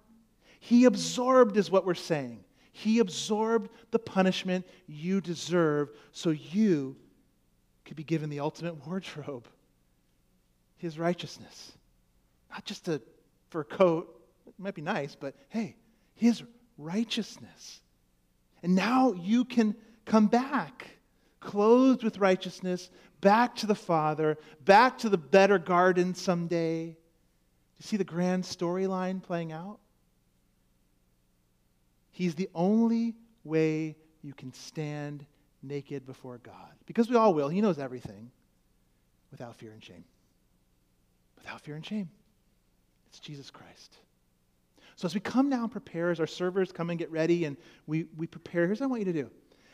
He 0.61 0.87
absorbed, 0.87 1.57
is 1.57 1.71
what 1.71 1.85
we're 1.85 1.95
saying. 1.95 2.43
He 2.73 3.01
absorbed 3.01 3.71
the 3.91 3.99
punishment 3.99 4.67
you 4.87 5.21
deserve 5.21 5.91
so 6.13 6.31
you 6.31 6.97
could 7.85 7.97
be 7.97 8.05
given 8.05 8.31
the 8.31 8.41
ultimate 8.41 8.87
wardrobe 8.87 9.47
his 10.79 10.99
righteousness. 10.99 11.73
Not 12.51 12.65
just 12.65 12.89
a 12.89 13.03
fur 13.51 13.65
coat, 13.65 14.18
might 14.59 14.75
be 14.75 14.83
nice, 14.83 15.15
but 15.15 15.35
hey, 15.49 15.77
his 16.15 16.43
righteousness. 16.77 17.81
And 18.63 18.75
now 18.75 19.13
you 19.13 19.45
can 19.45 19.77
come 20.05 20.27
back, 20.27 20.89
clothed 21.41 22.03
with 22.03 22.19
righteousness, 22.19 22.91
back 23.21 23.55
to 23.57 23.67
the 23.67 23.75
Father, 23.75 24.37
back 24.65 24.99
to 24.99 25.09
the 25.09 25.19
better 25.19 25.59
garden 25.59 26.15
someday. 26.15 26.87
Do 26.87 26.95
you 27.79 27.87
see 27.87 27.97
the 27.97 28.05
grand 28.05 28.45
storyline 28.45 29.23
playing 29.23 29.53
out? 29.53 29.79
He's 32.11 32.35
the 32.35 32.49
only 32.55 33.15
way 33.45 33.97
you 34.23 34.35
can 34.35 34.53
stand 34.53 35.25
naked 35.63 36.05
before 36.05 36.39
God. 36.39 36.73
Because 36.87 37.09
we 37.09 37.17
all 37.17 37.33
will. 37.33 37.49
He 37.49 37.61
knows 37.61 37.79
everything 37.79 38.31
without 39.31 39.57
fear 39.57 39.73
and 39.73 39.83
shame. 39.83 40.05
Without 41.37 41.61
fear 41.61 41.77
and 41.77 41.87
shame. 41.87 42.11
It's 43.09 43.21
Jesus 43.21 43.51
Christ. 43.51 43.97
So 44.99 45.07
as 45.07 45.15
we 45.15 45.21
come 45.21 45.49
now 45.49 45.63
and 45.63 45.71
prepare, 45.71 46.11
as 46.11 46.19
our 46.19 46.27
servers 46.27 46.73
come 46.73 46.91
and 46.91 46.99
get 46.99 47.09
ready 47.13 47.45
and 47.45 47.57
we, 47.87 48.07
we 48.17 48.27
prepare, 48.27 48.67
here's 48.67 48.81
what 48.81 48.87
I 48.87 48.89
want 48.89 49.07
you 49.07 49.13
to 49.13 49.23
do. 49.23 49.31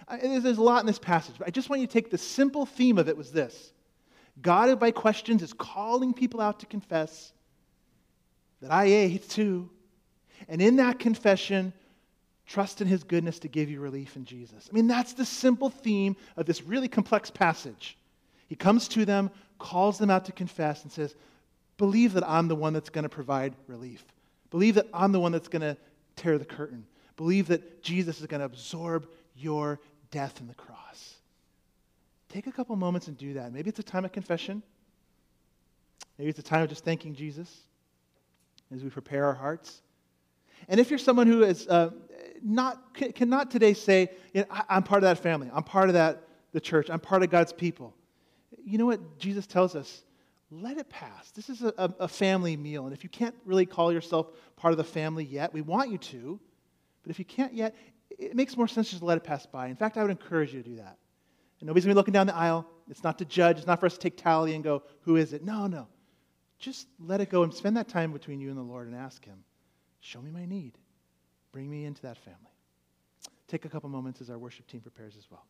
I, 0.07 0.19
there's, 0.19 0.43
there's 0.43 0.59
a 0.59 0.63
lot 0.63 0.81
in 0.81 0.87
this 0.87 0.99
passage, 0.99 1.37
but 1.39 1.49
I 1.49 1.51
just 1.51 1.71
want 1.71 1.81
you 1.81 1.87
to 1.87 1.93
take 1.93 2.11
the 2.11 2.19
simple 2.19 2.67
theme 2.67 2.99
of 2.99 3.09
it 3.09 3.17
was 3.17 3.33
this. 3.33 3.73
God, 4.43 4.79
by 4.79 4.91
questions, 4.91 5.43
is 5.43 5.55
calling 5.55 6.13
people 6.13 6.43
out 6.43 6.61
to 6.61 6.67
confess 6.67 7.33
that 8.61 8.71
I 8.71 8.85
ate 8.85 9.27
too. 9.27 9.71
And 10.47 10.61
in 10.61 10.77
that 10.77 10.99
confession, 10.99 11.73
trust 12.47 12.83
in 12.83 12.87
his 12.87 13.03
goodness 13.03 13.39
to 13.39 13.49
give 13.49 13.71
you 13.71 13.81
relief 13.81 14.17
in 14.17 14.27
Jesus. 14.27 14.69
I 14.71 14.75
mean, 14.75 14.89
that's 14.89 15.15
the 15.15 15.25
simple 15.25 15.71
theme 15.71 16.17
of 16.37 16.45
this 16.45 16.63
really 16.63 16.89
complex 16.89 17.31
passage. 17.31 17.97
He 18.47 18.57
comes 18.57 18.89
to 18.89 19.07
them, 19.07 19.31
calls 19.59 19.97
them 19.97 20.11
out 20.11 20.27
to 20.27 20.33
confess, 20.33 20.83
and 20.83 20.93
says, 20.93 21.15
Believe 21.79 22.13
that 22.13 22.29
I'm 22.29 22.47
the 22.47 22.55
one 22.55 22.75
that's 22.75 22.91
going 22.91 23.05
to 23.05 23.09
provide 23.09 23.55
relief. 23.67 24.05
Believe 24.55 24.77
that 24.77 24.87
I'm 24.95 25.11
the 25.11 25.19
one 25.19 25.33
that's 25.33 25.49
going 25.49 25.63
to 25.63 25.77
tear 26.15 26.39
the 26.39 26.45
curtain. 26.45 26.87
Believe 27.17 27.49
that 27.49 27.83
Jesus 27.83 28.21
is 28.21 28.27
going 28.29 28.39
to 28.39 28.45
absorb 28.45 29.09
your 29.35 29.81
death 30.13 30.41
in 30.41 30.47
the 30.47 30.55
cross. 30.55 31.17
Take 32.29 32.47
a 32.47 32.53
couple 32.53 32.77
moments 32.77 33.09
and 33.09 33.19
do 33.19 33.35
that. 33.35 33.53
Maybe 33.53 33.69
it's 33.69 33.81
a 33.81 33.83
time 33.83 34.05
of 34.05 34.13
confession. 34.13 34.63
Maybe 36.19 36.31
it's 36.31 36.39
a 36.39 36.45
time 36.45 36.63
of 36.63 36.69
just 36.69 36.85
thanking 36.85 37.17
Jesus 37.17 37.53
as 38.73 38.85
we 38.85 38.91
prepare 38.91 39.25
our 39.25 39.35
hearts. 39.35 39.83
And 40.69 40.79
if 40.79 40.89
you're 40.89 41.01
someone 41.01 41.27
who 41.27 41.43
is 41.43 41.67
uh, 41.67 41.91
not, 42.41 42.95
cannot 42.95 43.51
today 43.51 43.75
say, 43.75 44.09
you 44.33 44.43
know, 44.43 44.47
I, 44.53 44.77
am 44.77 44.85
part 44.85 45.03
of 45.03 45.09
that 45.09 45.19
family, 45.19 45.51
I'm 45.53 45.65
part 45.65 45.89
of 45.89 45.95
that, 45.95 46.29
the 46.53 46.61
church, 46.61 46.91
I'm 46.91 47.01
part 47.01 47.25
of 47.25 47.31
God's 47.31 47.53
people, 47.53 47.93
you 48.65 48.79
know 48.79 48.87
what 48.87 49.19
Jesus 49.19 49.49
tells 49.49 49.75
us? 49.75 50.05
Let 50.51 50.79
it 50.79 50.89
pass. 50.89 51.31
This 51.33 51.49
is 51.49 51.63
a, 51.63 51.95
a, 51.99 52.09
family 52.09 52.57
meal. 52.57 52.85
And 52.85 52.95
if 52.95 53.03
you 53.03 53.11
can't 53.11 53.35
really 53.45 53.67
call 53.67 53.93
yourself 53.93 54.29
part 54.57 54.73
of 54.73 54.79
the 54.79 54.85
family 54.85 55.25
yet, 55.25 55.53
we 55.53 55.63
want 55.63 55.91
you 55.91 55.99
to. 55.99 56.41
But 57.03 57.11
if 57.11 57.19
you 57.19 57.25
can't 57.25 57.55
yet, 57.55 57.75
it 58.11 58.37
makes 58.37 58.57
more 58.57 58.69
sense 58.69 58.91
just 58.91 59.01
to 59.01 59.05
let 59.05 59.17
it 59.17 59.25
pass 59.25 59.47
by. 59.47 59.69
In 59.69 59.77
fact, 59.77 59.97
I 59.97 60.03
would 60.03 60.11
encourage 60.11 60.55
you 60.55 60.63
to 60.63 60.69
do 60.69 60.77
that. 60.77 60.99
And 61.61 61.67
nobody's 61.67 61.85
going 61.85 61.91
to 61.91 61.95
be 61.95 61.99
looking 61.99 62.13
down 62.13 62.27
the 62.27 62.35
aisle. 62.35 62.67
It's 62.89 63.03
not 63.03 63.19
to 63.19 63.25
judge. 63.25 63.59
It's 63.59 63.67
not 63.67 63.81
for 63.81 63.87
us 63.87 63.95
to 63.95 63.99
take 63.99 64.17
tally 64.17 64.55
and 64.55 64.63
go, 64.63 64.83
who 65.01 65.17
is 65.17 65.33
it? 65.33 65.43
No, 65.43 65.67
no. 65.67 65.89
Just 66.59 66.89
let 66.99 67.21
it 67.21 67.31
go 67.31 67.43
and 67.43 67.53
spend 67.53 67.77
that 67.77 67.89
time 67.89 68.13
between 68.13 68.41
you 68.41 68.49
and 68.49 68.59
the 68.59 68.63
Lord 68.63 68.87
and 68.87 68.97
ask 68.97 69.25
Him, 69.25 69.45
show 70.01 70.21
me 70.21 70.31
my 70.31 70.47
need. 70.47 70.79
Bring 71.53 71.71
me 71.71 71.85
into 71.85 72.03
that 72.03 72.19
family. 72.19 72.41
Take 73.49 73.65
a 73.65 73.69
couple 73.69 73.89
moments 73.91 74.21
as 74.21 74.31
our 74.31 74.39
worship 74.39 74.67
team 74.67 74.81
prepares 74.81 75.17
as 75.17 75.31
well. 75.31 75.47